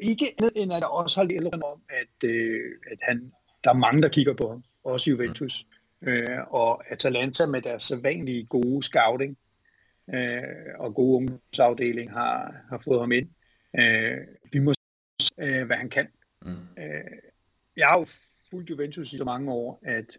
Ikke 0.00 0.34
andet 0.38 0.52
end 0.56 0.72
at 0.72 0.82
der 0.82 0.88
også 0.88 1.20
har 1.20 1.24
lidt 1.24 1.54
om, 1.54 1.82
at, 1.88 2.30
øh, 2.30 2.72
at 2.90 2.98
han, 3.02 3.32
der 3.64 3.70
er 3.70 3.74
mange, 3.74 4.02
der 4.02 4.08
kigger 4.08 4.34
på 4.34 4.48
ham. 4.48 4.64
Også 4.84 5.10
Juventus. 5.10 5.66
Mm. 6.00 6.08
Øh, 6.08 6.38
og 6.50 6.92
Atalanta 6.92 7.46
med 7.46 7.62
deres 7.62 7.84
sædvanlige 7.84 8.44
gode 8.44 8.82
scouting 8.82 9.38
øh, 10.14 10.42
og 10.78 10.94
gode 10.94 11.16
ungdomsafdeling 11.16 12.12
har, 12.12 12.54
har 12.68 12.80
fået 12.84 13.00
ham 13.00 13.12
ind. 13.12 13.28
Øh, 13.78 14.18
vi 14.52 14.58
må 14.58 14.72
se, 15.20 15.28
øh, 15.40 15.66
hvad 15.66 15.76
han 15.76 15.90
kan. 15.90 16.08
Mm. 16.42 16.50
Øh, 16.78 17.18
jeg 17.76 17.86
har 17.86 17.98
jo 17.98 18.06
fulgt 18.50 18.70
Juventus 18.70 19.12
i 19.12 19.18
så 19.18 19.24
mange 19.24 19.52
år, 19.52 19.80
at 19.82 20.18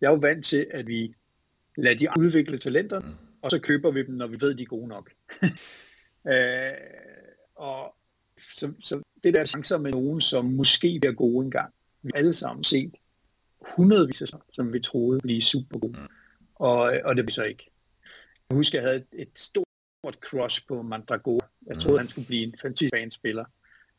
jeg 0.00 0.06
er 0.06 0.10
jo 0.10 0.16
vant 0.16 0.44
til, 0.44 0.66
at 0.70 0.86
vi 0.86 1.14
lader 1.76 1.96
de 1.96 2.08
udvikle 2.18 2.58
talenter, 2.58 3.00
mm. 3.00 3.14
og 3.42 3.50
så 3.50 3.60
køber 3.60 3.90
vi 3.90 4.02
dem, 4.02 4.14
når 4.14 4.26
vi 4.26 4.40
ved, 4.40 4.54
de 4.54 4.62
er 4.62 4.66
gode 4.66 4.88
nok. 4.88 5.12
øh, 6.32 6.72
og 7.54 7.94
så, 8.56 8.72
så 8.80 9.02
det 9.24 9.34
der 9.34 9.44
chancer 9.44 9.78
med 9.78 9.92
nogen, 9.92 10.20
som 10.20 10.44
måske 10.44 10.98
bliver 11.00 11.14
gode 11.14 11.44
engang. 11.44 11.74
Vi 12.02 12.10
har 12.14 12.18
alle 12.18 12.32
sammen 12.32 12.64
set 12.64 12.94
hundredvis 13.76 14.22
af 14.22 14.28
som 14.52 14.72
vi 14.72 14.80
troede 14.80 15.20
blive 15.20 15.42
super 15.42 15.78
gode. 15.78 15.98
Mm. 15.98 16.08
Og, 16.54 17.00
og 17.04 17.16
det 17.16 17.24
bliver 17.24 17.34
så 17.34 17.42
ikke. 17.42 17.70
Jeg 18.50 18.56
husker, 18.56 18.78
jeg 18.78 18.88
havde 18.88 18.96
et, 18.96 19.06
et 19.12 19.28
stort 19.34 20.14
crush 20.20 20.66
på 20.68 20.82
Mandragora. 20.82 21.46
Jeg 21.66 21.78
troede, 21.78 21.94
mm. 21.94 21.98
han 21.98 22.08
skulle 22.08 22.26
blive 22.26 22.42
en 22.42 22.54
fantastisk 22.62 23.16
spiller. 23.16 23.44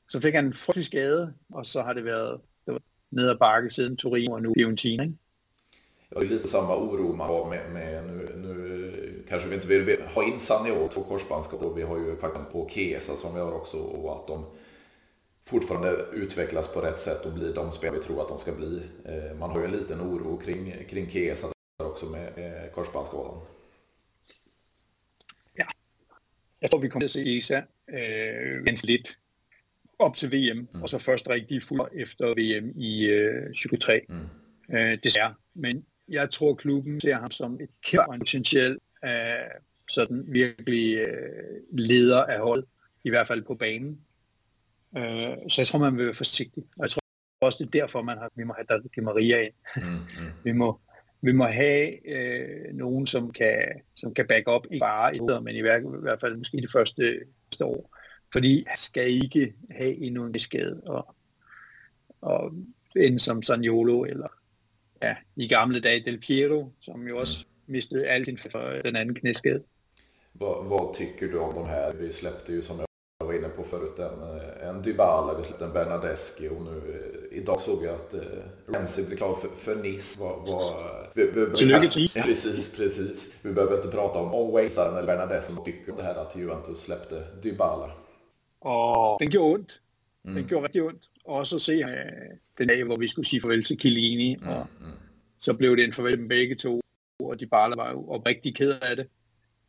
Så 0.09 0.19
fik 0.19 0.33
han 0.33 0.45
en 0.45 0.53
frygtelig 0.53 0.85
skade, 0.85 1.33
og 1.49 1.65
så 1.65 1.81
har 1.81 1.93
det 1.93 2.05
været, 2.05 2.41
det 2.65 2.73
var 2.73 2.81
ned 3.11 3.29
ad 3.29 3.37
bakke 3.37 3.69
siden 3.69 3.97
Torino 3.97 4.33
och 4.33 4.41
nu 4.41 4.53
Fiorentina. 4.57 5.03
Ikke? 5.03 5.15
Det 6.09 6.15
var 6.15 6.21
ju 6.21 6.27
lite 6.27 6.47
samma 6.47 6.75
oro 6.75 7.15
man 7.15 7.27
har 7.27 7.49
med, 7.49 7.73
med 7.73 8.37
nu 8.37 8.40
kanske 9.31 9.49
vi 9.49 9.55
inte 9.55 9.67
vill 9.67 10.01
ha 10.01 10.23
in 10.23 10.39
Sanio 10.39 10.87
två 10.87 11.03
korsbandsskador. 11.03 11.75
Vi 11.75 11.81
har 11.81 11.97
ju 11.97 12.15
faktiskt 12.15 12.51
på 12.51 12.69
Kesa 12.69 13.15
som 13.15 13.33
vi 13.33 13.39
har 13.39 13.51
också 13.51 13.77
och 13.77 14.11
att 14.15 14.27
de 14.27 14.45
fortfarande 15.45 16.05
utvecklas 16.13 16.73
på 16.73 16.81
rätt 16.81 16.99
sätt 16.99 17.25
och 17.25 17.33
blir 17.33 17.53
de 17.53 17.71
spelare 17.71 17.97
vi 17.97 18.03
tror 18.03 18.21
att 18.21 18.27
de 18.27 18.37
ska 18.37 18.51
bli. 18.51 18.81
Eh, 19.05 19.37
man 19.37 19.49
har 19.49 19.59
ju 19.59 19.65
en 19.65 19.71
liten 19.71 20.01
oro 20.01 20.37
kring, 20.37 20.85
kring 20.89 21.09
Kesa 21.09 21.47
också 21.77 22.05
med 22.05 22.27
eh, 22.37 22.71
korsbandsskadan. 22.71 23.41
Ja, 25.53 25.65
jag 26.59 26.71
tror 26.71 26.81
vi 26.81 26.89
kommer 26.89 27.05
att 27.05 27.11
se 27.11 27.19
Isa 27.19 27.63
øh, 27.87 28.63
ganske 28.63 28.87
lidt 28.87 29.17
op 29.99 30.15
til 30.15 30.31
VM, 30.31 30.67
mm. 30.73 30.83
og 30.83 30.89
så 30.89 30.97
først 30.97 31.29
rigtig 31.29 31.63
fuld 31.63 31.81
efter 31.93 32.25
VM 32.25 32.73
i 32.75 33.05
øh, 33.05 33.53
23. 33.53 34.01
Mm. 34.09 34.15
Øh, 34.75 34.97
desværre. 35.03 35.33
Men 35.53 35.85
jeg 36.07 36.29
tror, 36.29 36.53
klubben 36.53 37.01
ser 37.01 37.15
ham 37.15 37.31
som 37.31 37.53
et 37.53 37.69
kæmpe 37.83 38.17
potentiel 38.19 38.77
øh, 39.05 39.61
sådan 39.89 40.25
virkelig 40.27 40.97
øh, 40.97 41.61
leder 41.71 42.23
af 42.23 42.39
hold, 42.39 42.67
i 43.03 43.09
hvert 43.09 43.27
fald 43.27 43.41
på 43.41 43.55
banen. 43.55 44.01
Øh, 44.97 45.37
så 45.49 45.61
jeg 45.61 45.67
tror, 45.67 45.79
man 45.79 45.97
vil 45.97 46.05
være 46.05 46.13
forsigtig. 46.13 46.63
Og 46.77 46.83
jeg 46.83 46.91
tror 46.91 47.01
også, 47.41 47.57
det 47.57 47.65
er 47.65 47.79
derfor, 47.81 48.01
man 48.01 48.17
har, 48.17 48.31
vi 48.35 48.43
må 48.43 48.53
have 48.53 48.65
David 48.69 49.03
Maria 49.03 49.41
ind. 49.41 49.53
Mm, 49.75 49.83
mm. 49.83 50.31
vi, 50.45 50.51
må, 50.51 50.79
vi 51.21 51.31
må 51.31 51.45
have 51.45 52.09
øh, 52.09 52.73
nogen, 52.73 53.07
som 53.07 53.31
kan, 53.31 53.81
som 53.95 54.13
kan 54.13 54.27
back 54.27 54.49
up, 54.49 54.65
ikke 54.71 54.79
bare 54.79 55.15
i 55.15 55.19
men 55.19 55.55
i 55.55 55.61
hvert, 55.61 55.81
i 55.81 56.01
hvert 56.01 56.19
fald 56.19 56.37
måske 56.37 56.57
det 56.57 56.71
første, 56.71 57.19
første 57.47 57.65
år. 57.65 57.97
Fordi 58.33 58.63
jeg 58.67 58.77
skal 58.77 59.11
ikke 59.11 59.53
have 59.71 59.95
endnu 59.95 60.25
en 60.25 60.39
skade 60.39 60.81
og, 60.85 61.15
og 62.21 62.53
ende 62.95 63.19
som 63.19 63.43
Sanjolo 63.43 64.03
eller 64.03 64.27
ja, 65.03 65.15
i 65.35 65.47
gamle 65.47 65.79
dage 65.79 66.05
Del 66.05 66.19
Piero, 66.19 66.73
som 66.81 67.07
jo 67.07 67.19
også 67.19 67.45
mistede 67.71 68.09
alt 68.09 68.27
inför 68.27 68.81
den 68.83 68.95
anden 68.95 69.15
knæskade. 69.15 69.61
Vad, 70.31 70.65
vad 70.65 70.93
tycker 70.93 71.27
du 71.27 71.37
om 71.39 71.55
de 71.55 71.65
här? 71.65 71.93
Vi 71.93 72.13
släppte 72.13 72.53
ju 72.53 72.61
som 72.61 72.79
jag 72.79 73.25
var 73.25 73.33
inne 73.33 73.49
på 73.49 73.63
förut 73.63 73.99
en, 73.99 74.39
en 74.67 74.81
Dybala, 74.81 75.37
vi 75.37 75.43
släppte 75.43 75.65
en 75.65 75.73
Bernadeschi 75.73 76.49
och 76.49 76.61
nu 76.61 76.81
idag 77.31 77.61
såg 77.61 77.85
jag 77.85 77.95
att 77.95 78.13
eh, 78.13 78.21
Ramsey 78.67 79.05
blir 79.05 79.17
klar 79.17 79.35
för, 79.35 79.49
för 79.57 79.75
Nice. 79.75 80.21
Vad, 80.21 80.47
vad, 80.47 80.73
vi, 81.13 81.23
vi, 81.23 81.45
vi, 81.45 82.21
precis, 82.23 82.75
precis. 82.75 83.35
Vi 83.41 83.53
behöver 83.53 83.75
inte 83.75 83.87
prata 83.87 84.19
om 84.19 84.33
Owensaren 84.33 84.97
eller 84.97 85.07
Bernadeschi. 85.07 85.53
Vad 85.53 85.65
tycker 85.65 85.91
om 85.91 85.97
det 85.97 86.03
här 86.03 86.15
att 86.15 86.35
Juventus 86.35 86.79
släppte 86.79 87.23
Dybala? 87.43 87.91
Og 88.61 89.19
den 89.19 89.29
gjorde 89.29 89.53
ondt. 89.53 89.79
Mm. 90.25 90.35
Den 90.35 90.47
gjorde 90.47 90.63
rigtig 90.63 90.83
ondt. 90.83 91.09
Og 91.25 91.47
så 91.47 91.59
se 91.59 91.83
uh, 91.83 91.89
den 92.57 92.67
dag, 92.67 92.83
hvor 92.83 92.95
vi 92.95 93.07
skulle 93.07 93.27
sige 93.27 93.41
farvel 93.41 93.63
til 93.63 93.79
Chiellini, 93.79 94.35
mm. 94.35 94.47
og 94.47 94.67
mm. 94.79 94.91
så 95.39 95.53
blev 95.53 95.75
det 95.75 95.83
en 95.83 95.93
farvel 95.93 96.19
med 96.19 96.29
begge 96.29 96.55
to, 96.55 96.80
og 97.29 97.39
de 97.39 97.47
bare 97.47 97.77
var 97.77 97.91
jo 97.91 98.09
oprigtig 98.09 98.55
ked 98.55 98.79
af 98.81 98.95
det. 98.95 99.07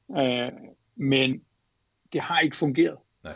Uh, 0.08 0.68
men 0.96 1.42
det 2.12 2.20
har 2.20 2.40
ikke 2.40 2.56
fungeret. 2.56 2.98
Nej. 3.24 3.34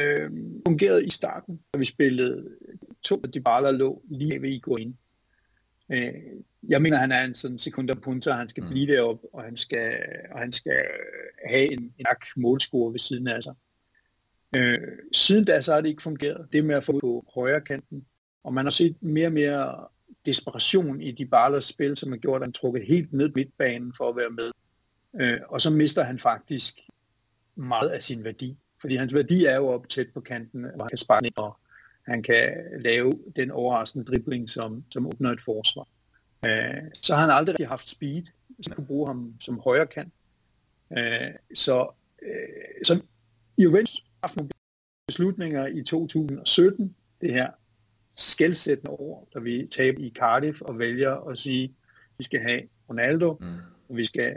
Uh, 0.00 0.30
fungerede 0.66 1.06
i 1.06 1.10
starten, 1.10 1.60
da 1.74 1.78
vi 1.78 1.84
spillede 1.84 2.56
to 3.02 3.16
de 3.16 3.40
bare 3.40 3.76
lå 3.76 4.02
lige 4.10 4.42
ved 4.42 4.48
i 4.48 4.58
gå 4.58 4.76
ind. 4.76 4.94
Uh, 5.88 6.42
jeg 6.68 6.82
mener, 6.82 6.96
han 6.96 7.12
er 7.12 7.24
en 7.24 7.34
sådan 7.34 7.58
sekunder 7.58 7.94
punter, 7.94 8.34
han 8.34 8.48
skal 8.48 8.62
mm. 8.62 8.68
blive 8.68 8.92
deroppe, 8.92 9.34
og 9.34 9.42
han 9.42 9.56
skal, 9.56 9.98
og 10.30 10.38
han 10.38 10.52
skal 10.52 10.82
have 11.44 11.72
en, 11.72 11.94
en 11.98 12.06
målscore 12.36 12.92
ved 12.92 12.98
siden 12.98 13.28
af 13.28 13.42
sig. 13.42 13.54
Øh, 14.56 14.78
siden 15.12 15.44
da 15.44 15.62
så 15.62 15.74
har 15.74 15.80
det 15.80 15.88
ikke 15.88 16.02
fungeret. 16.02 16.48
Det 16.52 16.64
med 16.64 16.74
at 16.74 16.84
få 16.84 17.00
på 17.00 17.26
højre 17.34 17.60
kanten. 17.60 18.06
Og 18.44 18.54
man 18.54 18.66
har 18.66 18.70
set 18.70 19.02
mere 19.02 19.26
og 19.26 19.32
mere 19.32 19.88
desperation 20.26 21.00
i 21.00 21.12
de 21.12 21.26
Barlers 21.26 21.64
spil, 21.64 21.96
som 21.96 22.12
har 22.12 22.16
gjort, 22.16 22.42
at 22.42 22.46
han 22.46 22.52
trukket 22.52 22.86
helt 22.86 23.12
ned 23.12 23.30
midtbanen 23.34 23.94
for 23.96 24.08
at 24.08 24.16
være 24.16 24.30
med. 24.30 24.50
Øh, 25.20 25.40
og 25.48 25.60
så 25.60 25.70
mister 25.70 26.04
han 26.04 26.18
faktisk 26.18 26.80
meget 27.54 27.88
af 27.88 28.02
sin 28.02 28.24
værdi. 28.24 28.56
Fordi 28.80 28.96
hans 28.96 29.14
værdi 29.14 29.44
er 29.44 29.56
jo 29.56 29.68
op 29.68 29.88
tæt 29.88 30.06
på 30.14 30.20
kanten, 30.20 30.60
hvor 30.60 30.84
han 30.84 30.88
kan 30.88 30.98
sparke 30.98 31.32
og 31.36 31.56
han 32.02 32.22
kan 32.22 32.52
lave 32.80 33.12
den 33.36 33.50
overraskende 33.50 34.04
dribling, 34.04 34.50
som, 34.50 34.84
som 34.90 35.06
åbner 35.06 35.30
et 35.30 35.40
forsvar. 35.40 35.88
Øh, 36.46 36.90
så 37.02 37.14
har 37.14 37.20
han 37.20 37.30
aldrig 37.30 37.68
haft 37.68 37.88
speed, 37.88 38.22
så 38.62 38.70
kunne 38.74 38.86
bruge 38.86 39.06
ham 39.06 39.34
som 39.40 39.60
højre 39.60 39.86
kant. 39.86 40.12
Øh, 40.98 41.30
så, 41.54 41.88
øh, 42.22 42.84
så 42.84 43.00
Juventus 43.58 44.04
haft 44.22 44.36
nogle 44.36 44.50
beslutninger 45.06 45.66
i 45.66 45.82
2017, 45.82 46.96
det 47.20 47.32
her 47.32 47.50
skældsættende 48.16 48.90
år, 48.90 49.28
da 49.34 49.38
vi 49.38 49.68
taber 49.70 50.00
i 50.00 50.12
Cardiff 50.18 50.60
og 50.60 50.78
vælger 50.78 51.28
at 51.30 51.38
sige, 51.38 51.64
at 51.64 51.70
vi 52.18 52.24
skal 52.24 52.40
have 52.40 52.62
Ronaldo, 52.90 53.36
mm. 53.40 53.46
og 53.88 53.96
vi 53.96 54.06
skal 54.06 54.36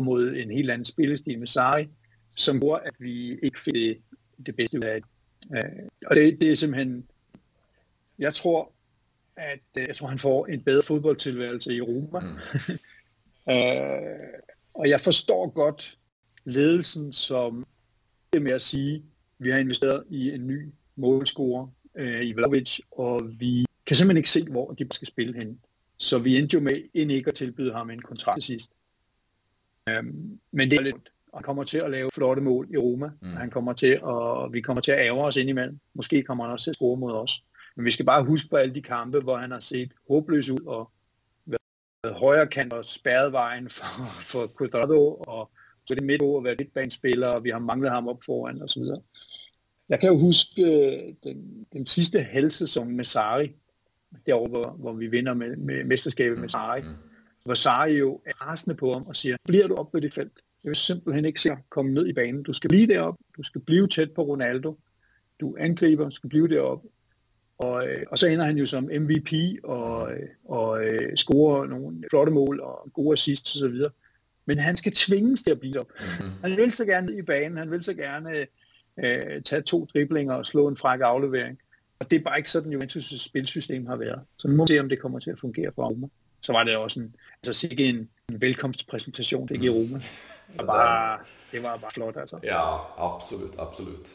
mod 0.00 0.36
en 0.36 0.50
helt 0.50 0.70
anden 0.70 0.84
spillestil 0.84 1.38
med 1.38 1.46
Sarri, 1.46 1.88
som 2.36 2.60
gjorde, 2.60 2.82
at 2.84 2.94
vi 2.98 3.38
ikke 3.42 3.60
fik 3.60 3.74
det, 3.74 3.98
det 4.46 4.56
bedste 4.56 4.78
ud 4.78 4.84
af 4.84 5.00
det. 5.00 5.10
Uh, 5.50 5.88
og 6.06 6.16
det, 6.16 6.40
det 6.40 6.52
er 6.52 6.56
simpelthen, 6.56 7.06
jeg 8.18 8.34
tror, 8.34 8.72
at 9.36 9.60
uh, 9.76 9.82
jeg 9.82 9.96
tror, 9.96 10.06
han 10.06 10.18
får 10.18 10.46
en 10.46 10.62
bedre 10.62 10.82
fodboldtilværelse 10.82 11.72
i 11.72 11.78
Europa. 11.78 12.20
Mm. 12.20 12.36
uh, 13.46 14.38
og 14.80 14.88
jeg 14.88 15.00
forstår 15.00 15.50
godt 15.50 15.98
ledelsen, 16.44 17.12
som 17.12 17.66
det 18.32 18.42
med 18.42 18.52
at 18.52 18.62
sige, 18.62 19.04
vi 19.38 19.50
har 19.50 19.58
investeret 19.58 20.04
i 20.08 20.30
en 20.30 20.46
ny 20.46 20.68
målscorer 20.96 21.68
øh, 22.00 22.24
i 22.24 22.32
Vlaovic, 22.32 22.78
og 22.90 23.22
vi 23.40 23.66
kan 23.86 23.96
simpelthen 23.96 24.16
ikke 24.16 24.30
se, 24.30 24.44
hvor 24.44 24.72
de 24.72 24.86
skal 24.90 25.08
spille 25.08 25.38
hen. 25.38 25.60
Så 25.98 26.18
vi 26.18 26.38
endte 26.38 26.54
jo 26.54 26.60
med 26.60 26.82
end 26.94 27.12
ikke 27.12 27.28
at 27.28 27.34
tilbyde 27.34 27.72
ham 27.72 27.90
en 27.90 28.02
kontrakt 28.02 28.42
til 28.42 28.42
sidst. 28.42 28.70
Øhm, 29.88 30.38
men 30.52 30.70
det 30.70 30.78
er 30.78 30.82
lidt, 30.82 31.12
han 31.34 31.42
kommer 31.42 31.64
til 31.64 31.78
at 31.78 31.90
lave 31.90 32.10
flotte 32.14 32.42
mål 32.42 32.68
i 32.70 32.76
Roma. 32.76 33.10
Mm. 33.22 33.36
Han 33.36 33.50
kommer 33.50 33.72
til 33.72 34.00
at, 34.06 34.52
vi 34.52 34.60
kommer 34.60 34.80
til 34.80 34.92
at 34.92 34.98
ære 34.98 35.12
os 35.12 35.36
indimellem. 35.36 35.78
Måske 35.94 36.22
kommer 36.22 36.44
han 36.44 36.52
også 36.52 36.64
til 36.64 36.70
at 36.70 36.74
score 36.74 36.96
mod 36.96 37.12
os. 37.12 37.44
Men 37.76 37.84
vi 37.84 37.90
skal 37.90 38.06
bare 38.06 38.24
huske 38.24 38.48
på 38.48 38.56
alle 38.56 38.74
de 38.74 38.82
kampe, 38.82 39.20
hvor 39.20 39.36
han 39.36 39.50
har 39.50 39.60
set 39.60 39.92
håbløs 40.08 40.48
ud 40.48 40.66
og 40.66 40.90
været 41.46 42.16
højre 42.16 42.46
kant 42.46 42.72
og 42.72 42.84
spærret 42.84 43.32
vejen 43.32 43.70
for, 43.70 43.84
for 44.22 44.52
Quadrado 44.58 45.14
og 45.14 45.50
så 45.86 45.94
det 45.94 46.04
midt 46.04 46.22
at 46.22 46.44
være 46.44 46.56
midtbanespiller, 46.58 47.28
og 47.28 47.44
vi 47.44 47.50
har 47.50 47.58
manglet 47.58 47.90
ham 47.90 48.08
op 48.08 48.18
foran 48.26 48.62
osv. 48.62 48.82
Jeg 49.90 50.00
kan 50.00 50.08
jo 50.08 50.18
huske 50.18 50.62
øh, 50.62 51.14
den, 51.24 51.66
den 51.72 51.86
sidste 51.86 52.22
halvsæson 52.22 52.96
med 52.96 53.04
Sari, 53.04 53.52
derovre, 54.26 54.48
hvor, 54.48 54.76
hvor 54.78 54.92
vi 54.92 55.06
vinder 55.06 55.34
med, 55.34 55.56
med 55.56 55.84
mesterskabet 55.84 56.38
med 56.38 56.48
Sari. 56.48 56.80
Mm. 56.80 56.88
Vasario 57.46 58.20
er 58.26 58.46
rasende 58.46 58.76
på 58.76 58.92
ham 58.92 59.06
og 59.06 59.16
siger, 59.16 59.36
bliver 59.44 59.66
du 59.66 59.74
op 59.74 59.92
på 59.92 60.00
det 60.00 60.14
felt? 60.14 60.32
Jeg 60.64 60.70
vil 60.70 60.76
simpelthen 60.76 61.24
ikke 61.24 61.40
se 61.40 61.50
komme 61.68 61.92
ned 61.92 62.06
i 62.06 62.12
banen. 62.12 62.42
Du 62.42 62.52
skal 62.52 62.68
blive 62.68 62.86
deroppe. 62.86 63.24
Du 63.36 63.42
skal 63.42 63.60
blive 63.60 63.88
tæt 63.88 64.10
på 64.10 64.22
Ronaldo. 64.22 64.78
Du 65.40 65.56
angriber, 65.58 66.10
skal 66.10 66.30
blive 66.30 66.48
deroppe. 66.48 66.88
Og, 67.58 67.88
øh, 67.88 68.02
og 68.10 68.18
så 68.18 68.26
ender 68.26 68.44
han 68.44 68.56
jo 68.56 68.66
som 68.66 68.84
MVP 68.84 69.32
og, 69.64 70.12
øh, 70.12 70.28
og 70.44 70.84
øh, 70.84 71.16
scorer 71.16 71.66
nogle 71.66 72.04
flotte 72.10 72.32
mål 72.32 72.60
og 72.60 72.90
gode 72.94 73.12
assists 73.12 73.62
osv. 73.62 73.74
Men 74.46 74.58
han 74.58 74.76
skal 74.76 74.92
tvinges 74.92 75.42
til 75.42 75.50
at 75.50 75.60
blive 75.60 75.80
op. 75.80 75.92
Mm-hmm. 76.00 76.32
Han 76.42 76.56
vil 76.56 76.72
så 76.72 76.84
gerne 76.84 77.06
ned 77.06 77.18
i 77.18 77.22
banen. 77.22 77.58
Han 77.58 77.70
vil 77.70 77.82
så 77.82 77.94
gerne 77.94 78.46
øh, 79.04 79.42
tage 79.42 79.62
to 79.62 79.86
driblinger 79.94 80.34
og 80.34 80.46
slå 80.46 80.68
en 80.68 80.76
fræk 80.76 81.00
aflevering. 81.00 81.58
Og 81.98 82.10
det 82.10 82.18
er 82.20 82.24
bare 82.24 82.38
ikke 82.38 82.50
sådan, 82.50 82.72
Juventus' 82.72 83.28
spilsystem 83.28 83.86
har 83.86 83.96
været. 83.96 84.20
Så 84.36 84.48
nu 84.48 84.56
må 84.56 84.64
vi 84.64 84.74
se, 84.74 84.80
om 84.80 84.88
det 84.88 85.00
kommer 85.00 85.18
til 85.18 85.30
at 85.30 85.40
fungere 85.40 85.72
for 85.74 85.86
Roma. 85.86 86.06
Så 86.40 86.52
var 86.52 86.64
det 86.64 86.76
også 86.76 87.00
en, 87.00 87.14
altså 87.42 87.60
sikkert 87.60 87.88
en, 87.88 88.08
en 88.28 88.40
velkomstpræsentation, 88.40 89.48
det 89.48 89.62
i 89.62 89.68
Roma. 89.68 90.00
Det 90.48 90.58
var, 90.58 90.64
bare, 90.66 91.18
det 91.52 91.62
var 91.62 91.76
bare 91.76 91.90
flot 91.94 92.16
altså. 92.16 92.38
Ja, 92.42 92.76
absolut, 92.96 93.54
absolut. 93.58 94.08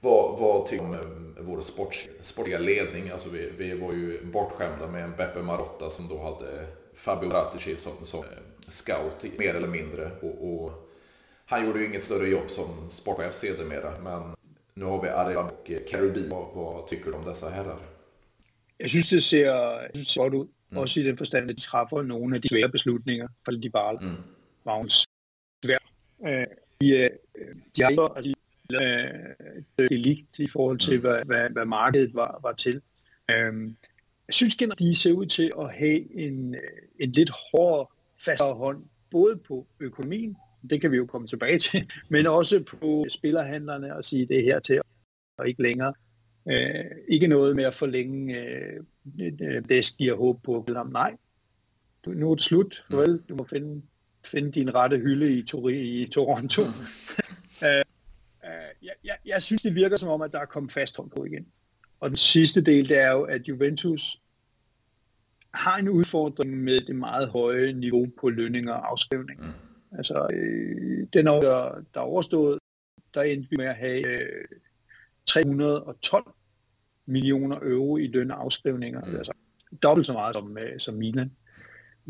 Vad, 0.00 0.40
vad 0.40 0.68
tycker 0.68 0.84
du 0.84 0.90
om 0.90 1.36
vår 1.46 1.60
sport, 1.60 1.94
sportiga 2.20 2.58
ledning? 2.58 3.10
Alltså 3.10 3.28
vi, 3.28 3.50
vi 3.58 3.80
var 3.80 3.92
ju 3.92 4.26
bortskämda 4.32 4.86
med 4.86 5.04
en 5.04 5.14
Beppe 5.16 5.42
Marotta 5.42 5.90
som 5.90 6.08
då 6.08 6.18
hade 6.22 6.66
Fabio 6.94 7.30
Rattici 7.30 7.76
som, 7.76 7.92
som 8.04 8.24
scout 8.68 9.24
mer 9.38 9.54
eller 9.54 9.68
mindre. 9.68 10.10
Och, 10.22 10.48
och, 10.48 10.83
han 11.44 11.64
gjorde 11.64 11.78
ju 11.78 11.86
inget 11.86 12.04
större 12.04 12.28
jobb 12.28 12.50
som 12.50 12.90
sportchef 12.90 13.34
sedermera. 13.34 13.98
Men 13.98 14.34
nu 14.74 14.84
har 14.84 15.02
vi 15.02 15.08
Arian 15.08 15.44
och 15.44 15.70
Karubi. 15.90 16.28
Vad, 16.28 16.54
vad 16.54 16.88
tycker 16.88 17.10
du 17.10 17.16
om 17.16 17.24
dessa 17.24 17.48
herrar? 17.48 17.80
Jeg 18.80 18.90
synes, 18.90 19.08
det 19.08 19.22
ser, 19.22 19.54
jeg 19.54 19.90
synes, 19.94 20.06
det 20.06 20.14
ser 20.14 20.20
godt 20.20 20.34
ud. 20.34 20.46
Mm. 20.70 20.78
Også 20.78 21.00
i 21.00 21.02
den 21.02 21.18
forstand, 21.18 21.50
at 21.50 21.56
de 21.56 21.60
træffer 21.60 22.02
nogle 22.02 22.36
af 22.36 22.42
de 22.42 22.48
svære 22.48 22.68
beslutninger 22.68 23.28
for 23.44 23.52
de 23.52 23.70
bare 23.70 23.98
mm. 24.00 24.16
var 24.64 24.80
en 24.80 24.88
svær. 24.88 25.78
Øh, 26.26 26.46
de, 26.80 27.10
de 27.76 27.82
har 27.82 28.16
altså, 28.16 28.34
øh, 28.72 29.88
delikt 29.88 30.38
i 30.38 30.48
forhold 30.52 30.78
til, 30.78 30.94
mm. 30.94 31.00
hvad, 31.00 31.24
hvad, 31.24 31.50
hvad 31.50 31.64
markedet 31.64 32.14
var, 32.14 32.40
var 32.42 32.52
til. 32.52 32.80
Øh, 33.30 33.70
jeg 34.26 34.34
synes 34.34 34.56
generelt, 34.56 34.78
de 34.78 34.94
ser 34.94 35.12
ud 35.12 35.26
til 35.26 35.52
at 35.58 35.72
have 35.72 36.16
en, 36.16 36.56
en 37.00 37.12
lidt 37.12 37.30
hårdere, 37.30 37.86
fastere 38.24 38.54
hånd, 38.54 38.84
både 39.10 39.36
på 39.36 39.66
økonomien, 39.80 40.36
det 40.70 40.80
kan 40.80 40.90
vi 40.90 40.96
jo 40.96 41.06
komme 41.06 41.26
tilbage 41.26 41.58
til, 41.58 41.92
men 42.08 42.26
også 42.26 42.62
på 42.62 43.06
spillerhandlerne 43.08 43.96
og 43.96 44.04
sige, 44.04 44.26
det 44.26 44.38
er 44.38 44.42
her 44.42 44.58
til 44.58 44.80
og 45.38 45.48
ikke 45.48 45.62
længere. 45.62 45.94
Øh, 46.50 46.84
ikke 47.08 47.26
noget 47.26 47.56
med 47.56 47.64
at 47.64 47.74
forlænge 47.74 48.40
øh, 48.40 48.82
det, 49.68 49.94
giver 49.98 50.16
håb 50.16 50.42
på 50.42 50.66
ham. 50.76 50.86
Nej, 50.86 51.16
du, 52.04 52.10
nu 52.10 52.30
er 52.30 52.34
det 52.34 52.44
slut. 52.44 52.84
Mm. 52.90 52.96
Vel, 52.96 53.20
du 53.28 53.34
må 53.34 53.46
finde, 53.50 53.82
finde 54.24 54.52
din 54.52 54.74
rette 54.74 54.98
hylde 54.98 55.38
i, 55.38 55.42
Tori, 55.42 56.02
i 56.02 56.08
Toronto. 56.08 56.62
Mm. 56.64 56.70
øh, 57.66 57.82
øh, 58.44 58.52
jeg, 58.82 58.92
jeg, 59.04 59.16
jeg 59.26 59.42
synes, 59.42 59.62
det 59.62 59.74
virker 59.74 59.96
som 59.96 60.08
om, 60.08 60.22
at 60.22 60.32
der 60.32 60.40
er 60.40 60.44
kommet 60.44 60.72
fast 60.72 60.96
på 60.96 61.24
igen. 61.24 61.46
Og 62.00 62.10
den 62.10 62.18
sidste 62.18 62.60
del, 62.60 62.88
det 62.88 62.98
er 62.98 63.10
jo, 63.10 63.22
at 63.22 63.48
Juventus 63.48 64.20
har 65.54 65.76
en 65.76 65.88
udfordring 65.88 66.56
med 66.56 66.80
det 66.80 66.96
meget 66.96 67.28
høje 67.28 67.72
niveau 67.72 68.06
på 68.20 68.30
lønninger 68.30 68.72
og 68.72 68.90
afskrivning. 68.90 69.40
Mm. 69.40 69.52
Altså, 69.98 70.28
øh, 70.32 71.06
den 71.12 71.28
år, 71.28 71.40
der, 71.40 71.84
der 71.94 72.00
er 72.00 72.04
overstået, 72.04 72.58
der 73.14 73.22
endte 73.22 73.50
vi 73.50 73.56
med 73.56 73.66
at 73.66 73.76
have 73.76 74.22
øh, 74.22 74.44
312 75.26 76.24
millioner 77.06 77.58
euro 77.62 77.96
i 77.96 78.06
løn 78.06 78.30
og 78.30 78.42
afskrivninger. 78.42 79.04
Mm. 79.04 79.16
Altså 79.16 79.32
dobbelt 79.82 80.06
så 80.06 80.12
meget 80.12 80.36
som, 80.36 80.58
øh, 80.58 80.80
som 80.80 80.94
Milan. 80.94 81.32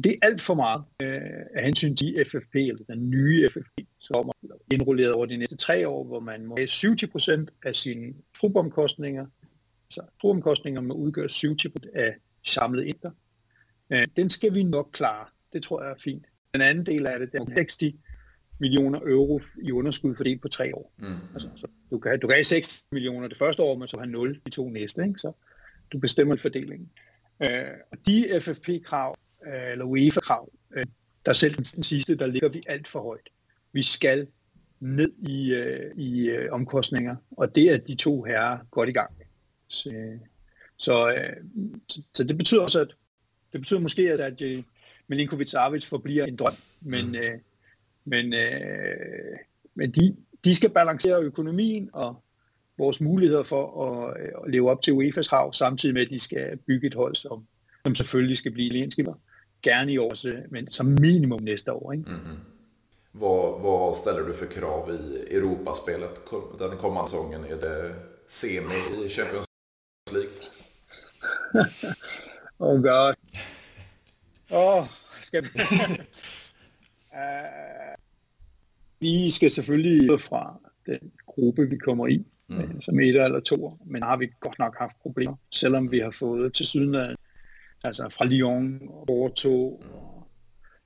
Det 0.04 0.12
er 0.12 0.26
alt 0.26 0.42
for 0.42 0.54
meget 0.54 0.84
øh, 1.02 1.46
af 1.54 1.64
hensyn 1.64 1.96
til 1.96 2.24
FFP, 2.26 2.54
eller 2.54 2.84
den 2.84 3.10
nye 3.10 3.48
FFP, 3.50 3.80
som 3.98 4.28
er 4.28 4.32
indrulleret 4.72 5.12
over 5.12 5.26
de 5.26 5.36
næste 5.36 5.56
tre 5.56 5.88
år, 5.88 6.04
hvor 6.04 6.20
man 6.20 6.46
må 6.46 6.56
have 6.56 6.68
70% 6.68 7.46
af 7.64 7.76
sine 7.76 8.14
trupomkostninger. 8.40 9.26
Så 9.90 10.02
trupomkostninger 10.20 10.80
må 10.80 10.94
udgøre 10.94 11.26
70% 11.26 11.90
af 11.94 12.14
samlet 12.46 12.84
indre. 12.84 13.12
Øh, 13.90 14.06
den 14.16 14.30
skal 14.30 14.54
vi 14.54 14.62
nok 14.62 14.88
klare. 14.92 15.26
Det 15.52 15.62
tror 15.62 15.82
jeg 15.82 15.90
er 15.90 16.00
fint. 16.04 16.26
Den 16.54 16.62
anden 16.62 16.86
del 16.86 17.06
af 17.06 17.18
det, 17.18 17.32
det 17.32 17.40
er 17.40 17.54
60 17.54 17.78
millioner 18.58 19.00
euro 19.00 19.40
i 19.62 19.72
underskud 19.72 20.14
fordelt 20.14 20.42
på 20.42 20.48
tre 20.48 20.74
år. 20.74 20.92
Mm. 20.98 21.16
Altså, 21.34 21.48
så 21.56 21.66
du, 21.90 21.98
kan, 21.98 22.20
du 22.20 22.26
kan 22.26 22.34
have 22.34 22.44
6 22.44 22.84
millioner 22.92 23.28
det 23.28 23.38
første 23.38 23.62
år, 23.62 23.76
men 23.78 23.88
så 23.88 23.96
have 23.96 24.10
0 24.10 24.40
de 24.46 24.50
to 24.50 24.68
næste. 24.68 25.02
Ikke? 25.02 25.18
Så 25.18 25.32
du 25.92 25.98
bestemmer 25.98 26.36
fordelingen. 26.36 26.90
Øh, 27.42 27.64
og 27.92 27.98
de 28.06 28.40
FFP-krav, 28.40 29.16
øh, 29.46 29.72
eller 29.72 29.84
UEFA-krav, 29.84 30.52
øh, 30.76 30.86
der 31.26 31.32
selv 31.32 31.54
den 31.54 31.82
sidste, 31.82 32.16
der 32.16 32.26
ligger 32.26 32.48
vi 32.48 32.62
alt 32.66 32.88
for 32.88 33.02
højt. 33.02 33.28
Vi 33.72 33.82
skal 33.82 34.26
ned 34.80 35.12
i, 35.18 35.54
øh, 35.54 35.96
i 35.96 36.30
øh, 36.30 36.52
omkostninger, 36.52 37.16
og 37.30 37.54
det 37.54 37.72
er 37.72 37.76
de 37.76 37.94
to 37.94 38.22
herrer 38.22 38.58
godt 38.70 38.88
i 38.88 38.92
gang 38.92 39.10
med. 39.18 39.26
Så, 39.68 40.18
så, 40.76 41.12
øh, 41.12 41.36
så, 41.88 42.02
så 42.14 42.24
det 42.24 42.38
betyder 42.38 42.62
også, 42.62 42.80
at 42.80 42.88
det 43.52 43.60
betyder 43.60 43.80
måske, 43.80 44.12
at, 44.12 44.20
at 44.20 44.64
Milinkovic 45.08 45.50
Savic 45.50 45.86
forbliver 45.86 46.24
en 46.24 46.36
drøm, 46.36 46.54
men, 46.80 47.08
mm. 47.08 47.14
øh, 47.14 47.38
men, 48.04 48.34
øh, 48.34 49.38
men 49.74 49.90
de, 49.90 50.16
de 50.44 50.54
skal 50.54 50.70
balancere 50.70 51.22
økonomien 51.22 51.90
og 51.92 52.24
vores 52.78 53.00
muligheder 53.00 53.42
for 53.42 53.86
at, 53.86 54.20
øh, 54.20 54.28
at 54.44 54.50
leve 54.50 54.70
op 54.70 54.82
til 54.82 54.92
UEFA's 54.92 55.28
krav, 55.28 55.52
samtidig 55.52 55.94
med, 55.94 56.02
at 56.02 56.10
de 56.10 56.18
skal 56.18 56.56
bygge 56.56 56.86
et 56.86 56.94
hold, 56.94 57.14
som, 57.14 57.46
som 57.84 57.94
selvfølgelig 57.94 58.38
skal 58.38 58.52
blive 58.52 58.72
lenskipper. 58.72 59.14
Gerne 59.62 59.92
i 59.92 59.98
år, 59.98 60.48
men 60.50 60.70
som 60.70 60.86
minimum 60.86 61.42
næste 61.42 61.72
år. 61.72 61.92
Ikke? 61.92 62.04
Mm-hmm. 62.10 62.38
Vad, 63.16 63.60
vad 63.62 63.96
ställer 63.96 64.22
du 64.22 64.34
för 64.34 64.46
krav 64.46 64.90
i 64.90 65.34
Europaspelet 65.36 66.20
den 66.58 66.78
kommande 66.78 67.10
säsongen? 67.10 67.44
Är 67.44 67.56
det 67.56 67.94
semi 68.26 69.06
i 69.06 69.08
Champions 69.08 69.46
League? 70.12 70.32
oh 72.58 72.80
god. 72.80 73.14
Åh, 74.54 74.78
oh, 74.78 74.86
skal 75.22 75.42
vi... 75.42 75.48
uh, 77.12 77.94
vi 79.00 79.30
skal 79.30 79.50
selvfølgelig 79.50 80.20
fra 80.20 80.60
den 80.86 81.12
gruppe, 81.26 81.68
vi 81.70 81.76
kommer 81.76 82.06
i, 82.06 82.24
mm. 82.48 82.60
Øh, 82.60 82.82
som 82.82 83.00
et 83.00 83.08
eller 83.08 83.40
to, 83.40 83.78
men 83.86 84.02
har 84.02 84.16
vi 84.16 84.28
godt 84.40 84.58
nok 84.58 84.78
haft 84.78 84.96
problemer, 85.02 85.36
selvom 85.50 85.92
vi 85.92 85.98
har 85.98 86.14
fået 86.18 86.54
til 86.54 86.66
syden 86.66 86.94
af, 86.94 87.14
altså 87.84 88.08
fra 88.08 88.24
Lyon 88.24 88.80
Porto. 89.06 89.82
Mm. 89.82 89.90
Og, 89.90 90.28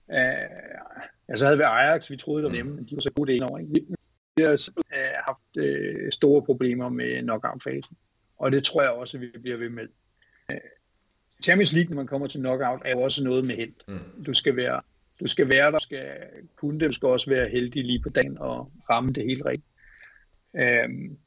uh, 0.08 0.90
altså 1.28 1.44
havde 1.44 1.58
vi 1.58 1.64
Ajax, 1.66 2.10
vi 2.10 2.16
troede, 2.16 2.42
det 2.42 2.50
var 2.50 2.56
nemme, 2.56 2.74
men 2.74 2.84
de 2.84 2.96
var 2.96 3.02
så 3.02 3.10
gode 3.10 3.32
det 3.32 3.42
over. 3.42 3.58
Ikke? 3.58 3.72
Vi, 3.72 4.42
har 4.42 4.68
uh, 4.76 5.24
haft 5.26 5.56
uh, 5.56 6.10
store 6.12 6.42
problemer 6.42 6.88
med 6.88 7.22
knockout-fasen, 7.22 7.96
og 8.38 8.52
det 8.52 8.64
tror 8.64 8.82
jeg 8.82 8.90
også, 8.90 9.18
vi 9.18 9.26
bliver 9.42 9.56
ved 9.56 9.68
med. 9.68 9.88
Champions 11.44 11.72
League, 11.72 11.90
når 11.90 11.96
man 11.96 12.06
kommer 12.06 12.26
til 12.26 12.40
knockout, 12.40 12.82
er 12.84 12.90
jo 12.90 13.00
også 13.00 13.24
noget 13.24 13.46
med 13.46 13.56
held. 13.56 13.72
Mm. 13.88 14.24
Du 14.24 14.34
skal 14.34 14.56
være 14.56 14.80
du 15.20 15.26
skal 15.26 15.48
være 15.48 15.66
der, 15.66 15.78
du 15.78 15.82
skal 15.82 16.16
kunne 16.56 16.80
det, 16.80 16.88
du 16.88 16.92
skal 16.92 17.08
også 17.08 17.30
være 17.30 17.48
heldig 17.48 17.84
lige 17.84 18.02
på 18.02 18.08
dagen 18.08 18.38
og 18.38 18.72
ramme 18.90 19.12
det 19.12 19.24
helt 19.24 19.44
rigtigt. 19.44 19.72
Øhm, 20.56 21.18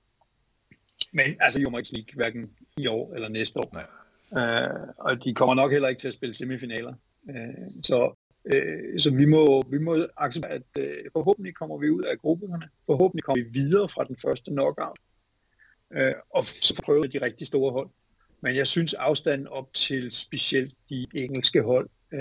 men 1.14 1.36
altså, 1.39 1.59
jo 1.59 1.70
må 1.70 1.78
ikke 1.78 1.93
League, 1.93 2.16
hverken 2.16 2.49
i 2.78 2.88
år 2.88 3.14
eller 3.14 3.30
næste 3.30 3.59
år. 3.59 3.72
Nej. 3.74 3.86
Øh, 4.38 4.88
og 4.97 5.24
de 5.24 5.34
kommer 5.34 5.55
nok 5.55 5.72
heller 5.72 5.88
ikke 5.88 5.99
til 5.99 6.07
at 6.07 6.14
spille 6.14 6.36
semifinaler. 6.36 6.93
Øh, 7.30 7.84
så 7.84 8.16
øh, 8.45 8.99
så 8.99 9.12
vi 9.12 9.26
må, 9.26 9.64
vi 9.70 9.78
må 9.78 10.07
acceptere, 10.18 10.51
at 10.51 10.64
øh, 10.80 10.93
forhåbentlig 11.14 11.55
kommer 11.55 11.78
vi 11.78 11.89
ud 11.89 12.03
af 12.03 12.18
grupperne. 12.18 12.70
Forhåbentlig 12.86 13.24
kommer 13.24 13.43
vi 13.43 13.49
videre 13.49 13.89
fra 13.89 14.03
den 14.03 14.18
første 14.26 14.51
knockout. 14.51 14.99
Øh, 15.93 16.14
og 16.30 16.45
så 16.45 16.82
prøver 16.86 17.03
de 17.03 17.22
rigtig 17.22 17.47
store 17.47 17.72
hold. 17.72 17.89
Men 18.41 18.55
jeg 18.55 18.67
synes 18.67 18.93
afstanden 18.93 19.47
op 19.47 19.73
til 19.73 20.11
specielt 20.11 20.73
de 20.89 21.07
engelske 21.13 21.61
hold 21.61 21.89
øh, 22.13 22.19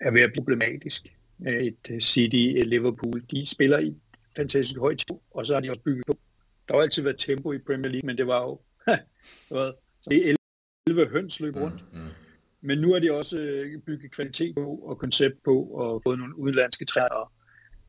er 0.00 0.10
ved 0.10 0.20
at 0.20 0.32
problematisk. 0.34 1.06
Et 1.46 1.90
øh, 1.90 2.00
City, 2.00 2.36
et 2.36 2.66
Liverpool, 2.66 3.22
de 3.30 3.46
spiller 3.46 3.78
i 3.78 3.94
fantastisk 4.36 4.80
højt 4.80 4.98
tempo, 4.98 5.22
og 5.30 5.46
så 5.46 5.54
har 5.54 5.60
de 5.60 5.70
også 5.70 5.82
bygget 5.82 6.06
på. 6.06 6.18
Der 6.68 6.74
har 6.74 6.82
altid 6.82 7.02
været 7.02 7.18
tempo 7.18 7.52
i 7.52 7.58
Premier 7.58 7.90
League, 7.90 8.06
men 8.06 8.18
det 8.18 8.26
var 8.26 8.42
jo 8.42 8.60
det 10.10 10.30
er 10.30 10.36
11 10.88 11.10
høns 11.10 11.40
løb 11.40 11.56
rundt. 11.56 11.84
Mm, 11.92 11.98
mm. 11.98 12.08
Men 12.60 12.78
nu 12.78 12.92
har 12.92 13.00
de 13.00 13.12
også 13.12 13.38
øh, 13.38 13.78
bygget 13.82 14.10
kvalitet 14.10 14.54
på 14.54 14.76
og 14.76 14.98
koncept 14.98 15.42
på 15.44 15.64
og 15.64 16.02
fået 16.02 16.18
nogle 16.18 16.38
udenlandske 16.38 16.84
træer. 16.84 17.32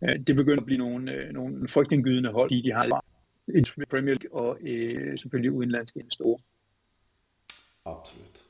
Øh, 0.04 0.20
det 0.28 0.36
begynder 0.36 0.62
at 0.62 0.66
blive 0.66 0.78
nogle, 0.78 1.32
nogle 1.32 1.68
frygtindgydende 1.68 2.32
hold, 2.32 2.64
de 2.64 2.72
har 2.72 2.86
i 2.86 3.86
Premier 3.90 4.16
League 4.16 4.42
og 4.42 4.58
øh, 4.62 5.20
selvfølgelig 5.20 5.52
udenlandske 5.52 6.00
investorer. 6.00 6.42
Absolut. 7.86 8.44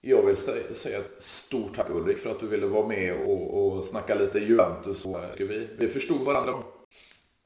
Jag 0.00 0.26
vill 0.26 0.36
säga 0.36 0.98
ett 0.98 1.22
stort 1.22 1.76
tack 1.76 1.90
Ulrik 1.90 2.18
för 2.18 2.30
att 2.30 2.40
du 2.40 2.46
ville 2.46 2.66
vara 2.66 2.86
med 2.86 3.14
och, 3.14 3.76
och 3.76 3.84
snacka 3.84 4.14
lite 4.14 4.38
Juventus. 4.38 5.06
Vi, 5.38 5.68
vi 5.78 5.88
förstod 5.88 6.20
varandra. 6.20 6.62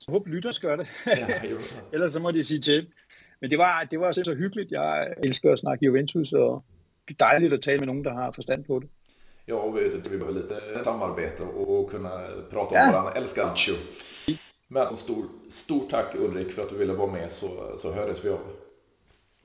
Jeg 0.06 0.12
håber, 0.12 0.30
lytter 0.30 0.58
gør 0.60 0.76
det. 0.76 0.86
ja, 1.06 1.26
Ellers 1.92 2.12
så 2.12 2.20
må 2.20 2.30
de 2.30 2.44
sige 2.44 2.60
til. 2.60 2.86
Men 3.40 3.50
det 3.50 3.58
var, 3.58 3.84
det 3.90 4.00
var 4.00 4.12
så 4.12 4.34
hyggeligt. 4.34 4.72
Jeg 4.72 5.14
elsker 5.24 5.52
at 5.52 5.58
snakke 5.58 5.86
Juventus, 5.86 6.32
og 6.32 6.64
det 7.08 7.14
er 7.20 7.24
dejligt 7.26 7.52
at 7.52 7.62
tale 7.62 7.78
med 7.78 7.86
nogen, 7.86 8.04
der 8.04 8.12
har 8.12 8.32
forstand 8.32 8.64
på 8.64 8.78
det. 8.78 8.88
Ja, 9.48 9.54
och 9.54 9.76
vi, 9.76 9.88
vi 10.10 10.18
behöver 10.18 10.32
lite 10.32 10.84
samarbete 10.84 11.42
och, 11.42 11.78
och 11.78 11.90
kunna 11.90 12.10
prata 12.50 12.70
om 12.70 12.76
ja. 12.76 12.90
våran 12.90 13.16
älskade 13.16 13.50
Ancho. 13.50 13.72
Men 14.68 14.96
stor, 14.96 15.24
stort 15.50 15.90
tack 15.90 16.14
Ulrik 16.14 16.52
för 16.52 16.62
att 16.62 16.70
du 16.70 16.76
ville 16.76 16.92
vara 16.92 17.12
med 17.12 17.32
så, 17.32 17.78
så 17.78 17.92
hördes 17.92 18.24
vi 18.24 18.30
av. 18.30 18.40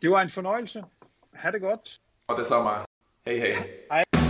Det 0.01 0.09
var 0.09 0.21
en 0.21 0.29
fornøjelse. 0.29 0.85
Ha 1.33 1.51
det 1.51 1.61
godt. 1.61 1.99
Ja, 2.29 2.35
detsamma. 2.35 2.85
Hej 3.25 3.37
hej. 3.37 3.67
Hej. 3.91 4.20